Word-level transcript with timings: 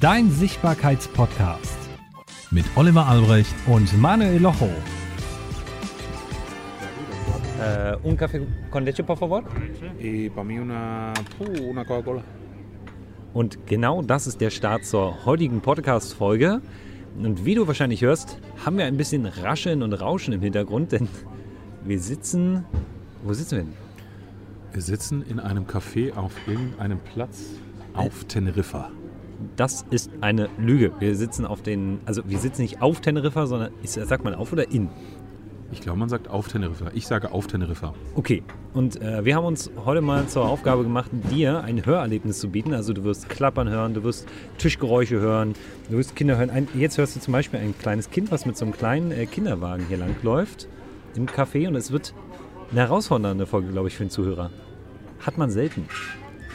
Dein 0.00 0.28
Sichtbarkeitspodcast 0.30 1.78
mit 2.50 2.64
Oliver 2.74 3.06
Albrecht 3.06 3.54
und 3.66 3.96
Manuel 4.00 4.40
Locho. 4.40 4.68
Eh, 7.60 7.96
un 8.02 8.16
café 8.16 8.44
con 8.70 8.84
leche, 8.84 9.04
por 9.04 9.16
favor. 9.16 9.44
Y 10.00 10.30
para 10.30 10.44
mí 10.44 10.58
una, 10.58 11.12
uh, 11.38 11.70
una 11.70 11.84
Coca-Cola. 11.84 12.22
Und 13.34 13.66
genau 13.66 14.02
das 14.02 14.26
ist 14.26 14.40
der 14.40 14.50
Start 14.50 14.84
zur 14.84 15.24
heutigen 15.26 15.60
Podcast-Folge. 15.60 16.60
Und 17.16 17.44
wie 17.44 17.54
du 17.54 17.68
wahrscheinlich 17.68 18.02
hörst, 18.02 18.38
haben 18.64 18.78
wir 18.78 18.86
ein 18.86 18.96
bisschen 18.96 19.26
Rascheln 19.26 19.82
und 19.82 19.92
Rauschen 19.92 20.34
im 20.34 20.40
Hintergrund, 20.40 20.90
denn 20.90 21.08
wir 21.84 22.00
sitzen. 22.00 22.64
Wo 23.22 23.32
sitzen 23.32 23.56
wir 23.58 23.64
denn? 23.64 23.72
Wir 24.72 24.82
sitzen 24.82 25.22
in 25.22 25.38
einem 25.38 25.66
Café 25.66 26.14
auf 26.16 26.32
irgendeinem 26.48 26.98
Platz 26.98 27.50
auf 27.94 28.24
Teneriffa. 28.24 28.90
Das 29.56 29.84
ist 29.90 30.10
eine 30.20 30.48
Lüge. 30.58 30.92
Wir 30.98 31.14
sitzen 31.16 31.46
auf 31.46 31.62
den. 31.62 32.00
Also, 32.06 32.22
wir 32.26 32.38
sitzen 32.38 32.62
nicht 32.62 32.82
auf 32.82 33.00
Teneriffa, 33.00 33.46
sondern. 33.46 33.72
Ist, 33.82 33.94
sagt 33.94 34.24
man 34.24 34.34
auf 34.34 34.52
oder 34.52 34.70
in? 34.70 34.88
Ich 35.72 35.80
glaube, 35.80 35.98
man 35.98 36.08
sagt 36.08 36.28
auf 36.28 36.46
Teneriffa. 36.46 36.92
Ich 36.94 37.06
sage 37.06 37.32
auf 37.32 37.48
Teneriffa. 37.48 37.94
Okay, 38.14 38.44
und 38.74 39.00
äh, 39.02 39.24
wir 39.24 39.34
haben 39.34 39.44
uns 39.44 39.70
heute 39.84 40.02
mal 40.02 40.26
zur 40.28 40.48
Aufgabe 40.48 40.84
gemacht, 40.84 41.10
dir 41.32 41.64
ein 41.64 41.84
Hörerlebnis 41.84 42.38
zu 42.38 42.48
bieten. 42.48 42.74
Also 42.74 42.92
du 42.92 43.02
wirst 43.02 43.28
Klappern 43.28 43.68
hören, 43.68 43.92
du 43.92 44.04
wirst 44.04 44.28
Tischgeräusche 44.58 45.18
hören, 45.18 45.54
du 45.90 45.96
wirst 45.96 46.14
Kinder 46.14 46.36
hören. 46.36 46.50
Ein, 46.50 46.68
jetzt 46.74 46.96
hörst 46.96 47.16
du 47.16 47.20
zum 47.20 47.32
Beispiel 47.32 47.58
ein 47.58 47.76
kleines 47.76 48.10
Kind, 48.10 48.30
was 48.30 48.46
mit 48.46 48.56
so 48.56 48.64
einem 48.64 48.72
kleinen 48.72 49.10
äh, 49.10 49.26
Kinderwagen 49.26 49.84
hier 49.88 49.98
lang 49.98 50.14
läuft 50.22 50.68
im 51.16 51.26
Café 51.26 51.66
und 51.66 51.74
es 51.74 51.90
wird 51.90 52.14
eine 52.70 52.80
herausfordernde 52.80 53.46
Folge, 53.46 53.72
glaube 53.72 53.88
ich, 53.88 53.96
für 53.96 54.04
den 54.04 54.10
Zuhörer. 54.10 54.50
Hat 55.20 55.38
man 55.38 55.50
selten. 55.50 55.88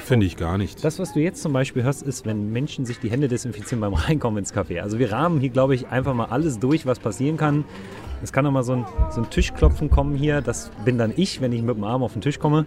Finde 0.09 0.25
ich 0.25 0.37
gar 0.37 0.57
nicht. 0.57 0.83
Das, 0.83 0.97
was 0.97 1.13
du 1.13 1.19
jetzt 1.19 1.39
zum 1.39 1.53
Beispiel 1.53 1.83
hörst, 1.83 2.01
ist, 2.01 2.25
wenn 2.25 2.51
Menschen 2.51 2.83
sich 2.83 2.97
die 2.97 3.11
Hände 3.11 3.27
desinfizieren 3.27 3.79
beim 3.79 3.93
Reinkommen 4.07 4.39
ins 4.39 4.51
Café. 4.51 4.81
Also 4.81 4.97
wir 4.97 5.11
rahmen 5.11 5.39
hier, 5.39 5.51
glaube 5.51 5.75
ich, 5.75 5.89
einfach 5.89 6.15
mal 6.15 6.25
alles 6.25 6.57
durch, 6.57 6.87
was 6.87 6.97
passieren 6.97 7.37
kann. 7.37 7.63
Es 8.23 8.33
kann 8.33 8.43
auch 8.47 8.51
mal 8.51 8.63
so 8.63 8.73
ein, 8.73 8.87
so 9.11 9.21
ein 9.21 9.29
Tischklopfen 9.29 9.91
kommen 9.91 10.15
hier. 10.15 10.41
Das 10.41 10.71
bin 10.83 10.97
dann 10.97 11.13
ich, 11.15 11.41
wenn 11.41 11.51
ich 11.51 11.61
mit 11.61 11.75
dem 11.75 11.83
Arm 11.83 12.01
auf 12.01 12.13
den 12.13 12.23
Tisch 12.23 12.39
komme. 12.39 12.65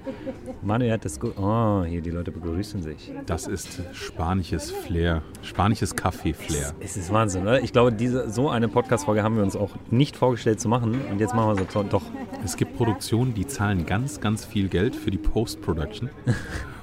Manuel 0.63 0.93
hat 0.93 1.05
das 1.05 1.19
gut. 1.19 1.37
Oh, 1.37 1.83
hier, 1.83 2.01
die 2.01 2.11
Leute 2.11 2.31
begrüßen 2.31 2.81
sich. 2.81 3.11
Das 3.27 3.49
ist 3.49 3.83
spanisches 3.93 4.71
Flair. 4.71 5.23
Spanisches 5.43 5.97
Kaffee-Flair. 5.97 6.75
Es 6.79 6.97
ist 6.97 7.13
Wahnsinn, 7.13 7.43
oder? 7.43 7.61
Ich 7.61 7.73
glaube, 7.73 7.93
diese, 7.93 8.31
so 8.31 8.51
eine 8.51 8.69
Podcast-Folge 8.69 9.25
haben 9.25 9.35
wir 9.35 9.43
uns 9.43 9.57
auch 9.57 9.73
nicht 9.91 10.17
vorgestellt 10.17 10.61
zu 10.61 10.69
machen. 10.69 11.01
Und 11.11 11.19
jetzt 11.19 11.35
machen 11.35 11.59
wir 11.59 11.67
so 11.69 11.83
doch. 11.83 12.05
Es 12.45 12.57
gibt 12.57 12.77
Produktionen, 12.77 13.35
die 13.35 13.49
zahlen 13.49 13.85
ganz, 13.85 14.21
ganz 14.21 14.45
viel 14.45 14.69
Geld 14.69 14.95
für 14.95 15.11
die 15.11 15.19
Post-Production. 15.19 16.09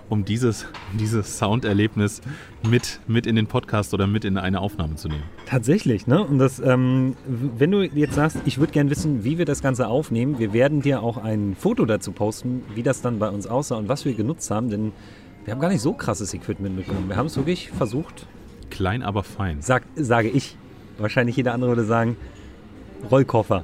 um 0.10 0.26
dieses, 0.26 0.66
dieses 1.00 1.38
Sounderlebnis 1.38 2.22
mit, 2.68 3.00
mit 3.08 3.28
in 3.28 3.36
den 3.36 3.48
Podcast 3.48 3.94
oder 3.94 4.08
mit 4.08 4.26
in 4.26 4.38
eine 4.38 4.60
Aufnahme 4.60 4.96
zu 4.96 5.08
nehmen. 5.08 5.24
Tatsächlich, 5.46 6.08
ne? 6.08 6.24
Und 6.24 6.40
das, 6.40 6.60
ähm, 6.60 7.16
wenn 7.26 7.72
du 7.72 7.84
jetzt 7.84 8.16
sagst, 8.16 8.38
ich 8.46 8.58
würde 8.58 8.74
gerne 8.74 8.90
wissen, 8.90 9.24
wie 9.24 9.38
wir 9.38 9.46
das 9.46 9.62
Ganze 9.62 9.88
aufnehmen, 9.88 10.40
wir 10.40 10.54
werden 10.54 10.82
dir 10.82 11.02
auch 11.02 11.18
ein 11.18 11.56
Foto 11.58 11.86
dazu 11.86 12.12
posten, 12.12 12.64
wie 12.74 12.84
das 12.84 13.02
dann 13.02 13.20
bei 13.20 13.30
uns 13.30 13.48
aussah 13.48 13.76
und 13.76 13.88
was 13.88 14.06
wir 14.06 14.14
genutzt 14.14 14.52
haben, 14.52 14.70
denn 14.70 14.92
wir 15.46 15.54
haben 15.54 15.62
gar 15.62 15.70
nicht 15.70 15.82
so 15.82 15.94
krasses 15.94 16.34
Equipment 16.34 16.76
mitgenommen. 16.76 17.10
Wir 17.10 17.16
haben 17.16 17.28
es 17.28 17.38
wirklich 17.38 17.72
versucht. 17.72 18.28
Klein, 18.70 19.04
aber 19.04 19.24
fein. 19.24 19.62
Sag, 19.62 19.84
sage 19.96 20.30
ich. 20.30 20.58
Wahrscheinlich 20.98 21.38
jeder 21.38 21.54
andere 21.54 21.72
würde 21.72 21.86
sagen, 21.86 22.18
Rollkoffer. 23.10 23.64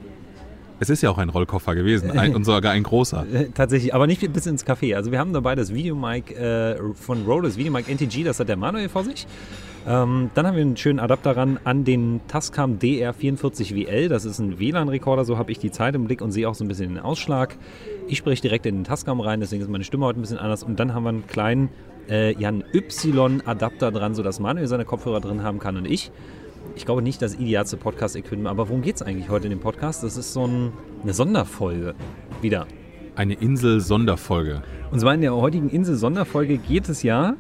Es 0.80 0.90
ist 0.90 1.02
ja 1.02 1.10
auch 1.10 1.18
ein 1.18 1.30
Rollkoffer 1.30 1.76
gewesen 1.76 2.12
ein, 2.12 2.36
und 2.36 2.44
sogar 2.44 2.72
ein 2.72 2.84
großer. 2.84 3.26
Tatsächlich, 3.54 3.94
aber 3.94 4.08
nicht 4.08 4.32
bis 4.34 4.46
ins 4.46 4.66
Café. 4.66 4.96
Also 4.96 5.12
wir 5.12 5.20
haben 5.20 5.34
dabei 5.34 5.56
das 5.56 5.74
Videomic 5.74 6.32
äh, 6.38 6.76
von 6.94 7.26
Rode, 7.26 7.48
das 7.48 7.58
Videomic 7.58 7.88
NTG, 7.88 8.24
das 8.24 8.40
hat 8.40 8.50
der 8.50 8.58
Manuel 8.58 8.90
vor 8.90 9.04
sich. 9.04 9.28
Ähm, 9.88 10.32
dann 10.34 10.48
haben 10.48 10.56
wir 10.56 10.64
einen 10.64 10.78
schönen 10.78 11.00
Adapter 11.00 11.38
ran 11.38 11.60
an 11.64 11.84
den 11.84 12.22
Tascam 12.28 12.80
DR44WL. 12.80 14.08
Das 14.08 14.26
ist 14.26 14.40
ein 14.40 14.60
WLAN-Rekorder, 14.60 15.26
so 15.26 15.38
habe 15.38 15.52
ich 15.52 15.60
die 15.60 15.72
Zeit 15.72 15.94
im 15.96 16.06
Blick 16.06 16.22
und 16.22 16.32
sehe 16.32 16.50
auch 16.50 16.56
so 16.56 16.66
ein 16.66 16.68
bisschen 16.68 16.96
den 16.96 17.00
Ausschlag. 17.00 17.56
Ich 18.08 18.18
spreche 18.18 18.42
direkt 18.42 18.66
in 18.66 18.76
den 18.76 18.84
Tascam 18.84 19.20
rein, 19.20 19.40
deswegen 19.40 19.62
ist 19.62 19.70
meine 19.70 19.84
Stimme 19.84 20.06
heute 20.06 20.20
ein 20.20 20.22
bisschen 20.22 20.40
anders. 20.40 20.64
Und 20.64 20.80
dann 20.80 20.94
haben 20.94 21.04
wir 21.04 21.10
einen 21.10 21.28
kleinen 21.28 21.70
äh, 22.10 22.36
ja, 22.40 22.52
Y-Adapter 22.74 23.92
dran, 23.92 24.16
sodass 24.16 24.40
Manuel 24.40 24.68
seine 24.68 24.86
Kopfhörer 24.86 25.22
drin 25.22 25.44
haben 25.44 25.60
kann 25.60 25.78
und 25.78 25.86
ich 25.86 26.12
ich 26.76 26.86
glaube 26.86 27.02
nicht 27.02 27.22
das 27.22 27.36
idealste 27.36 27.78
Podcast-Equipment, 27.78 28.48
aber 28.48 28.70
worum 28.70 28.82
geht 28.82 28.96
es 28.96 29.02
eigentlich 29.02 29.30
heute 29.30 29.46
in 29.46 29.52
dem 29.52 29.60
Podcast? 29.60 30.04
Das 30.04 30.18
ist 30.18 30.34
so 30.34 30.46
ein, 30.46 30.74
eine 31.04 31.14
Sonderfolge 31.14 31.96
wieder. 32.42 32.68
Eine 33.16 33.36
Insel-Sonderfolge. 33.36 34.62
Und 34.92 35.00
zwar 35.00 35.14
in 35.14 35.22
der 35.22 35.34
heutigen 35.34 35.70
Insel-Sonderfolge 35.70 36.58
geht 36.58 36.90
es 36.90 37.02
ja, 37.02 37.36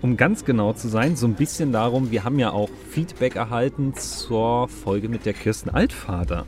um 0.00 0.16
ganz 0.16 0.44
genau 0.44 0.72
zu 0.72 0.88
sein, 0.88 1.14
so 1.14 1.26
ein 1.26 1.34
bisschen 1.34 1.72
darum, 1.72 2.10
wir 2.10 2.24
haben 2.24 2.38
ja 2.38 2.50
auch 2.52 2.70
Feedback 2.90 3.36
erhalten 3.36 3.94
zur 3.94 4.68
Folge 4.68 5.08
mit 5.08 5.26
der 5.26 5.34
Kirsten 5.34 5.70
Altvater. 5.70 6.46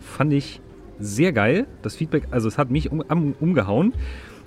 Fand 0.00 0.32
ich 0.32 0.60
sehr 0.98 1.32
geil. 1.32 1.66
Das 1.82 1.94
Feedback, 1.94 2.24
also 2.32 2.48
es 2.48 2.58
hat 2.58 2.70
mich 2.70 2.90
um, 2.90 3.00
um, 3.00 3.34
umgehauen. 3.38 3.92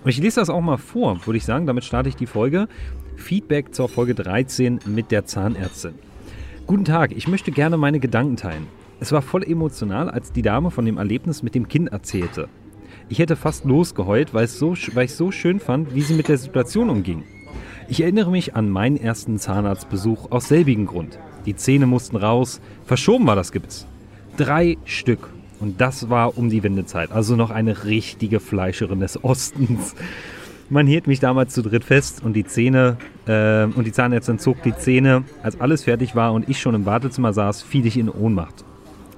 Und 0.04 0.10
ich 0.10 0.18
lese 0.18 0.40
das 0.42 0.50
auch 0.50 0.62
mal 0.62 0.78
vor, 0.78 1.26
würde 1.26 1.38
ich 1.38 1.46
sagen. 1.46 1.68
Damit 1.68 1.86
starte 1.86 2.10
ich 2.10 2.16
die 2.16 2.26
Folge. 2.26 2.68
Feedback 3.16 3.74
zur 3.74 3.88
Folge 3.88 4.16
13 4.16 4.80
mit 4.86 5.12
der 5.12 5.26
Zahnärztin. 5.26 5.94
Guten 6.72 6.86
Tag, 6.86 7.12
ich 7.12 7.28
möchte 7.28 7.52
gerne 7.52 7.76
meine 7.76 8.00
Gedanken 8.00 8.38
teilen. 8.38 8.66
Es 9.02 9.12
war 9.12 9.22
voll 9.22 9.44
emotional, 9.44 10.10
als 10.10 10.32
die 10.32 10.42
Dame 10.42 10.72
von 10.72 10.86
dem 10.86 10.98
Erlebnis 10.98 11.44
mit 11.44 11.54
dem 11.54 11.68
Kind 11.68 11.92
erzählte. 11.92 12.48
Ich 13.10 13.20
hätte 13.20 13.36
fast 13.36 13.66
losgeheult, 13.66 14.34
weil, 14.34 14.48
so, 14.48 14.74
weil 14.94 15.04
ich 15.04 15.14
so 15.14 15.32
schön 15.32 15.60
fand, 15.60 15.94
wie 15.94 16.02
sie 16.02 16.14
mit 16.14 16.30
der 16.30 16.38
Situation 16.38 16.90
umging. 16.90 17.26
Ich 17.90 18.00
erinnere 18.00 18.32
mich 18.32 18.56
an 18.56 18.70
meinen 18.70 18.96
ersten 18.96 19.38
Zahnarztbesuch 19.38 20.32
aus 20.32 20.48
selbigen 20.48 20.86
Grund. 20.86 21.20
Die 21.46 21.58
Zähne 21.58 21.88
mussten 21.88 22.16
raus, 22.16 22.62
verschoben 22.86 23.28
war 23.28 23.36
das 23.36 23.52
Gebiss. 23.52 23.86
Drei 24.38 24.78
Stück. 24.86 25.28
Und 25.60 25.82
das 25.82 26.10
war 26.10 26.38
um 26.38 26.50
die 26.50 26.64
Wendezeit, 26.64 27.12
also 27.12 27.36
noch 27.36 27.52
eine 27.52 27.84
richtige 27.84 28.40
Fleischerin 28.40 29.02
des 29.02 29.22
Ostens. 29.26 29.94
Man 30.72 30.88
hielt 30.88 31.06
mich 31.06 31.20
damals 31.20 31.54
zu 31.54 31.62
dritt 31.64 31.84
fest 31.84 32.24
und 32.24 32.32
die 32.32 32.46
Zähne 32.46 32.96
äh, 33.28 33.66
und 33.66 33.86
die 33.86 33.92
Zahnärztin 33.92 34.40
zog 34.40 34.64
die 34.64 34.74
Zähne. 34.74 35.26
Als 35.44 35.60
alles 35.60 35.84
fertig 35.84 36.16
war 36.16 36.32
und 36.32 36.48
ich 36.48 36.62
schon 36.62 36.76
im 36.76 36.86
Wartezimmer 36.86 37.34
saß, 37.34 37.62
fiel 37.62 37.86
ich 37.86 37.98
in 37.98 38.08
Ohnmacht. 38.08 38.64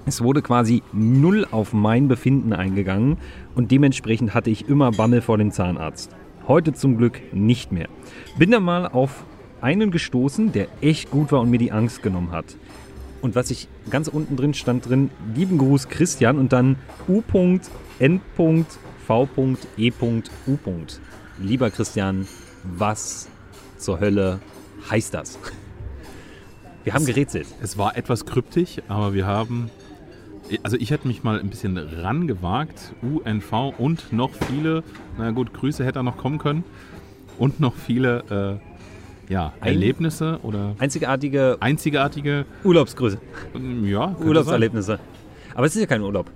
Es 0.08 0.24
wurde 0.24 0.42
quasi 0.42 0.82
null 0.94 1.46
auf 1.52 1.72
mein 1.72 2.08
Befinden 2.08 2.54
eingegangen 2.54 3.18
und 3.54 3.70
dementsprechend 3.70 4.34
hatte 4.34 4.50
ich 4.50 4.68
immer 4.68 4.90
Bammel 4.90 5.22
vor 5.22 5.38
dem 5.38 5.52
Zahnarzt. 5.52 6.10
Heute 6.48 6.74
zum 6.74 6.98
Glück 6.98 7.22
nicht 7.34 7.72
mehr. 7.72 7.88
Bin 8.36 8.50
dann 8.50 8.64
mal 8.64 8.88
auf 8.88 9.24
einen 9.62 9.92
gestoßen, 9.92 10.54
der 10.54 10.70
echt 10.82 11.12
gut 11.12 11.32
war 11.32 11.42
und 11.42 11.52
mir 11.52 11.60
die 11.60 11.72
Angst 11.72 12.02
genommen 12.02 12.32
hat. 12.32 12.58
Und 13.22 13.36
was 13.36 13.52
ich 13.52 13.68
ganz 13.92 14.08
unten 14.08 14.38
drin 14.38 14.56
stand 14.56 14.90
drin, 14.90 15.12
lieben 15.36 15.60
Gruß 15.60 15.88
Christian 15.88 16.40
und 16.40 16.52
dann 16.52 16.78
U.N.V.E.U. 17.08 18.24
Lieber 21.40 21.72
Christian, 21.72 22.28
was 22.64 23.28
zur 23.78 24.00
Hölle 24.00 24.40
heißt 24.90 25.14
das? 25.14 25.40
Wir 26.84 26.94
haben 26.94 27.06
gerätselt. 27.06 27.48
Es 27.62 27.78
war 27.78 27.98
etwas 27.98 28.26
kryptisch, 28.26 28.82
aber 28.88 29.14
wir 29.14 29.26
haben. 29.26 29.70
Also 30.62 30.78
ich 30.78 30.92
hätte 30.92 31.08
mich 31.08 31.24
mal 31.24 31.40
ein 31.40 31.50
bisschen 31.50 31.78
rangewagt. 31.78 32.94
UNV 33.02 33.74
und 33.78 34.12
noch 34.12 34.32
viele, 34.48 34.84
na 35.18 35.32
gut, 35.32 35.54
Grüße 35.54 35.84
hätte 35.86 36.00
er 36.00 36.04
noch 36.04 36.18
kommen 36.18 36.38
können. 36.38 36.64
Und 37.40 37.60
noch 37.60 37.76
viele 37.76 38.60
äh, 39.28 39.32
ja, 39.34 39.54
ein, 39.60 39.74
Erlebnisse 39.74 40.40
oder 40.44 40.76
einzigartige, 40.78 41.58
einzigartige 41.62 42.46
Urlaubsgrüße. 42.64 43.18
Ja, 43.84 44.16
Urlaubserlebnisse. 44.20 45.00
Aber 45.56 45.66
es 45.66 45.76
ist 45.76 45.82
ja 45.82 45.88
kein 45.88 46.02
Urlaub 46.02 46.30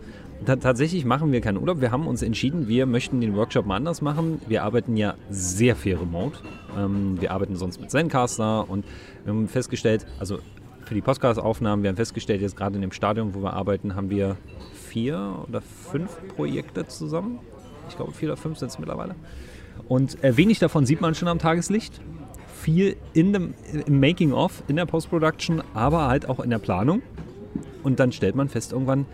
tatsächlich 0.46 1.06
machen 1.06 1.32
wir 1.32 1.42
keinen 1.42 1.58
Urlaub. 1.58 1.82
Wir 1.82 1.92
haben 1.92 2.08
uns 2.08 2.22
entschieden, 2.22 2.68
wir 2.68 2.86
möchten 2.86 3.22
den 3.22 3.36
Workshop 3.36 3.66
mal 3.66 3.76
anders 3.76 4.02
machen. 4.02 4.42
Wir 4.48 4.64
arbeiten 4.64 4.96
ja 4.98 5.16
sehr 5.30 5.76
viel 5.76 5.96
remote. 5.96 6.40
Ähm, 6.78 7.20
wir 7.20 7.32
arbeiten 7.32 7.56
sonst 7.56 7.82
mit 7.82 7.92
Zencaster 7.92 8.70
und 8.70 8.86
wir 9.24 9.34
haben 9.34 9.48
festgestellt, 9.48 10.06
also 10.20 10.40
für 10.86 10.94
die 10.94 11.02
Podcast-Aufnahmen, 11.02 11.84
wir 11.84 11.90
haben 11.90 11.98
festgestellt, 11.98 12.42
jetzt 12.42 12.56
gerade 12.56 12.76
in 12.76 12.82
dem 12.82 12.94
Stadion, 12.94 13.34
wo 13.36 13.42
wir 13.42 13.54
arbeiten, 13.54 13.96
haben 13.96 14.10
wir 14.10 14.38
vier 14.74 15.44
oder 15.48 15.62
fünf 15.62 16.18
Projekte 16.36 16.88
zusammen. 16.88 17.40
Ich 17.90 17.98
glaube, 17.98 18.14
vier 18.14 18.30
oder 18.30 18.38
fünf 18.38 18.58
sind 18.58 18.70
es 18.70 18.80
mittlerweile. 18.80 19.16
Und 19.88 20.24
äh, 20.24 20.38
wenig 20.38 20.60
davon 20.60 20.86
sieht 20.86 21.02
man 21.02 21.14
schon 21.14 21.28
am 21.28 21.40
Tageslicht. 21.40 22.02
Viel 22.62 22.96
in 23.14 23.34
dem, 23.34 23.54
im 23.86 24.00
Making-of, 24.00 24.64
in 24.68 24.76
der 24.76 24.86
Post-Production, 24.86 25.62
aber 25.74 26.08
halt 26.08 26.30
auch 26.30 26.40
in 26.40 26.50
der 26.50 26.60
Planung. 26.60 27.02
Und 27.84 28.00
dann 28.00 28.12
stellt 28.12 28.36
man 28.36 28.50
fest 28.50 28.72
irgendwann, 28.72 29.06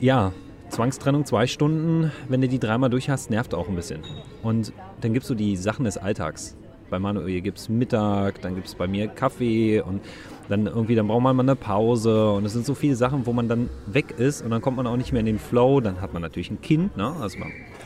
ja, 0.00 0.32
Zwangstrennung 0.70 1.24
zwei 1.24 1.46
Stunden, 1.46 2.12
wenn 2.28 2.40
du 2.40 2.48
die 2.48 2.58
dreimal 2.58 2.90
durch 2.90 3.08
hast, 3.08 3.30
nervt 3.30 3.54
auch 3.54 3.68
ein 3.68 3.74
bisschen. 3.74 4.00
Und 4.42 4.72
dann 5.00 5.12
gibst 5.14 5.30
du 5.30 5.34
die 5.34 5.56
Sachen 5.56 5.84
des 5.84 5.96
Alltags. 5.96 6.56
Bei 6.90 6.98
Manuel 6.98 7.40
gibt 7.40 7.58
es 7.58 7.68
Mittag, 7.68 8.40
dann 8.40 8.54
gibt 8.54 8.66
es 8.66 8.74
bei 8.74 8.86
mir 8.86 9.08
Kaffee 9.08 9.80
und 9.80 10.00
dann 10.48 10.66
irgendwie, 10.66 10.94
dann 10.94 11.08
braucht 11.08 11.22
man 11.22 11.36
mal 11.36 11.42
eine 11.42 11.56
Pause 11.56 12.32
und 12.32 12.46
es 12.46 12.54
sind 12.54 12.64
so 12.64 12.74
viele 12.74 12.96
Sachen, 12.96 13.26
wo 13.26 13.34
man 13.34 13.48
dann 13.48 13.68
weg 13.86 14.14
ist 14.16 14.40
und 14.40 14.50
dann 14.50 14.62
kommt 14.62 14.78
man 14.78 14.86
auch 14.86 14.96
nicht 14.96 15.12
mehr 15.12 15.20
in 15.20 15.26
den 15.26 15.38
Flow. 15.38 15.80
Dann 15.80 16.00
hat 16.00 16.14
man 16.14 16.22
natürlich 16.22 16.50
ein 16.50 16.62
Kind, 16.62 16.96
ne? 16.96 17.14
Also 17.20 17.38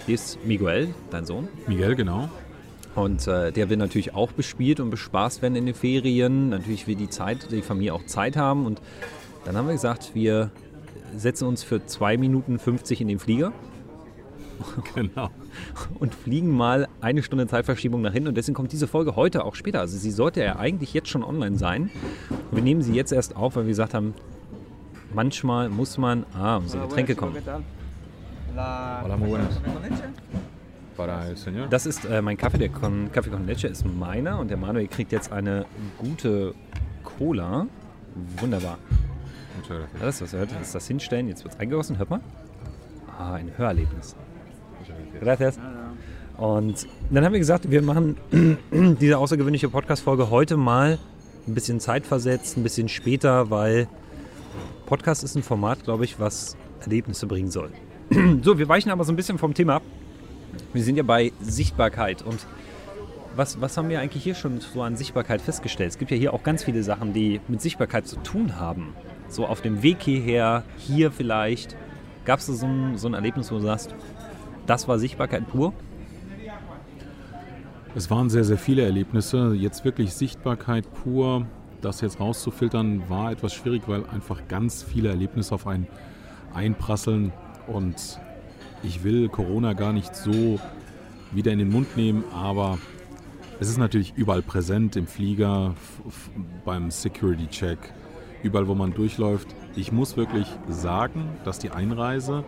hier 0.06 0.14
ist 0.14 0.44
Miguel, 0.44 0.94
dein 1.10 1.26
Sohn. 1.26 1.48
Miguel, 1.66 1.96
genau. 1.96 2.28
Und 2.94 3.26
äh, 3.26 3.50
der 3.50 3.70
will 3.70 3.76
natürlich 3.76 4.14
auch 4.14 4.32
bespielt 4.32 4.78
und 4.78 4.90
bespaßt 4.90 5.42
werden 5.42 5.56
in 5.56 5.66
den 5.66 5.74
Ferien. 5.74 6.50
Natürlich 6.50 6.86
will 6.86 6.94
die 6.94 7.08
Zeit, 7.08 7.50
die 7.50 7.62
Familie 7.62 7.94
auch 7.94 8.04
Zeit 8.04 8.36
haben. 8.36 8.66
Und 8.66 8.80
dann 9.44 9.56
haben 9.56 9.66
wir 9.66 9.72
gesagt, 9.72 10.12
wir 10.14 10.50
setzen 11.16 11.46
uns 11.46 11.62
für 11.62 11.84
2 11.84 12.16
Minuten 12.16 12.58
50 12.58 13.00
in 13.00 13.08
den 13.08 13.18
Flieger 13.18 13.52
Genau. 14.94 15.30
und 15.98 16.14
fliegen 16.14 16.50
mal 16.50 16.88
eine 17.00 17.22
Stunde 17.22 17.46
Zeitverschiebung 17.46 18.02
nach 18.02 18.12
hinten. 18.12 18.28
Und 18.28 18.36
deswegen 18.36 18.54
kommt 18.54 18.72
diese 18.72 18.86
Folge 18.86 19.16
heute 19.16 19.44
auch 19.44 19.54
später. 19.54 19.80
Also 19.80 19.96
sie 19.96 20.10
sollte 20.10 20.42
ja 20.42 20.56
eigentlich 20.56 20.92
jetzt 20.94 21.08
schon 21.08 21.22
online 21.24 21.56
sein. 21.56 21.90
Wir 22.50 22.62
nehmen 22.62 22.82
sie 22.82 22.94
jetzt 22.94 23.12
erst 23.12 23.36
auf, 23.36 23.56
weil 23.56 23.64
wir 23.64 23.70
gesagt 23.70 23.94
haben, 23.94 24.14
manchmal 25.14 25.68
muss 25.68 25.98
man... 25.98 26.24
Ah, 26.34 26.56
unsere 26.56 26.86
Getränke 26.86 27.14
kommen. 27.14 27.36
Hola, 28.54 29.16
muy 29.16 29.28
buenas. 29.30 29.60
Das 31.70 31.86
ist 31.86 32.04
äh, 32.04 32.20
mein 32.20 32.36
Kaffee, 32.36 32.58
der 32.58 32.68
con, 32.68 33.10
Kaffee 33.10 33.30
con 33.30 33.46
Leche 33.46 33.66
ist 33.66 33.86
meiner 33.86 34.38
und 34.38 34.50
der 34.50 34.58
Manuel 34.58 34.88
kriegt 34.88 35.10
jetzt 35.10 35.32
eine 35.32 35.64
gute 35.98 36.54
Cola. 37.02 37.66
Wunderbar. 38.38 38.78
Das 40.00 40.16
ist 40.16 40.22
was, 40.22 40.32
hört, 40.32 40.52
das 40.52 40.62
ist 40.62 40.74
das 40.74 40.86
Hinstellen. 40.88 41.28
Jetzt 41.28 41.44
wird 41.44 41.54
es 41.54 41.60
eingegossen, 41.60 41.98
hört 41.98 42.10
mal. 42.10 42.20
Ah, 43.18 43.34
ein 43.34 43.52
Hörerlebnis. 43.56 44.16
Gracias. 45.20 45.58
Und 46.36 46.86
dann 47.10 47.24
haben 47.24 47.32
wir 47.32 47.38
gesagt, 47.38 47.70
wir 47.70 47.82
machen 47.82 48.16
diese 49.00 49.18
außergewöhnliche 49.18 49.68
Podcast-Folge 49.68 50.30
heute 50.30 50.56
mal 50.56 50.98
ein 51.46 51.54
bisschen 51.54 51.80
zeitversetzt, 51.80 52.56
ein 52.56 52.62
bisschen 52.62 52.88
später, 52.88 53.50
weil 53.50 53.88
Podcast 54.86 55.24
ist 55.24 55.36
ein 55.36 55.42
Format, 55.42 55.84
glaube 55.84 56.04
ich, 56.04 56.18
was 56.18 56.56
Erlebnisse 56.80 57.26
bringen 57.26 57.50
soll. 57.50 57.70
So, 58.42 58.58
wir 58.58 58.68
weichen 58.68 58.90
aber 58.90 59.04
so 59.04 59.12
ein 59.12 59.16
bisschen 59.16 59.38
vom 59.38 59.54
Thema 59.54 59.76
ab. 59.76 59.82
Wir 60.72 60.82
sind 60.82 60.96
ja 60.96 61.02
bei 61.02 61.32
Sichtbarkeit 61.40 62.22
und 62.22 62.46
was, 63.36 63.60
was 63.60 63.76
haben 63.76 63.88
wir 63.88 64.00
eigentlich 64.00 64.22
hier 64.22 64.34
schon 64.34 64.60
so 64.60 64.82
an 64.82 64.96
Sichtbarkeit 64.96 65.40
festgestellt? 65.40 65.90
Es 65.90 65.98
gibt 65.98 66.10
ja 66.10 66.16
hier 66.16 66.34
auch 66.34 66.42
ganz 66.42 66.64
viele 66.64 66.82
Sachen, 66.82 67.12
die 67.12 67.40
mit 67.48 67.62
Sichtbarkeit 67.62 68.06
zu 68.06 68.16
tun 68.16 68.58
haben. 68.58 68.94
So 69.32 69.46
auf 69.46 69.62
dem 69.62 69.82
Weg 69.82 70.02
hierher, 70.02 70.62
hier 70.76 71.10
vielleicht. 71.10 71.74
Gab 72.26 72.40
es 72.40 72.48
so 72.48 72.66
ein, 72.66 72.98
so 72.98 73.08
ein 73.08 73.14
Erlebnis, 73.14 73.50
wo 73.50 73.54
du 73.54 73.62
sagst, 73.62 73.94
das 74.66 74.86
war 74.88 74.98
Sichtbarkeit 74.98 75.48
pur? 75.48 75.72
Es 77.94 78.10
waren 78.10 78.28
sehr, 78.28 78.44
sehr 78.44 78.58
viele 78.58 78.82
Erlebnisse. 78.82 79.54
Jetzt 79.54 79.86
wirklich 79.86 80.12
Sichtbarkeit 80.12 80.84
pur, 81.02 81.46
das 81.80 82.02
jetzt 82.02 82.20
rauszufiltern, 82.20 83.08
war 83.08 83.32
etwas 83.32 83.54
schwierig, 83.54 83.84
weil 83.86 84.04
einfach 84.04 84.48
ganz 84.48 84.82
viele 84.82 85.08
Erlebnisse 85.08 85.54
auf 85.54 85.66
einen 85.66 85.86
einprasseln. 86.52 87.32
Und 87.66 88.20
ich 88.82 89.02
will 89.02 89.30
Corona 89.30 89.72
gar 89.72 89.94
nicht 89.94 90.14
so 90.14 90.60
wieder 91.30 91.52
in 91.52 91.58
den 91.58 91.70
Mund 91.70 91.96
nehmen, 91.96 92.22
aber 92.34 92.78
es 93.60 93.70
ist 93.70 93.78
natürlich 93.78 94.12
überall 94.14 94.42
präsent, 94.42 94.94
im 94.96 95.06
Flieger, 95.06 95.74
beim 96.66 96.90
Security-Check, 96.90 97.78
überall, 98.42 98.68
wo 98.68 98.74
man 98.74 98.94
durchläuft. 98.94 99.48
Ich 99.76 99.92
muss 99.92 100.16
wirklich 100.16 100.46
sagen, 100.68 101.28
dass 101.44 101.58
die 101.58 101.70
Einreise, 101.70 102.44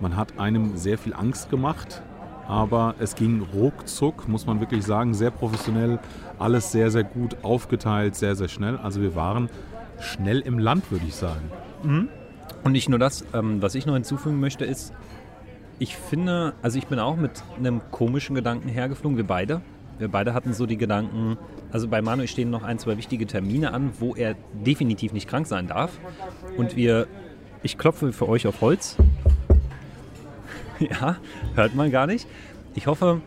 man 0.00 0.16
hat 0.16 0.38
einem 0.38 0.76
sehr 0.76 0.98
viel 0.98 1.14
Angst 1.14 1.50
gemacht, 1.50 2.02
aber 2.46 2.96
es 2.98 3.14
ging 3.14 3.46
ruckzuck, 3.54 4.28
muss 4.28 4.46
man 4.46 4.60
wirklich 4.60 4.84
sagen, 4.84 5.14
sehr 5.14 5.30
professionell, 5.30 5.98
alles 6.38 6.72
sehr, 6.72 6.90
sehr 6.90 7.04
gut 7.04 7.36
aufgeteilt, 7.42 8.16
sehr, 8.16 8.34
sehr 8.34 8.48
schnell. 8.48 8.76
Also 8.76 9.00
wir 9.00 9.14
waren 9.14 9.48
schnell 10.00 10.40
im 10.40 10.58
Land, 10.58 10.90
würde 10.90 11.04
ich 11.06 11.14
sagen. 11.14 11.50
Und 12.64 12.72
nicht 12.72 12.88
nur 12.88 12.98
das, 12.98 13.24
ähm, 13.32 13.62
was 13.62 13.74
ich 13.74 13.86
noch 13.86 13.94
hinzufügen 13.94 14.40
möchte, 14.40 14.64
ist, 14.64 14.92
ich 15.78 15.96
finde, 15.96 16.54
also 16.60 16.76
ich 16.76 16.86
bin 16.88 16.98
auch 16.98 17.16
mit 17.16 17.42
einem 17.56 17.80
komischen 17.90 18.34
Gedanken 18.34 18.68
hergeflogen, 18.68 19.16
wir 19.16 19.26
beide. 19.26 19.62
Wir 20.00 20.08
beide 20.08 20.32
hatten 20.32 20.54
so 20.54 20.64
die 20.64 20.78
Gedanken, 20.78 21.36
also 21.70 21.86
bei 21.86 22.00
Manuel 22.00 22.26
stehen 22.26 22.48
noch 22.48 22.62
ein, 22.62 22.78
zwei 22.78 22.96
wichtige 22.96 23.26
Termine 23.26 23.74
an, 23.74 23.92
wo 24.00 24.14
er 24.14 24.34
definitiv 24.54 25.12
nicht 25.12 25.28
krank 25.28 25.46
sein 25.46 25.66
darf. 25.66 26.00
Und 26.56 26.74
wir, 26.74 27.06
ich 27.62 27.76
klopfe 27.76 28.14
für 28.14 28.26
euch 28.26 28.46
auf 28.46 28.60
Holz. 28.60 28.96
Ja, 30.78 31.16
hört 31.56 31.74
man 31.74 31.90
gar 31.90 32.06
nicht. 32.06 32.26
Ich 32.74 32.86
hoffe, 32.86 33.20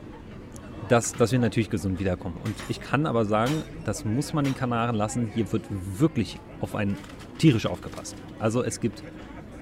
dass, 0.90 1.14
dass 1.14 1.32
wir 1.32 1.38
natürlich 1.38 1.70
gesund 1.70 2.00
wiederkommen. 2.00 2.36
Und 2.44 2.56
ich 2.68 2.82
kann 2.82 3.06
aber 3.06 3.26
sagen, 3.26 3.54
das 3.86 4.06
muss 4.06 4.34
man 4.34 4.44
den 4.44 4.56
Kanaren 4.56 4.96
lassen. 4.96 5.30
Hier 5.36 5.52
wird 5.52 5.62
wirklich 5.70 6.40
auf 6.62 6.74
einen 6.74 6.98
tierisch 7.38 7.68
aufgepasst. 7.68 8.16
Also 8.40 8.64
es 8.64 8.80
gibt 8.80 9.04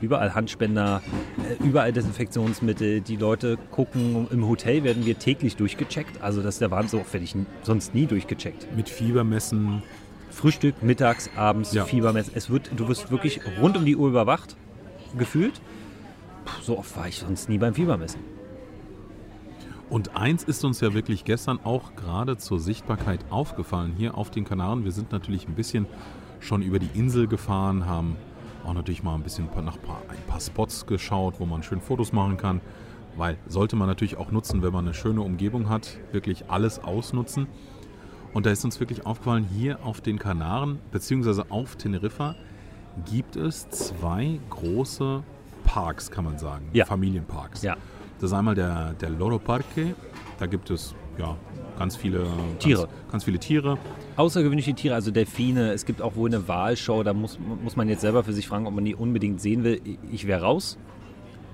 überall 0.02 0.34
Handspender, 0.34 1.02
äh, 1.38 1.64
überall 1.64 1.94
Desinfektionsmittel. 1.94 3.02
Die 3.02 3.16
Leute 3.16 3.58
gucken, 3.72 4.28
im 4.32 4.48
Hotel 4.48 4.84
werden 4.84 5.06
wir 5.06 5.18
täglich 5.18 5.56
durchgecheckt. 5.56 6.22
Also 6.22 6.42
das 6.42 6.56
ist 6.56 6.62
der 6.62 6.72
Wahnsinn, 6.72 7.02
werde 7.12 7.24
ich 7.24 7.36
sonst 7.64 7.94
nie 7.94 8.06
durchgecheckt. 8.06 8.76
Mit 8.76 8.90
Fiebermessen, 8.90 9.84
Frühstück, 10.30 10.82
mittags, 10.82 11.30
abends, 11.36 11.74
Ja. 11.74 11.86
Fiebermess. 11.86 12.32
Es 12.34 12.50
wird, 12.50 12.72
du 12.76 12.88
wirst 12.88 13.12
wirklich 13.12 13.40
rund 13.60 13.78
um 13.78 13.86
die 13.86 13.96
Uhr 13.96 14.10
überwacht, 14.10 14.56
gefühlt. 15.18 15.62
Puh, 16.46 16.62
so 16.62 16.78
oft 16.80 16.96
war 16.98 17.08
ich 17.08 17.18
sonst 17.18 17.50
nie 17.50 17.58
beim 17.58 17.74
Fiebermessen. 17.74 18.22
Und 19.90 20.16
eins 20.16 20.46
ist 20.46 20.64
uns 20.64 20.80
ja 20.80 20.94
wirklich 20.94 21.26
gestern 21.26 21.60
auch 21.66 21.96
gerade 21.96 22.38
zur 22.38 22.62
Sichtbarkeit 22.62 23.20
aufgefallen 23.30 23.94
hier 23.98 24.18
auf 24.18 24.32
den 24.32 24.46
Kanaren. 24.46 24.86
Wir 24.86 24.94
sind 24.94 25.12
natürlich 25.12 25.50
ein 25.50 25.54
bisschen 25.54 25.86
schon 26.40 26.62
über 26.62 26.80
die 26.80 26.90
Insel 26.98 27.28
gefahren, 27.28 27.86
haben 27.86 28.16
auch 28.66 28.74
natürlich 28.74 29.04
mal 29.04 29.16
ein 29.16 29.24
bisschen 29.24 29.50
nach 29.64 29.78
ein 29.78 30.24
paar 30.28 30.40
Spots 30.40 30.86
geschaut, 30.86 31.36
wo 31.40 31.46
man 31.46 31.64
schön 31.64 31.82
Fotos 31.82 32.14
machen 32.14 32.38
kann. 32.38 32.62
Weil 33.18 33.38
sollte 33.48 33.76
man 33.76 33.88
natürlich 33.88 34.18
auch 34.18 34.32
nutzen, 34.32 34.62
wenn 34.62 34.72
man 34.72 34.86
eine 34.86 34.94
schöne 34.94 35.22
Umgebung 35.22 35.70
hat, 35.70 35.98
wirklich 36.12 36.50
alles 36.50 36.80
ausnutzen. 36.80 37.48
Und 38.34 38.46
da 38.46 38.52
ist 38.52 38.64
uns 38.64 38.80
wirklich 38.80 39.06
aufgefallen, 39.06 39.44
hier 39.44 39.84
auf 39.84 40.00
den 40.00 40.18
Kanaren, 40.18 40.80
beziehungsweise 40.92 41.52
auf 41.52 41.76
Teneriffa, 41.76 42.36
gibt 43.12 43.36
es 43.36 43.70
zwei 43.70 44.40
große 44.50 45.24
Parks, 45.66 46.10
kann 46.12 46.24
man 46.24 46.38
sagen. 46.38 46.70
Ja. 46.74 46.86
Familienparks. 46.86 47.62
Ja. 47.64 47.76
Das 48.20 48.32
ist 48.32 48.38
einmal 48.38 48.56
der, 48.56 48.94
der 48.94 49.10
Loro 49.10 49.40
Parque. 49.40 49.96
Da 50.40 50.46
gibt 50.46 50.70
es 50.70 50.96
ja, 51.18 51.36
ganz 51.82 51.96
viele 51.96 52.28
Tiere. 52.60 52.88
Ganz, 52.88 53.12
ganz 53.12 53.24
viele 53.24 53.40
Tiere. 53.40 53.78
Außergewöhnliche 54.16 54.74
Tiere, 54.74 54.96
also 54.96 55.12
Delfine. 55.12 55.72
Es 55.72 55.86
gibt 55.86 56.02
auch 56.02 56.16
wohl 56.16 56.30
eine 56.30 56.48
Walshow. 56.48 57.04
Da 57.04 57.14
muss, 57.14 57.40
muss 57.64 57.76
man 57.76 57.90
jetzt 57.90 58.02
selber 58.02 58.24
für 58.24 58.34
sich 58.34 58.48
fragen, 58.48 58.68
ob 58.68 58.74
man 58.74 58.86
die 58.86 58.96
unbedingt 58.96 59.42
sehen 59.42 59.64
will. 59.64 59.82
Ich 60.12 60.28
wäre 60.28 60.42
raus. 60.42 60.78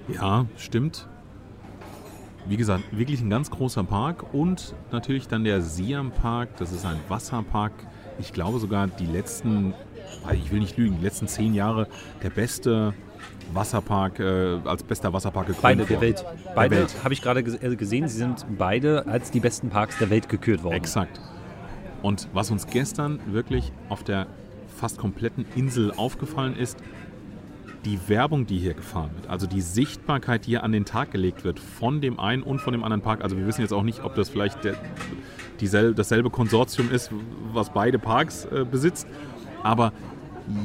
Ja, 0.08 0.46
stimmt. 0.58 1.08
Wie 2.48 2.58
gesagt, 2.58 2.84
wirklich 2.92 3.22
ein 3.22 3.30
ganz 3.30 3.52
großer 3.52 3.84
Park 3.84 4.34
und 4.34 4.74
natürlich 4.92 5.28
dann 5.28 5.44
der 5.44 5.62
Siam 5.62 6.12
Park. 6.12 6.56
Das 6.58 6.72
ist 6.72 6.86
ein 6.86 6.98
Wasserpark. 7.10 7.74
Ich 8.20 8.32
glaube 8.32 8.60
sogar 8.60 8.88
die 8.88 9.06
letzten, 9.06 9.74
ich 10.34 10.52
will 10.52 10.60
nicht 10.60 10.78
lügen, 10.78 10.98
die 10.98 11.04
letzten 11.04 11.28
zehn 11.28 11.54
Jahre 11.54 11.88
der 12.24 12.30
beste 12.30 12.94
Wasserpark, 13.54 14.20
äh, 14.20 14.60
als 14.66 14.84
bester 14.84 15.14
Wasserpark 15.14 15.48
gekrönt 15.48 15.64
Beide 15.64 15.86
der 15.86 15.90
worden. 15.90 16.02
Welt. 16.02 16.26
Beide 16.56 16.76
Welt. 16.78 16.96
habe 17.04 17.14
ich 17.14 17.22
gerade 17.22 17.40
äh, 17.40 17.76
gesehen. 17.76 18.08
Sie 18.08 18.18
sind 18.18 18.46
beide 18.58 19.08
als 19.08 19.32
die 19.32 19.40
besten 19.40 19.70
Parks 19.70 19.98
der 19.98 20.10
Welt 20.10 20.30
gekürt 20.30 20.64
worden. 20.64 20.76
Exakt. 20.76 21.20
Und 22.02 22.28
was 22.34 22.52
uns 22.52 22.68
gestern 22.68 23.20
wirklich 23.28 23.72
auf 23.90 24.04
der 24.04 24.28
fast 24.78 24.98
kompletten 24.98 25.46
Insel 25.56 25.92
aufgefallen 25.96 26.56
ist, 26.56 26.78
die 27.86 28.00
Werbung, 28.08 28.46
die 28.46 28.58
hier 28.58 28.74
gefahren 28.74 29.12
wird, 29.16 29.30
also 29.30 29.48
die 29.48 29.62
Sichtbarkeit, 29.62 30.46
die 30.46 30.52
hier 30.52 30.64
an 30.64 30.72
den 30.72 30.86
Tag 30.86 31.12
gelegt 31.12 31.44
wird 31.44 31.60
von 31.60 32.02
dem 32.02 32.20
einen 32.20 32.44
und 32.44 32.60
von 32.60 32.74
dem 32.74 32.84
anderen 32.84 33.02
Park. 33.02 33.24
Also 33.24 33.38
wir 33.38 33.48
wissen 33.48 33.62
jetzt 33.62 33.72
auch 33.72 33.84
nicht, 33.84 34.04
ob 34.04 34.14
das 34.16 34.30
vielleicht 34.30 34.64
der, 34.64 34.76
diesel, 35.62 35.94
dasselbe 35.94 36.30
Konsortium 36.30 36.92
ist, 36.92 37.12
was 37.54 37.72
beide 37.72 37.98
Parks 37.98 38.46
äh, 38.46 38.66
besitzt, 38.70 39.08
aber 39.64 39.94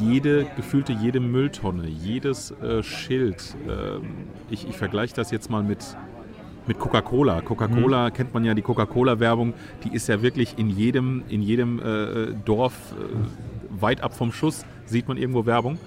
jede, 0.00 0.46
gefühlte 0.56 0.92
jede 0.92 1.20
Mülltonne, 1.20 1.88
jedes 1.88 2.50
äh, 2.50 2.82
Schild, 2.82 3.56
ähm, 3.68 4.26
ich, 4.50 4.68
ich 4.68 4.76
vergleiche 4.76 5.14
das 5.14 5.30
jetzt 5.30 5.50
mal 5.50 5.62
mit, 5.62 5.96
mit 6.66 6.78
Coca-Cola. 6.78 7.40
Coca-Cola 7.40 8.10
kennt 8.10 8.32
man 8.34 8.44
ja, 8.44 8.54
die 8.54 8.62
Coca-Cola-Werbung, 8.62 9.54
die 9.84 9.94
ist 9.94 10.08
ja 10.08 10.22
wirklich 10.22 10.58
in 10.58 10.70
jedem, 10.70 11.24
in 11.28 11.42
jedem 11.42 11.80
äh, 11.80 12.32
Dorf 12.44 12.74
äh, 12.92 13.80
weit 13.80 14.02
ab 14.02 14.14
vom 14.14 14.32
Schuss, 14.32 14.64
sieht 14.86 15.08
man 15.08 15.16
irgendwo 15.16 15.46
Werbung. 15.46 15.78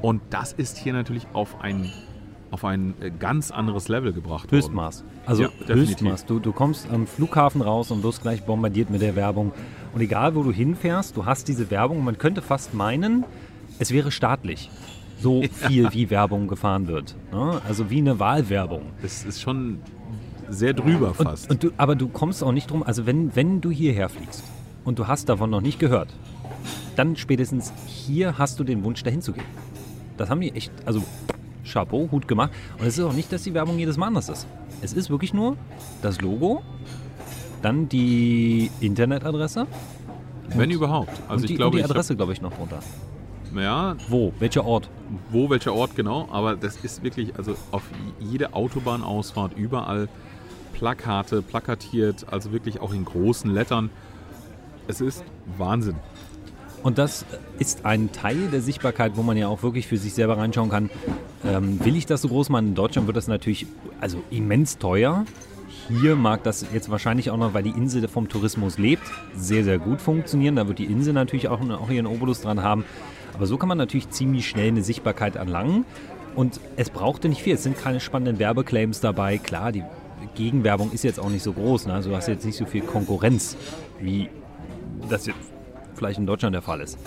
Und 0.00 0.22
das 0.30 0.52
ist 0.52 0.78
hier 0.78 0.92
natürlich 0.92 1.26
auf 1.32 1.60
ein, 1.60 1.92
auf 2.50 2.64
ein 2.64 2.94
äh, 3.00 3.10
ganz 3.10 3.50
anderes 3.50 3.88
Level 3.88 4.12
gebracht 4.12 4.44
worden. 4.50 4.62
Höchstmaß. 4.62 5.04
Also 5.26 5.44
Ja. 5.44 5.48
Höchstmaß. 5.66 6.26
Du, 6.26 6.38
du 6.38 6.52
kommst 6.52 6.90
am 6.90 7.06
Flughafen 7.06 7.60
raus 7.60 7.90
und 7.90 8.02
wirst 8.02 8.22
gleich 8.22 8.44
bombardiert 8.44 8.90
mit 8.90 9.02
der 9.02 9.16
Werbung. 9.16 9.52
Und 9.94 10.00
egal, 10.00 10.34
wo 10.34 10.42
du 10.42 10.52
hinfährst, 10.52 11.16
du 11.16 11.26
hast 11.26 11.48
diese 11.48 11.70
Werbung. 11.70 12.04
Man 12.04 12.18
könnte 12.18 12.42
fast 12.42 12.74
meinen, 12.74 13.24
es 13.78 13.90
wäre 13.92 14.10
staatlich. 14.10 14.70
So 15.20 15.42
viel 15.52 15.92
wie 15.92 16.10
Werbung 16.10 16.48
gefahren 16.48 16.86
wird. 16.86 17.16
Ne? 17.32 17.60
Also 17.66 17.90
wie 17.90 17.98
eine 17.98 18.18
Wahlwerbung. 18.18 18.82
Das 19.02 19.24
ist 19.24 19.40
schon 19.40 19.78
sehr 20.48 20.72
drüber 20.72 21.12
fast. 21.14 21.50
Und, 21.50 21.64
und 21.64 21.72
du, 21.72 21.76
aber 21.76 21.96
du 21.96 22.08
kommst 22.08 22.42
auch 22.42 22.52
nicht 22.52 22.70
drum, 22.70 22.82
also 22.82 23.04
wenn, 23.04 23.34
wenn 23.36 23.60
du 23.60 23.70
hierher 23.70 24.08
fliegst 24.08 24.42
und 24.84 24.98
du 24.98 25.06
hast 25.06 25.28
davon 25.28 25.50
noch 25.50 25.60
nicht 25.60 25.78
gehört, 25.78 26.08
dann 26.96 27.16
spätestens 27.16 27.72
hier 27.86 28.38
hast 28.38 28.58
du 28.58 28.64
den 28.64 28.82
Wunsch, 28.84 29.02
dahin 29.02 29.20
zu 29.20 29.32
gehen. 29.32 29.44
Das 30.16 30.30
haben 30.30 30.40
die 30.40 30.52
echt, 30.52 30.72
also 30.84 31.02
Chapeau, 31.72 32.08
Hut 32.10 32.26
gemacht. 32.28 32.50
Und 32.78 32.86
es 32.86 32.98
ist 32.98 33.04
auch 33.04 33.12
nicht, 33.12 33.32
dass 33.32 33.42
die 33.42 33.54
Werbung 33.54 33.78
jedes 33.78 33.96
Mal 33.96 34.06
anders 34.08 34.28
ist. 34.28 34.46
Es 34.80 34.92
ist 34.92 35.10
wirklich 35.10 35.34
nur 35.34 35.56
das 36.02 36.20
Logo 36.20 36.62
Dann 37.62 37.88
die 37.88 38.70
Internetadresse. 38.80 39.66
Wenn 40.54 40.70
überhaupt. 40.70 41.10
Also 41.28 41.46
die, 41.46 41.52
ich 41.52 41.58
glaube, 41.58 41.76
und 41.76 41.84
die 41.84 41.90
Adresse, 41.90 42.16
glaube 42.16 42.32
ich, 42.32 42.40
noch 42.40 42.54
drunter. 42.54 42.80
Ja, 43.54 43.96
Wo? 44.08 44.32
Welcher 44.38 44.64
Ort? 44.64 44.88
wo, 45.30 45.50
welcher 45.50 45.72
Ort 45.72 45.96
genau, 45.96 46.28
aber 46.30 46.56
das 46.56 46.76
ist 46.82 47.02
wirklich, 47.02 47.36
also 47.36 47.54
auf 47.70 47.82
jede 48.20 48.54
Autobahnausfahrt 48.54 49.56
überall 49.56 50.08
Plakate, 50.74 51.42
plakatiert, 51.42 52.26
also 52.30 52.52
wirklich 52.52 52.80
auch 52.80 52.92
in 52.92 53.04
großen 53.04 53.52
Lettern. 53.52 53.90
Es 54.86 55.00
ist 55.00 55.24
Wahnsinn. 55.56 55.96
Und 56.82 56.98
das 56.98 57.24
ist 57.58 57.84
ein 57.84 58.12
Teil 58.12 58.48
der 58.52 58.60
Sichtbarkeit, 58.60 59.12
wo 59.16 59.22
man 59.22 59.36
ja 59.36 59.48
auch 59.48 59.62
wirklich 59.62 59.86
für 59.86 59.96
sich 59.96 60.14
selber 60.14 60.38
reinschauen 60.38 60.70
kann. 60.70 60.90
Ähm, 61.44 61.84
will 61.84 61.96
ich 61.96 62.06
das 62.06 62.22
so 62.22 62.28
groß 62.28 62.50
machen? 62.50 62.68
In 62.68 62.74
Deutschland 62.74 63.06
wird 63.06 63.16
das 63.16 63.28
natürlich 63.28 63.66
also 64.00 64.22
immens 64.30 64.78
teuer. 64.78 65.24
Hier 65.88 66.16
mag 66.16 66.42
das 66.44 66.66
jetzt 66.72 66.90
wahrscheinlich 66.90 67.30
auch 67.30 67.36
noch, 67.36 67.54
weil 67.54 67.62
die 67.62 67.70
Insel 67.70 68.06
vom 68.08 68.28
Tourismus 68.28 68.78
lebt, 68.78 69.02
sehr, 69.34 69.64
sehr 69.64 69.78
gut 69.78 70.00
funktionieren. 70.00 70.56
Da 70.56 70.68
wird 70.68 70.78
die 70.78 70.84
Insel 70.84 71.14
natürlich 71.14 71.48
auch, 71.48 71.60
auch 71.70 71.90
ihren 71.90 72.06
Obolus 72.06 72.42
dran 72.42 72.62
haben. 72.62 72.84
Aber 73.34 73.46
so 73.46 73.56
kann 73.56 73.68
man 73.68 73.78
natürlich 73.78 74.10
ziemlich 74.10 74.48
schnell 74.48 74.68
eine 74.68 74.82
Sichtbarkeit 74.82 75.36
erlangen. 75.36 75.84
Und 76.34 76.60
es 76.76 76.90
brauchte 76.90 77.28
nicht 77.28 77.42
viel. 77.42 77.54
Es 77.54 77.62
sind 77.62 77.76
keine 77.76 78.00
spannenden 78.00 78.38
Werbeclaims 78.38 79.00
dabei. 79.00 79.38
Klar, 79.38 79.72
die 79.72 79.82
Gegenwerbung 80.34 80.92
ist 80.92 81.04
jetzt 81.04 81.18
auch 81.18 81.30
nicht 81.30 81.42
so 81.42 81.52
groß. 81.52 81.86
Ne? 81.86 81.94
Also 81.94 82.10
du 82.10 82.16
hast 82.16 82.28
jetzt 82.28 82.44
nicht 82.44 82.56
so 82.56 82.66
viel 82.66 82.82
Konkurrenz, 82.82 83.56
wie 84.00 84.28
das 85.08 85.26
jetzt 85.26 85.38
vielleicht 85.98 86.18
in 86.18 86.26
Deutschland 86.26 86.54
der 86.54 86.62
Fall 86.62 86.80
ist. 86.80 86.98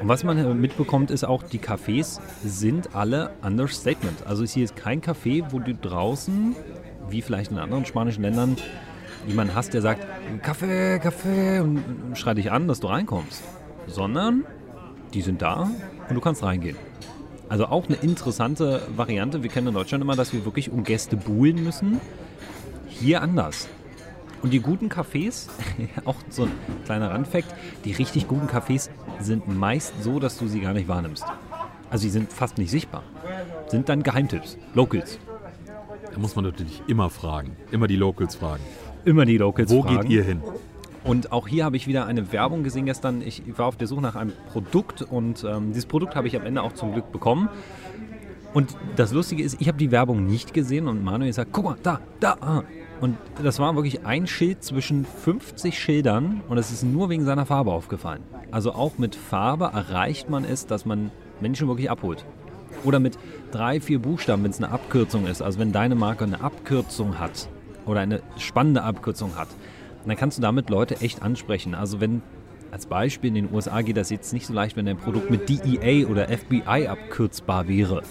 Und 0.00 0.08
was 0.08 0.24
man 0.24 0.38
äh, 0.38 0.54
mitbekommt, 0.54 1.10
ist 1.10 1.24
auch, 1.24 1.42
die 1.42 1.58
Cafés 1.58 2.20
sind 2.44 2.94
alle 2.94 3.32
Understatement. 3.42 4.26
Also 4.26 4.44
hier 4.44 4.64
ist 4.64 4.74
kein 4.76 5.02
Café, 5.02 5.44
wo 5.50 5.58
du 5.58 5.74
draußen, 5.74 6.56
wie 7.10 7.22
vielleicht 7.22 7.50
in 7.50 7.58
anderen 7.58 7.84
spanischen 7.84 8.22
Ländern, 8.22 8.56
jemanden 9.26 9.54
hast, 9.54 9.74
der 9.74 9.82
sagt, 9.82 10.06
Kaffee, 10.42 10.98
Kaffee 10.98 11.60
und 11.60 11.82
schreit 12.14 12.38
dich 12.38 12.50
an, 12.50 12.68
dass 12.68 12.80
du 12.80 12.88
reinkommst. 12.88 13.42
Sondern 13.86 14.44
die 15.12 15.22
sind 15.22 15.42
da 15.42 15.70
und 16.08 16.14
du 16.14 16.20
kannst 16.20 16.42
reingehen. 16.42 16.76
Also 17.48 17.66
auch 17.66 17.86
eine 17.86 17.96
interessante 17.96 18.80
Variante. 18.96 19.42
Wir 19.42 19.50
kennen 19.50 19.68
in 19.68 19.74
Deutschland 19.74 20.02
immer, 20.02 20.16
dass 20.16 20.32
wir 20.32 20.44
wirklich 20.46 20.70
um 20.70 20.84
Gäste 20.84 21.16
buhlen 21.16 21.62
müssen. 21.62 22.00
Hier 22.88 23.20
anders. 23.20 23.68
Und 24.42 24.52
die 24.52 24.60
guten 24.60 24.88
Cafés, 24.88 25.48
auch 26.04 26.16
so 26.28 26.44
ein 26.44 26.52
kleiner 26.84 27.10
Randfact, 27.10 27.46
die 27.84 27.92
richtig 27.92 28.26
guten 28.26 28.48
Cafés 28.48 28.90
sind 29.20 29.46
meist 29.48 29.94
so, 30.02 30.18
dass 30.18 30.36
du 30.38 30.48
sie 30.48 30.60
gar 30.60 30.72
nicht 30.72 30.88
wahrnimmst. 30.88 31.24
Also 31.90 32.02
sie 32.02 32.10
sind 32.10 32.32
fast 32.32 32.58
nicht 32.58 32.70
sichtbar. 32.70 33.04
Sind 33.68 33.88
dann 33.88 34.02
Geheimtipps, 34.02 34.58
Locals. 34.74 35.18
Da 36.12 36.18
muss 36.18 36.34
man 36.34 36.44
natürlich 36.44 36.82
immer 36.88 37.08
fragen, 37.08 37.56
immer 37.70 37.86
die 37.86 37.96
Locals 37.96 38.34
fragen. 38.34 38.62
Immer 39.04 39.24
die 39.24 39.38
Locals 39.38 39.70
Wo 39.70 39.82
fragen. 39.82 40.00
geht 40.00 40.10
ihr 40.10 40.22
hin? 40.22 40.42
Und 41.04 41.32
auch 41.32 41.48
hier 41.48 41.64
habe 41.64 41.76
ich 41.76 41.86
wieder 41.86 42.06
eine 42.06 42.32
Werbung 42.32 42.62
gesehen 42.62 42.86
gestern. 42.86 43.22
Ich 43.22 43.42
war 43.58 43.66
auf 43.66 43.76
der 43.76 43.88
Suche 43.88 44.02
nach 44.02 44.14
einem 44.14 44.32
Produkt 44.52 45.02
und 45.02 45.44
ähm, 45.44 45.68
dieses 45.68 45.86
Produkt 45.86 46.14
habe 46.14 46.28
ich 46.28 46.36
am 46.36 46.44
Ende 46.46 46.62
auch 46.62 46.72
zum 46.72 46.92
Glück 46.92 47.10
bekommen. 47.10 47.48
Und 48.54 48.76
das 48.96 49.12
Lustige 49.12 49.42
ist, 49.42 49.60
ich 49.60 49.68
habe 49.68 49.78
die 49.78 49.90
Werbung 49.90 50.26
nicht 50.26 50.52
gesehen 50.52 50.86
und 50.86 51.02
Manuel 51.02 51.32
sagt, 51.32 51.52
guck 51.52 51.64
mal, 51.64 51.76
da, 51.82 52.00
da. 52.20 52.36
ah. 52.40 52.62
Und 53.02 53.18
das 53.42 53.58
war 53.58 53.74
wirklich 53.74 54.06
ein 54.06 54.28
Schild 54.28 54.62
zwischen 54.62 55.04
50 55.04 55.76
Schildern 55.76 56.40
und 56.48 56.56
es 56.56 56.70
ist 56.70 56.84
nur 56.84 57.10
wegen 57.10 57.24
seiner 57.24 57.46
Farbe 57.46 57.72
aufgefallen. 57.72 58.22
Also 58.52 58.74
auch 58.74 58.96
mit 58.96 59.16
Farbe 59.16 59.64
erreicht 59.74 60.30
man 60.30 60.44
es, 60.44 60.66
dass 60.68 60.86
man 60.86 61.10
Menschen 61.40 61.66
wirklich 61.66 61.90
abholt. 61.90 62.24
Oder 62.84 63.00
mit 63.00 63.18
drei, 63.50 63.80
vier 63.80 63.98
Buchstaben, 63.98 64.44
wenn 64.44 64.52
es 64.52 64.62
eine 64.62 64.70
Abkürzung 64.70 65.26
ist. 65.26 65.42
Also 65.42 65.58
wenn 65.58 65.72
deine 65.72 65.96
Marke 65.96 66.22
eine 66.22 66.42
Abkürzung 66.42 67.18
hat 67.18 67.48
oder 67.86 67.98
eine 67.98 68.22
spannende 68.38 68.84
Abkürzung 68.84 69.34
hat, 69.34 69.48
dann 70.06 70.16
kannst 70.16 70.38
du 70.38 70.42
damit 70.42 70.70
Leute 70.70 71.00
echt 71.00 71.22
ansprechen. 71.22 71.74
Also 71.74 72.00
wenn 72.00 72.22
als 72.70 72.86
Beispiel 72.86 73.28
in 73.30 73.34
den 73.34 73.52
USA 73.52 73.82
geht 73.82 73.96
das 73.96 74.10
jetzt 74.10 74.32
nicht 74.32 74.46
so 74.46 74.54
leicht, 74.54 74.76
wenn 74.76 74.86
dein 74.86 74.96
Produkt 74.96 75.28
mit 75.28 75.48
DEA 75.48 76.06
oder 76.08 76.28
FBI 76.28 76.86
abkürzbar 76.86 77.66
wäre, 77.66 78.02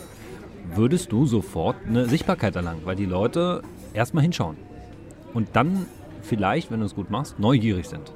würdest 0.75 1.13
du 1.13 1.25
sofort 1.25 1.77
eine 1.87 2.07
Sichtbarkeit 2.07 2.57
erlangen, 2.57 2.81
weil 2.83 2.97
die 2.97 3.05
Leute 3.05 3.61
erstmal 3.93 4.23
hinschauen 4.23 4.57
und 5.33 5.49
dann 5.53 5.85
vielleicht, 6.21 6.71
wenn 6.71 6.79
du 6.79 6.85
es 6.85 6.95
gut 6.95 7.09
machst, 7.09 7.39
neugierig 7.39 7.87
sind. 7.87 8.11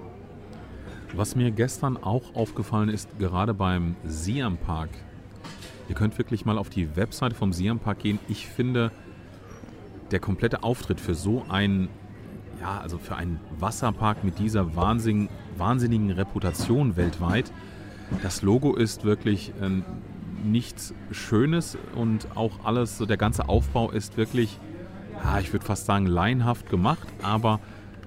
Was 1.14 1.36
mir 1.36 1.52
gestern 1.52 1.98
auch 1.98 2.36
aufgefallen 2.36 2.90
ist, 2.90 3.18
gerade 3.20 3.54
beim 3.54 3.96
Siam 4.04 4.58
Park, 4.58 4.90
ihr 5.88 5.96
könnt 5.96 6.18
wirklich 6.18 6.46
mal 6.46 6.58
auf 6.58 6.70
die 6.70 6.96
Webseite 6.96 7.36
vom 7.36 7.54
Siam 7.54 7.80
Park 7.80 8.00
gehen. 8.00 8.20
Ich 8.28 8.48
finde, 8.48 8.92
der 10.12 10.20
komplette 10.20 10.64
Auftritt 10.64 11.00
für 11.00 11.16
so 11.16 11.46
einen, 11.50 11.90
ja, 12.60 12.80
also 12.80 12.98
für 12.98 13.16
einen 13.16 13.40
Wasserpark 13.60 14.24
mit 14.24 14.40
dieser 14.40 14.76
wahnsinn, 14.76 15.30
wahnsinnigen 15.58 16.12
Reputation 16.12 16.96
weltweit, 16.96 17.52
das 18.22 18.42
Logo 18.42 18.76
ist 18.76 19.04
wirklich 19.04 19.52
äh, 19.62 19.82
nichts 20.46 20.94
Schönes 21.12 21.78
und 21.96 22.28
auch 22.36 22.64
alles, 22.64 22.98
so 22.98 23.06
der 23.06 23.18
ganze 23.18 23.50
Aufbau 23.50 23.90
ist 23.92 24.18
wirklich, 24.18 24.60
ja, 25.26 25.40
ich 25.40 25.52
würde 25.52 25.66
fast 25.66 25.86
sagen, 25.86 26.06
laienhaft 26.06 26.70
gemacht, 26.70 27.08
aber 27.24 27.60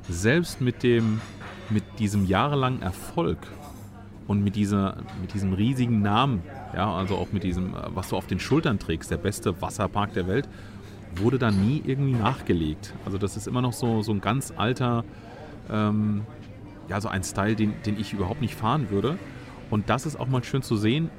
selbst 0.08 0.60
mit 0.60 0.84
dem, 0.84 1.20
mit 1.68 1.82
diesem 1.98 2.24
jahrelangen 2.26 2.80
Erfolg 2.80 3.38
und 4.28 4.44
mit, 4.44 4.54
dieser, 4.54 4.98
mit 5.20 5.34
diesem 5.34 5.52
riesigen 5.52 6.00
Namen, 6.00 6.42
ja, 6.74 6.92
also 6.94 7.16
auch 7.16 7.32
mit 7.32 7.42
diesem, 7.42 7.74
äh, 7.74 7.78
was 7.94 8.10
du 8.10 8.16
auf 8.16 8.26
den 8.26 8.38
Schultern 8.38 8.78
trägst, 8.78 9.10
der 9.10 9.16
beste 9.16 9.60
Wasserpark 9.60 10.14
der 10.14 10.28
Welt, 10.28 10.48
wurde 11.16 11.38
da 11.38 11.50
nie 11.50 11.82
irgendwie 11.84 12.12
nachgelegt. 12.12 12.94
Also 13.04 13.18
das 13.18 13.36
ist 13.36 13.48
immer 13.48 13.62
noch 13.62 13.72
so, 13.72 14.02
so 14.02 14.12
ein 14.12 14.20
ganz 14.20 14.52
alter, 14.56 15.04
ähm, 15.70 16.22
ja, 16.88 17.00
so 17.00 17.08
ein 17.08 17.24
Style, 17.24 17.56
den, 17.56 17.74
den 17.84 17.98
ich 17.98 18.12
überhaupt 18.12 18.40
nicht 18.40 18.54
fahren 18.54 18.90
würde. 18.90 19.18
Und 19.70 19.90
das 19.90 20.06
ist 20.06 20.20
auch 20.20 20.28
mal 20.28 20.44
schön 20.44 20.62
zu 20.62 20.76
sehen 20.76 21.10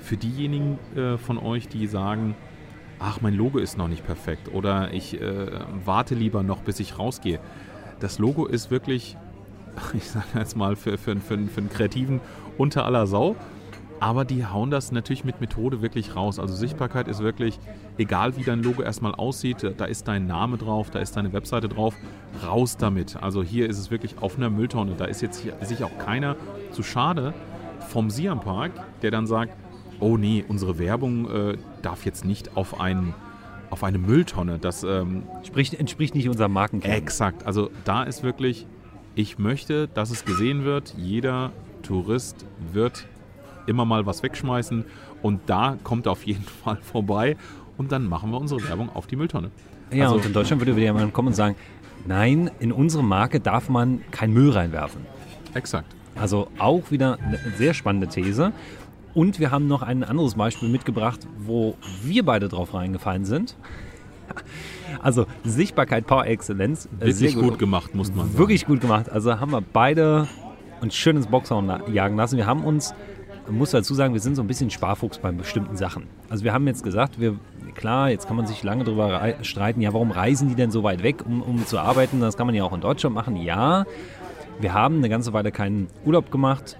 für 0.00 0.18
diejenigen 0.18 0.78
äh, 0.94 1.16
von 1.16 1.38
euch, 1.38 1.68
die 1.68 1.86
sagen, 1.86 2.34
ach, 2.98 3.20
mein 3.20 3.34
Logo 3.34 3.58
ist 3.58 3.76
noch 3.78 3.88
nicht 3.88 4.04
perfekt 4.04 4.52
oder 4.52 4.92
ich 4.92 5.20
äh, 5.20 5.48
warte 5.84 6.14
lieber 6.14 6.42
noch, 6.42 6.60
bis 6.60 6.80
ich 6.80 6.98
rausgehe. 6.98 7.40
Das 8.00 8.18
Logo 8.18 8.46
ist 8.46 8.70
wirklich, 8.70 9.16
ich 9.94 10.08
sage 10.08 10.26
jetzt 10.34 10.56
mal, 10.56 10.76
für, 10.76 10.98
für, 10.98 11.16
für, 11.16 11.38
für 11.38 11.60
einen 11.60 11.70
Kreativen 11.70 12.20
unter 12.58 12.84
aller 12.84 13.06
Sau. 13.06 13.36
Aber 13.98 14.26
die 14.26 14.44
hauen 14.44 14.70
das 14.70 14.92
natürlich 14.92 15.24
mit 15.24 15.40
Methode 15.40 15.80
wirklich 15.80 16.16
raus. 16.16 16.38
Also 16.38 16.54
Sichtbarkeit 16.54 17.08
ist 17.08 17.20
wirklich, 17.20 17.58
egal 17.96 18.36
wie 18.36 18.42
dein 18.42 18.62
Logo 18.62 18.82
erstmal 18.82 19.14
aussieht, 19.14 19.72
da 19.78 19.86
ist 19.86 20.06
dein 20.06 20.26
Name 20.26 20.58
drauf, 20.58 20.90
da 20.90 20.98
ist 20.98 21.16
deine 21.16 21.32
Webseite 21.32 21.68
drauf, 21.68 21.94
raus 22.46 22.76
damit. 22.76 23.16
Also 23.22 23.42
hier 23.42 23.68
ist 23.70 23.78
es 23.78 23.90
wirklich 23.90 24.18
auf 24.20 24.36
einer 24.36 24.50
Mülltonne. 24.50 24.96
Da 24.98 25.06
ist 25.06 25.22
jetzt 25.22 25.40
hier, 25.40 25.56
sich 25.62 25.82
auch 25.82 25.96
keiner 25.98 26.36
zu 26.72 26.82
schade 26.82 27.32
vom 27.88 28.10
Siam 28.10 28.40
Park, 28.40 28.72
der 29.00 29.10
dann 29.10 29.26
sagt, 29.26 29.56
oh 30.00 30.16
nee, 30.16 30.44
unsere 30.46 30.78
Werbung 30.78 31.28
äh, 31.30 31.56
darf 31.82 32.04
jetzt 32.04 32.24
nicht 32.24 32.56
auf, 32.56 32.80
ein, 32.80 33.14
auf 33.70 33.84
eine 33.84 33.98
Mülltonne. 33.98 34.58
Das 34.58 34.82
ähm, 34.84 35.24
Spricht, 35.44 35.74
entspricht 35.74 36.14
nicht 36.14 36.28
unserem 36.28 36.52
Markenkern. 36.52 36.90
Exakt. 36.90 37.46
Also 37.46 37.70
da 37.84 38.02
ist 38.02 38.22
wirklich, 38.22 38.66
ich 39.14 39.38
möchte, 39.38 39.88
dass 39.88 40.10
es 40.10 40.24
gesehen 40.24 40.64
wird. 40.64 40.94
Jeder 40.96 41.52
Tourist 41.82 42.44
wird 42.72 43.06
immer 43.66 43.84
mal 43.84 44.06
was 44.06 44.22
wegschmeißen 44.22 44.84
und 45.22 45.40
da 45.46 45.76
kommt 45.82 46.06
er 46.06 46.12
auf 46.12 46.24
jeden 46.24 46.44
Fall 46.64 46.78
vorbei 46.82 47.36
und 47.76 47.92
dann 47.92 48.06
machen 48.08 48.30
wir 48.30 48.40
unsere 48.40 48.66
Werbung 48.68 48.90
auf 48.94 49.06
die 49.06 49.16
Mülltonne. 49.16 49.50
Ja, 49.92 50.04
Also- 50.04 50.16
und 50.16 50.26
in 50.26 50.32
Deutschland 50.32 50.60
würde 50.60 50.76
wieder 50.76 50.86
jemand 50.86 51.12
kommen 51.12 51.28
und 51.28 51.34
sagen, 51.34 51.56
nein, 52.06 52.50
in 52.58 52.72
unsere 52.72 53.04
Marke 53.04 53.40
darf 53.40 53.68
man 53.68 54.02
kein 54.10 54.32
Müll 54.32 54.50
reinwerfen. 54.50 55.02
Exakt. 55.54 55.94
Also 56.14 56.48
auch 56.58 56.90
wieder 56.90 57.18
eine 57.20 57.38
sehr 57.56 57.74
spannende 57.74 58.08
These. 58.08 58.52
Und 59.16 59.40
wir 59.40 59.50
haben 59.50 59.66
noch 59.66 59.80
ein 59.82 60.04
anderes 60.04 60.34
Beispiel 60.34 60.68
mitgebracht, 60.68 61.20
wo 61.38 61.74
wir 62.02 62.22
beide 62.24 62.48
drauf 62.48 62.74
reingefallen 62.74 63.24
sind. 63.24 63.56
Also 65.02 65.26
Sichtbarkeit 65.44 66.06
par 66.06 66.26
Excellence. 66.26 66.86
äh, 66.86 67.06
Wirklich 67.06 67.32
sehr 67.34 67.42
gut. 67.42 67.58
gemacht, 67.58 67.94
muss 67.94 68.08
man 68.14 68.26
sagen. 68.26 68.38
Wirklich 68.38 68.66
gut 68.66 68.80
gemacht. 68.80 69.10
Also 69.10 69.38
haben 69.40 69.50
wir 69.52 69.60
beide 69.60 70.26
uns 70.80 70.94
schön 70.96 71.16
ins 71.16 71.26
Boxhorn 71.26 71.70
jagen 71.92 72.16
lassen. 72.16 72.36
Wir 72.36 72.46
haben 72.46 72.64
uns, 72.64 72.94
man 73.46 73.58
muss 73.58 73.70
dazu 73.72 73.94
sagen, 73.94 74.14
wir 74.14 74.20
sind 74.20 74.34
so 74.36 74.42
ein 74.42 74.46
bisschen 74.48 74.70
Sparfuchs 74.70 75.18
bei 75.18 75.30
bestimmten 75.32 75.76
Sachen. 75.76 76.04
Also 76.28 76.44
wir 76.44 76.52
haben 76.52 76.66
jetzt 76.66 76.82
gesagt, 76.82 77.20
wir, 77.20 77.36
klar, 77.74 78.10
jetzt 78.10 78.26
kann 78.26 78.36
man 78.36 78.46
sich 78.46 78.62
lange 78.62 78.84
darüber 78.84 79.12
rei- 79.20 79.36
streiten, 79.42 79.80
ja, 79.80 79.92
warum 79.92 80.10
reisen 80.10 80.48
die 80.48 80.54
denn 80.54 80.70
so 80.70 80.82
weit 80.82 81.02
weg, 81.02 81.24
um, 81.26 81.42
um 81.42 81.66
zu 81.66 81.78
arbeiten? 81.78 82.20
Das 82.20 82.36
kann 82.36 82.46
man 82.46 82.54
ja 82.54 82.64
auch 82.64 82.72
in 82.72 82.80
Deutschland 82.80 83.14
machen. 83.14 83.36
Ja, 83.36 83.84
wir 84.60 84.72
haben 84.72 84.96
eine 84.98 85.08
ganze 85.08 85.32
Weile 85.32 85.52
keinen 85.52 85.88
Urlaub 86.04 86.30
gemacht. 86.30 86.78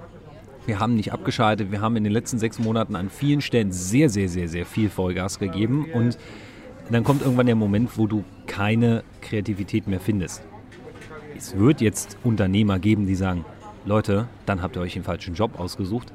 Wir 0.67 0.81
haben 0.81 0.95
nicht 0.95 1.13
abgeschaltet. 1.13 1.71
Wir 1.71 1.81
haben 1.81 1.97
in 1.97 2.05
den 2.05 2.13
letzten 2.13 2.39
sechs 2.39 2.59
Monaten 2.59 2.97
an 2.97 3.09
vielen 3.09 3.41
Stellen 3.41 3.71
sehr, 3.73 4.11
sehr, 4.11 4.29
sehr, 4.29 4.49
sehr 4.49 4.67
viel 4.67 4.91
Vollgas 4.91 5.39
gegeben. 5.39 5.87
Und 5.93 6.19
dann 6.91 7.05
kommt 7.05 7.23
irgendwann 7.23 7.47
der 7.47 7.55
Moment, 7.55 7.97
wo 7.97 8.07
du 8.07 8.25
keine 8.47 9.05
Kreativität 9.21 9.87
mehr 9.87 10.01
findest. 10.01 10.43
Es 11.37 11.57
wird 11.57 11.81
jetzt 11.81 12.19
Unternehmer 12.25 12.79
geben, 12.79 13.07
die 13.07 13.15
sagen, 13.15 13.45
Leute, 13.85 14.27
dann 14.45 14.63
habt 14.63 14.77
ihr 14.77 14.83
euch 14.83 14.95
den 14.95 15.05
falschen 15.05 15.35
Job 15.35 15.61
ausgesucht. 15.61 16.13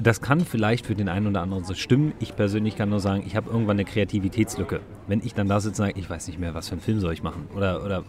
Das 0.00 0.20
kann 0.20 0.40
vielleicht 0.40 0.86
für 0.86 0.94
den 0.94 1.08
einen 1.08 1.26
oder 1.26 1.40
anderen 1.40 1.64
so 1.64 1.74
stimmen. 1.74 2.12
Ich 2.20 2.36
persönlich 2.36 2.76
kann 2.76 2.90
nur 2.90 3.00
sagen, 3.00 3.22
ich 3.26 3.36
habe 3.36 3.50
irgendwann 3.50 3.76
eine 3.76 3.84
Kreativitätslücke. 3.84 4.80
Wenn 5.06 5.20
ich 5.20 5.34
dann 5.34 5.48
da 5.48 5.60
sitze 5.60 5.82
und 5.82 5.88
sage, 5.88 5.98
ich 5.98 6.08
weiß 6.08 6.26
nicht 6.28 6.38
mehr, 6.38 6.54
was 6.54 6.68
für 6.68 6.72
einen 6.72 6.82
Film 6.82 7.00
soll 7.00 7.12
ich 7.12 7.22
machen 7.22 7.48
oder, 7.56 7.84
oder 7.84 8.04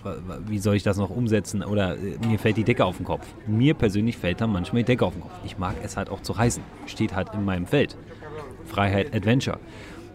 wie 0.45 0.59
soll 0.59 0.75
ich 0.75 0.83
das 0.83 0.97
noch 0.97 1.09
umsetzen 1.09 1.63
oder 1.63 1.95
äh, 1.97 2.17
mir 2.27 2.37
fällt 2.37 2.57
die 2.57 2.63
Decke 2.63 2.85
auf 2.85 2.97
den 2.97 3.05
Kopf. 3.05 3.25
Mir 3.47 3.73
persönlich 3.73 4.17
fällt 4.17 4.41
dann 4.41 4.51
manchmal 4.51 4.83
die 4.83 4.87
Decke 4.87 5.05
auf 5.05 5.13
den 5.13 5.21
Kopf. 5.21 5.33
Ich 5.45 5.57
mag 5.57 5.75
es 5.83 5.95
halt 5.95 6.09
auch 6.09 6.21
zu 6.21 6.33
reisen. 6.33 6.63
Steht 6.85 7.15
halt 7.15 7.33
in 7.33 7.45
meinem 7.45 7.65
Feld. 7.65 7.97
Freiheit, 8.65 9.15
Adventure. 9.15 9.59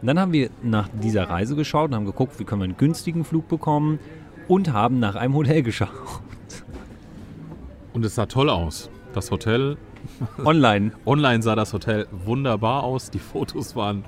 Und 0.01 0.09
dann 0.09 0.21
haben 0.21 0.33
wir 0.33 0.51
nach 0.63 0.89
dieser 1.03 1.31
Reise 1.31 1.57
geschaut 1.57 1.89
und 1.91 1.97
haben 1.97 2.05
geguckt, 2.05 2.39
wie 2.39 2.45
können 2.45 2.61
wir 2.61 2.65
einen 2.65 2.77
günstigen 2.77 3.25
Flug 3.25 3.49
bekommen 3.49 3.99
und 4.49 4.73
haben 4.73 4.99
nach 5.01 5.15
einem 5.15 5.35
Hotel 5.35 5.63
geschaut. 5.65 5.89
Und 7.95 8.05
es 8.05 8.15
sah 8.15 8.27
toll 8.27 8.51
aus. 8.51 8.91
Das 9.15 9.31
Hotel, 9.31 9.79
Online. 10.45 10.93
online 11.07 11.43
sah 11.43 11.55
das 11.55 11.73
Hotel 11.73 12.07
wunderbar 12.11 12.85
aus. 12.85 13.11
Die 13.11 13.19
Fotos 13.19 13.77
waren 13.77 14.05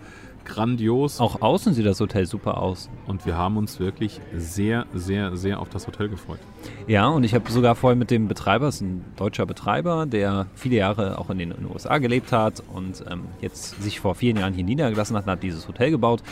grandios. 0.46 1.20
Auch 1.20 1.42
außen 1.42 1.74
sieht 1.74 1.84
das 1.84 2.00
Hotel 2.00 2.26
super 2.26 2.58
aus. 2.58 2.88
Und 3.06 3.26
wir 3.26 3.36
haben 3.36 3.56
uns 3.56 3.78
wirklich 3.78 4.20
sehr, 4.34 4.86
sehr, 4.94 5.36
sehr 5.36 5.60
auf 5.60 5.68
das 5.68 5.86
Hotel 5.86 6.08
gefreut. 6.08 6.38
Ja, 6.86 7.08
und 7.08 7.24
ich 7.24 7.34
habe 7.34 7.50
sogar 7.50 7.74
vorher 7.74 7.96
mit 7.96 8.10
dem 8.10 8.28
Betreiber, 8.28 8.68
es 8.68 8.76
ist 8.76 8.82
ein 8.82 9.04
deutscher 9.16 9.44
Betreiber, 9.44 10.06
der 10.06 10.46
viele 10.54 10.76
Jahre 10.76 11.18
auch 11.18 11.28
in 11.28 11.38
den, 11.38 11.50
in 11.50 11.58
den 11.58 11.70
USA 11.70 11.98
gelebt 11.98 12.32
hat 12.32 12.62
und 12.72 13.04
ähm, 13.10 13.24
jetzt 13.40 13.82
sich 13.82 14.00
vor 14.00 14.14
vielen 14.14 14.38
Jahren 14.38 14.54
hier 14.54 14.64
niedergelassen 14.64 15.16
hat 15.16 15.24
und 15.24 15.32
hat 15.32 15.42
dieses 15.42 15.68
Hotel 15.68 15.90
gebaut 15.90 16.22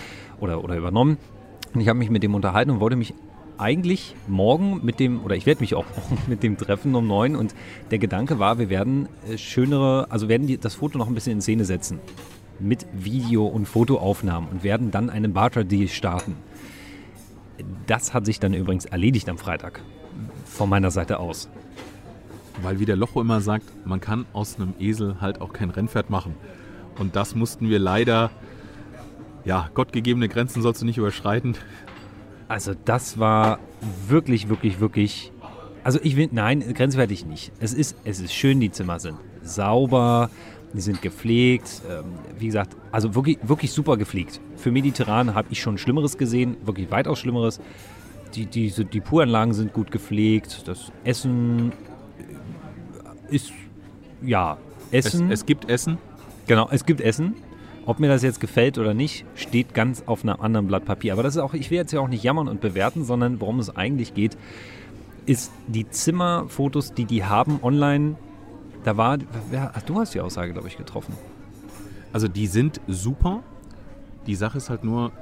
oder, 0.40 0.64
oder 0.64 0.76
übernommen. 0.76 1.18
Und 1.74 1.80
ich 1.80 1.88
habe 1.88 1.98
mich 1.98 2.10
mit 2.10 2.22
dem 2.22 2.34
unterhalten 2.34 2.70
und 2.70 2.80
wollte 2.80 2.96
mich 2.96 3.14
eigentlich 3.58 4.14
morgen 4.26 4.80
mit 4.84 5.00
dem, 5.00 5.24
oder 5.24 5.36
ich 5.36 5.46
werde 5.46 5.60
mich 5.60 5.74
auch 5.74 5.84
morgen 5.96 6.22
mit 6.26 6.42
dem 6.42 6.56
treffen 6.56 6.94
um 6.94 7.06
neun 7.06 7.36
und 7.36 7.54
der 7.90 7.98
Gedanke 7.98 8.38
war, 8.38 8.58
wir 8.58 8.70
werden 8.70 9.08
äh, 9.28 9.38
schönere, 9.38 10.10
also 10.10 10.28
werden 10.28 10.46
die, 10.46 10.58
das 10.58 10.74
Foto 10.74 10.98
noch 10.98 11.08
ein 11.08 11.14
bisschen 11.14 11.34
in 11.34 11.40
Szene 11.40 11.64
setzen 11.64 12.00
mit 12.58 12.86
Video- 12.92 13.46
und 13.46 13.66
Fotoaufnahmen 13.66 14.48
und 14.48 14.62
werden 14.64 14.90
dann 14.90 15.10
einen 15.10 15.32
Barter-Deal 15.32 15.88
starten. 15.88 16.36
Das 17.86 18.14
hat 18.14 18.26
sich 18.26 18.40
dann 18.40 18.54
übrigens 18.54 18.84
erledigt 18.84 19.28
am 19.28 19.38
Freitag 19.38 19.82
von 20.44 20.68
meiner 20.68 20.90
Seite 20.90 21.18
aus. 21.18 21.48
Weil 22.62 22.78
wie 22.78 22.84
der 22.84 22.96
Locho 22.96 23.20
immer 23.20 23.40
sagt, 23.40 23.64
man 23.84 24.00
kann 24.00 24.26
aus 24.32 24.56
einem 24.56 24.74
Esel 24.78 25.20
halt 25.20 25.40
auch 25.40 25.52
kein 25.52 25.70
Rennpferd 25.70 26.10
machen. 26.10 26.34
Und 26.98 27.16
das 27.16 27.34
mussten 27.34 27.68
wir 27.68 27.80
leider, 27.80 28.30
ja, 29.44 29.68
gottgegebene 29.74 30.28
Grenzen 30.28 30.62
sollst 30.62 30.80
du 30.80 30.86
nicht 30.86 30.98
überschreiten. 30.98 31.56
Also 32.48 32.74
das 32.84 33.18
war 33.18 33.58
wirklich, 34.08 34.48
wirklich, 34.48 34.80
wirklich. 34.80 35.32
Also 35.82 35.98
ich 36.02 36.16
will, 36.16 36.28
nein, 36.32 36.60
grenzwertig 36.74 37.26
nicht. 37.26 37.52
Es 37.60 37.72
ist, 37.74 37.96
es 38.04 38.20
ist 38.20 38.32
schön, 38.32 38.60
die 38.60 38.70
Zimmer 38.70 38.98
sind 38.98 39.16
sauber, 39.42 40.30
die 40.72 40.80
sind 40.80 41.02
gepflegt. 41.02 41.82
Ähm, 41.90 42.04
wie 42.38 42.46
gesagt, 42.46 42.76
also 42.90 43.14
wirklich, 43.14 43.38
wirklich 43.42 43.72
super 43.72 43.96
gepflegt. 43.96 44.40
Für 44.56 44.70
mediterran 44.72 45.34
habe 45.34 45.48
ich 45.50 45.60
schon 45.60 45.76
Schlimmeres 45.78 46.16
gesehen, 46.16 46.56
wirklich 46.64 46.90
weitaus 46.90 47.18
Schlimmeres. 47.18 47.60
Die, 48.34 48.46
die, 48.46 48.70
die 48.70 49.00
Puranlagen 49.00 49.52
sind 49.54 49.72
gut 49.72 49.90
gepflegt. 49.90 50.66
Das 50.66 50.90
Essen 51.04 51.72
ist, 53.28 53.52
ja, 54.22 54.56
Es, 54.90 55.06
Essen. 55.06 55.30
es 55.30 55.46
gibt 55.46 55.70
Essen. 55.70 55.98
Genau, 56.46 56.68
es 56.70 56.84
gibt 56.84 57.00
Essen. 57.00 57.34
Ob 57.86 58.00
mir 58.00 58.08
das 58.08 58.22
jetzt 58.22 58.40
gefällt 58.40 58.78
oder 58.78 58.94
nicht, 58.94 59.26
steht 59.34 59.74
ganz 59.74 60.04
auf 60.06 60.22
einem 60.22 60.40
anderen 60.40 60.66
Blatt 60.66 60.84
Papier. 60.84 61.12
Aber 61.12 61.22
das 61.22 61.36
ist 61.36 61.42
auch, 61.42 61.54
ich 61.54 61.70
will 61.70 61.78
jetzt 61.78 61.92
ja 61.92 62.00
auch 62.00 62.08
nicht 62.08 62.24
jammern 62.24 62.48
und 62.48 62.60
bewerten, 62.60 63.04
sondern 63.04 63.40
worum 63.40 63.58
es 63.58 63.74
eigentlich 63.74 64.14
geht, 64.14 64.36
ist 65.26 65.52
die 65.66 65.88
Zimmerfotos, 65.88 66.94
die 66.94 67.04
die 67.04 67.24
haben 67.24 67.58
online. 67.62 68.16
Da 68.84 68.96
war, 68.96 69.18
wer, 69.50 69.72
ach, 69.74 69.82
du 69.82 69.98
hast 69.98 70.14
die 70.14 70.20
Aussage, 70.20 70.52
glaube 70.52 70.68
ich, 70.68 70.76
getroffen. 70.76 71.14
Also 72.12 72.28
die 72.28 72.46
sind 72.46 72.80
super. 72.86 73.42
Die 74.26 74.34
Sache 74.34 74.58
ist 74.58 74.70
halt 74.70 74.84
nur, 74.84 75.12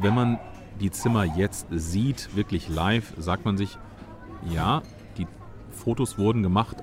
wenn 0.00 0.14
man 0.14 0.38
die 0.80 0.90
Zimmer 0.90 1.24
jetzt 1.24 1.66
sieht, 1.70 2.34
wirklich 2.34 2.68
live, 2.68 3.12
sagt 3.18 3.44
man 3.44 3.56
sich, 3.56 3.78
ja, 4.50 4.82
die 5.18 5.26
Fotos 5.70 6.18
wurden 6.18 6.42
gemacht 6.42 6.76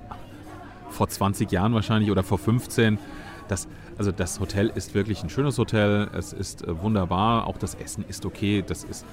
vor 0.89 1.07
20 1.07 1.51
Jahren 1.51 1.73
wahrscheinlich 1.73 2.11
oder 2.11 2.23
vor 2.23 2.37
15. 2.37 2.99
Das, 3.47 3.67
also 4.01 4.11
das 4.11 4.39
Hotel 4.39 4.71
ist 4.73 4.95
wirklich 4.95 5.21
ein 5.21 5.29
schönes 5.29 5.59
Hotel. 5.59 6.09
Es 6.17 6.33
ist 6.33 6.67
äh, 6.67 6.81
wunderbar. 6.81 7.45
Auch 7.45 7.59
das 7.59 7.75
Essen 7.75 8.03
ist 8.07 8.25
okay. 8.25 8.63
Das 8.65 8.83
ist, 8.83 9.05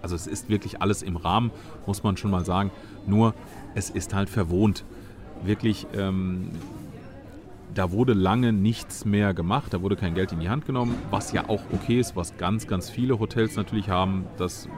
also 0.00 0.14
es 0.14 0.28
ist 0.28 0.48
wirklich 0.48 0.80
alles 0.80 1.02
im 1.02 1.16
Rahmen, 1.16 1.50
muss 1.86 2.04
man 2.04 2.16
schon 2.16 2.30
mal 2.30 2.44
sagen. 2.44 2.70
Nur 3.08 3.34
es 3.74 3.90
ist 3.90 4.14
halt 4.14 4.30
verwohnt. 4.30 4.84
Wirklich, 5.42 5.88
ähm, 5.92 6.50
da 7.74 7.90
wurde 7.90 8.12
lange 8.12 8.52
nichts 8.52 9.04
mehr 9.04 9.34
gemacht, 9.34 9.74
da 9.74 9.82
wurde 9.82 9.96
kein 9.96 10.14
Geld 10.14 10.30
in 10.30 10.38
die 10.38 10.50
Hand 10.50 10.66
genommen, 10.66 10.94
was 11.10 11.32
ja 11.32 11.48
auch 11.48 11.62
okay 11.72 11.98
ist, 11.98 12.14
was 12.14 12.36
ganz, 12.36 12.68
ganz 12.68 12.88
viele 12.88 13.18
Hotels 13.18 13.56
natürlich 13.56 13.88
haben. 13.88 14.26
Das 14.38 14.68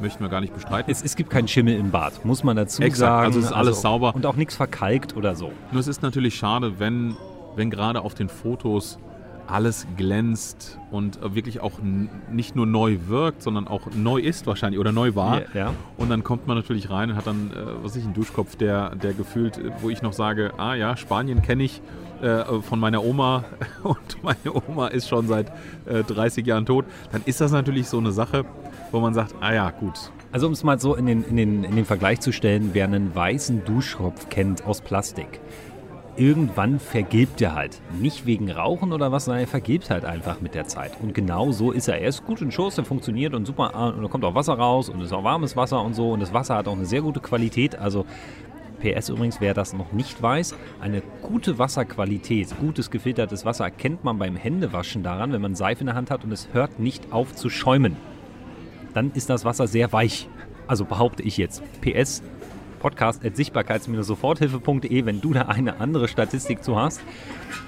möchten 0.00 0.24
wir 0.24 0.28
gar 0.28 0.40
nicht 0.40 0.54
bestreiten. 0.54 0.90
Es, 0.90 1.04
es 1.04 1.14
gibt 1.14 1.30
keinen 1.30 1.46
Schimmel 1.46 1.76
im 1.76 1.92
Bad, 1.92 2.24
muss 2.24 2.42
man 2.42 2.56
dazu 2.56 2.82
Exakt, 2.82 2.98
sagen. 2.98 3.26
also 3.26 3.38
es 3.38 3.44
ist 3.44 3.52
alles 3.52 3.80
sauber. 3.80 4.12
Und 4.16 4.26
auch 4.26 4.34
nichts 4.34 4.56
verkalkt 4.56 5.16
oder 5.16 5.36
so. 5.36 5.52
Nur 5.70 5.78
es 5.78 5.86
ist 5.86 6.02
natürlich 6.02 6.34
schade, 6.34 6.80
wenn, 6.80 7.16
wenn 7.56 7.70
gerade 7.70 8.02
auf 8.02 8.14
den 8.14 8.28
Fotos 8.28 8.98
alles 9.48 9.86
glänzt 9.96 10.78
und 10.90 11.22
äh, 11.22 11.34
wirklich 11.34 11.60
auch 11.60 11.78
nicht 12.30 12.56
nur 12.56 12.66
neu 12.66 12.98
wirkt, 13.06 13.42
sondern 13.42 13.68
auch 13.68 13.82
neu 13.94 14.18
ist 14.18 14.46
wahrscheinlich 14.46 14.80
oder 14.80 14.92
neu 14.92 15.14
war. 15.14 15.42
Ja, 15.42 15.46
ja. 15.54 15.74
Und 15.96 16.10
dann 16.10 16.24
kommt 16.24 16.46
man 16.46 16.56
natürlich 16.56 16.90
rein 16.90 17.10
und 17.10 17.16
hat 17.16 17.26
dann, 17.26 17.50
äh, 17.52 17.54
was 17.82 17.92
weiß 17.92 17.96
ich, 17.96 18.04
einen 18.04 18.14
Duschkopf, 18.14 18.56
der, 18.56 18.94
der 18.96 19.12
gefühlt, 19.12 19.58
äh, 19.58 19.70
wo 19.80 19.90
ich 19.90 20.02
noch 20.02 20.12
sage, 20.12 20.52
ah 20.58 20.74
ja, 20.74 20.96
Spanien 20.96 21.42
kenne 21.42 21.64
ich 21.64 21.80
äh, 22.22 22.44
von 22.62 22.80
meiner 22.80 23.04
Oma 23.04 23.44
und 23.82 24.22
meine 24.22 24.54
Oma 24.68 24.88
ist 24.88 25.08
schon 25.08 25.28
seit 25.28 25.52
äh, 25.86 26.02
30 26.02 26.46
Jahren 26.46 26.66
tot. 26.66 26.84
Dann 27.12 27.22
ist 27.24 27.40
das 27.40 27.52
natürlich 27.52 27.88
so 27.88 27.98
eine 27.98 28.12
Sache, 28.12 28.44
wo 28.90 29.00
man 29.00 29.14
sagt, 29.14 29.34
ah 29.40 29.52
ja, 29.52 29.70
gut. 29.70 30.10
Also 30.32 30.46
um 30.46 30.52
es 30.52 30.64
mal 30.64 30.78
so 30.78 30.94
in 30.94 31.06
den, 31.06 31.22
in, 31.24 31.36
den, 31.36 31.64
in 31.64 31.76
den 31.76 31.84
Vergleich 31.84 32.20
zu 32.20 32.32
stellen, 32.32 32.70
wer 32.72 32.84
einen 32.84 33.14
weißen 33.14 33.64
Duschkopf 33.64 34.28
kennt 34.28 34.66
aus 34.66 34.80
Plastik, 34.80 35.40
irgendwann 36.16 36.78
vergilbt 36.78 37.40
er 37.42 37.54
halt. 37.54 37.80
Nicht 38.00 38.26
wegen 38.26 38.50
Rauchen 38.50 38.92
oder 38.92 39.12
was, 39.12 39.26
sondern 39.26 39.42
er 39.42 39.48
vergilbt 39.48 39.90
halt 39.90 40.04
einfach 40.04 40.40
mit 40.40 40.54
der 40.54 40.66
Zeit. 40.66 40.92
Und 41.00 41.14
genau 41.14 41.52
so 41.52 41.72
ist 41.72 41.88
er. 41.88 42.00
Er 42.00 42.08
ist 42.08 42.24
gut 42.24 42.40
in 42.40 42.50
Schuss, 42.50 42.76
der 42.76 42.84
funktioniert 42.84 43.34
und 43.34 43.46
super. 43.46 43.74
ah, 43.74 43.88
Und 43.88 44.02
da 44.02 44.08
kommt 44.08 44.24
auch 44.24 44.34
Wasser 44.34 44.54
raus 44.54 44.88
und 44.88 45.00
es 45.00 45.06
ist 45.06 45.12
auch 45.12 45.24
warmes 45.24 45.56
Wasser 45.56 45.82
und 45.82 45.94
so. 45.94 46.12
Und 46.12 46.20
das 46.20 46.32
Wasser 46.32 46.56
hat 46.56 46.68
auch 46.68 46.76
eine 46.76 46.86
sehr 46.86 47.02
gute 47.02 47.20
Qualität. 47.20 47.78
Also 47.78 48.06
PS 48.80 49.08
übrigens, 49.08 49.40
wer 49.40 49.54
das 49.54 49.72
noch 49.72 49.92
nicht 49.92 50.20
weiß, 50.20 50.54
eine 50.80 51.02
gute 51.22 51.58
Wasserqualität, 51.58 52.54
gutes 52.60 52.90
gefiltertes 52.90 53.44
Wasser 53.44 53.64
erkennt 53.64 54.04
man 54.04 54.18
beim 54.18 54.36
Händewaschen 54.36 55.02
daran, 55.02 55.32
wenn 55.32 55.40
man 55.40 55.54
Seife 55.54 55.80
in 55.80 55.86
der 55.86 55.94
Hand 55.94 56.10
hat 56.10 56.24
und 56.24 56.32
es 56.32 56.48
hört 56.52 56.78
nicht 56.78 57.12
auf 57.12 57.34
zu 57.34 57.48
schäumen 57.48 57.96
dann 58.96 59.12
ist 59.12 59.28
das 59.28 59.44
Wasser 59.44 59.66
sehr 59.66 59.92
weich. 59.92 60.26
Also 60.66 60.86
behaupte 60.86 61.22
ich 61.22 61.36
jetzt. 61.36 61.62
PS, 61.82 62.22
podcast.sichtbarkeits-soforthilfe.de, 62.78 65.04
wenn 65.04 65.20
du 65.20 65.32
da 65.32 65.42
eine 65.42 65.80
andere 65.80 66.08
Statistik 66.08 66.64
zu 66.64 66.78
hast. 66.78 67.00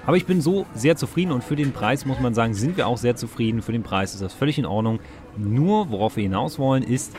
Aber 0.06 0.16
ich 0.16 0.26
bin 0.26 0.40
so 0.40 0.66
sehr 0.74 0.96
zufrieden 0.96 1.32
und 1.32 1.44
für 1.44 1.56
den 1.56 1.72
Preis 1.72 2.06
muss 2.06 2.20
man 2.20 2.34
sagen, 2.34 2.54
sind 2.54 2.76
wir 2.76 2.86
auch 2.86 2.98
sehr 2.98 3.16
zufrieden. 3.16 3.62
Für 3.62 3.72
den 3.72 3.82
Preis 3.82 4.14
ist 4.14 4.22
das 4.22 4.34
völlig 4.34 4.58
in 4.58 4.66
Ordnung. 4.66 5.00
Nur, 5.36 5.90
worauf 5.90 6.16
wir 6.16 6.22
hinaus 6.22 6.58
wollen, 6.58 6.82
ist 6.82 7.12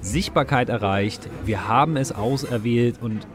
Sichtbarkeit 0.00 0.68
erreicht. 0.68 1.28
Wir 1.44 1.68
haben 1.68 1.96
es 1.96 2.12
auserwählt 2.12 2.96
und 3.00 3.26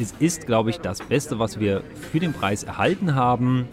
es 0.00 0.14
ist, 0.18 0.46
glaube 0.46 0.70
ich, 0.70 0.80
das 0.80 1.00
Beste, 1.00 1.38
was 1.38 1.60
wir 1.60 1.82
für 2.10 2.20
den 2.20 2.32
Preis 2.32 2.64
erhalten 2.64 3.14
haben. 3.14 3.68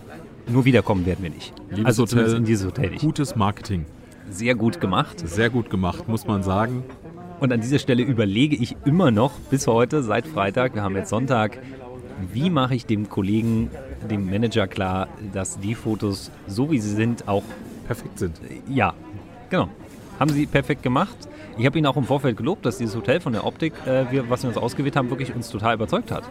Nur 0.48 0.66
wiederkommen 0.66 1.06
werden 1.06 1.24
wir 1.24 1.30
nicht. 1.30 1.54
Liebes 1.70 1.86
also 1.86 2.04
Hotel, 2.04 2.36
in 2.36 2.46
dieses 2.46 2.66
Hotel 2.66 2.92
nicht. 2.92 3.02
Gutes 3.02 3.36
Marketing. 3.36 3.86
Sehr 4.30 4.56
gut 4.56 4.82
gemacht. 4.82 5.28
Sehr 5.28 5.50
gut 5.50 5.70
gemacht, 5.70 6.08
muss 6.08 6.26
man 6.26 6.44
sagen. 6.44 6.84
Und 7.42 7.52
an 7.52 7.60
dieser 7.60 7.80
Stelle 7.80 8.04
überlege 8.04 8.56
ich 8.56 8.76
immer 8.86 9.10
noch 9.10 9.32
bis 9.50 9.66
heute, 9.66 10.04
seit 10.04 10.28
Freitag, 10.28 10.76
wir 10.76 10.84
haben 10.84 10.96
jetzt 10.96 11.10
Sonntag, 11.10 11.58
wie 12.32 12.52
mache 12.52 12.76
ich 12.76 12.86
dem 12.86 13.10
Kollegen, 13.10 13.72
dem 14.08 14.30
Manager 14.30 14.68
klar, 14.68 15.08
dass 15.34 15.60
die 15.60 15.74
Fotos, 15.74 16.30
so 16.46 16.70
wie 16.70 16.78
sie 16.78 16.94
sind, 16.94 17.28
auch, 17.28 17.42
Perfekt 17.88 18.20
sind. 18.20 18.40
ja, 18.70 18.94
genau, 19.50 19.70
haben 20.20 20.30
sie 20.30 20.46
perfekt 20.46 20.84
gemacht. 20.84 21.18
Ich 21.58 21.66
habe 21.66 21.80
ihn 21.80 21.88
auch 21.88 21.98
im 21.98 22.04
Vorfeld 22.04 22.38
gelobt, 22.38 22.64
dass 22.64 22.78
dieses 22.78 22.96
Hotel 22.96 23.20
von 23.20 23.34
der 23.34 23.44
Optik, 23.44 23.74
äh, 23.88 24.12
wir, 24.12 24.30
was 24.30 24.44
wir 24.44 24.50
uns 24.50 24.58
ausgewählt 24.58 24.96
haben, 24.96 25.10
wirklich 25.10 25.34
uns 25.34 25.50
total 25.50 25.74
überzeugt 25.74 26.12
hat. 26.12 26.24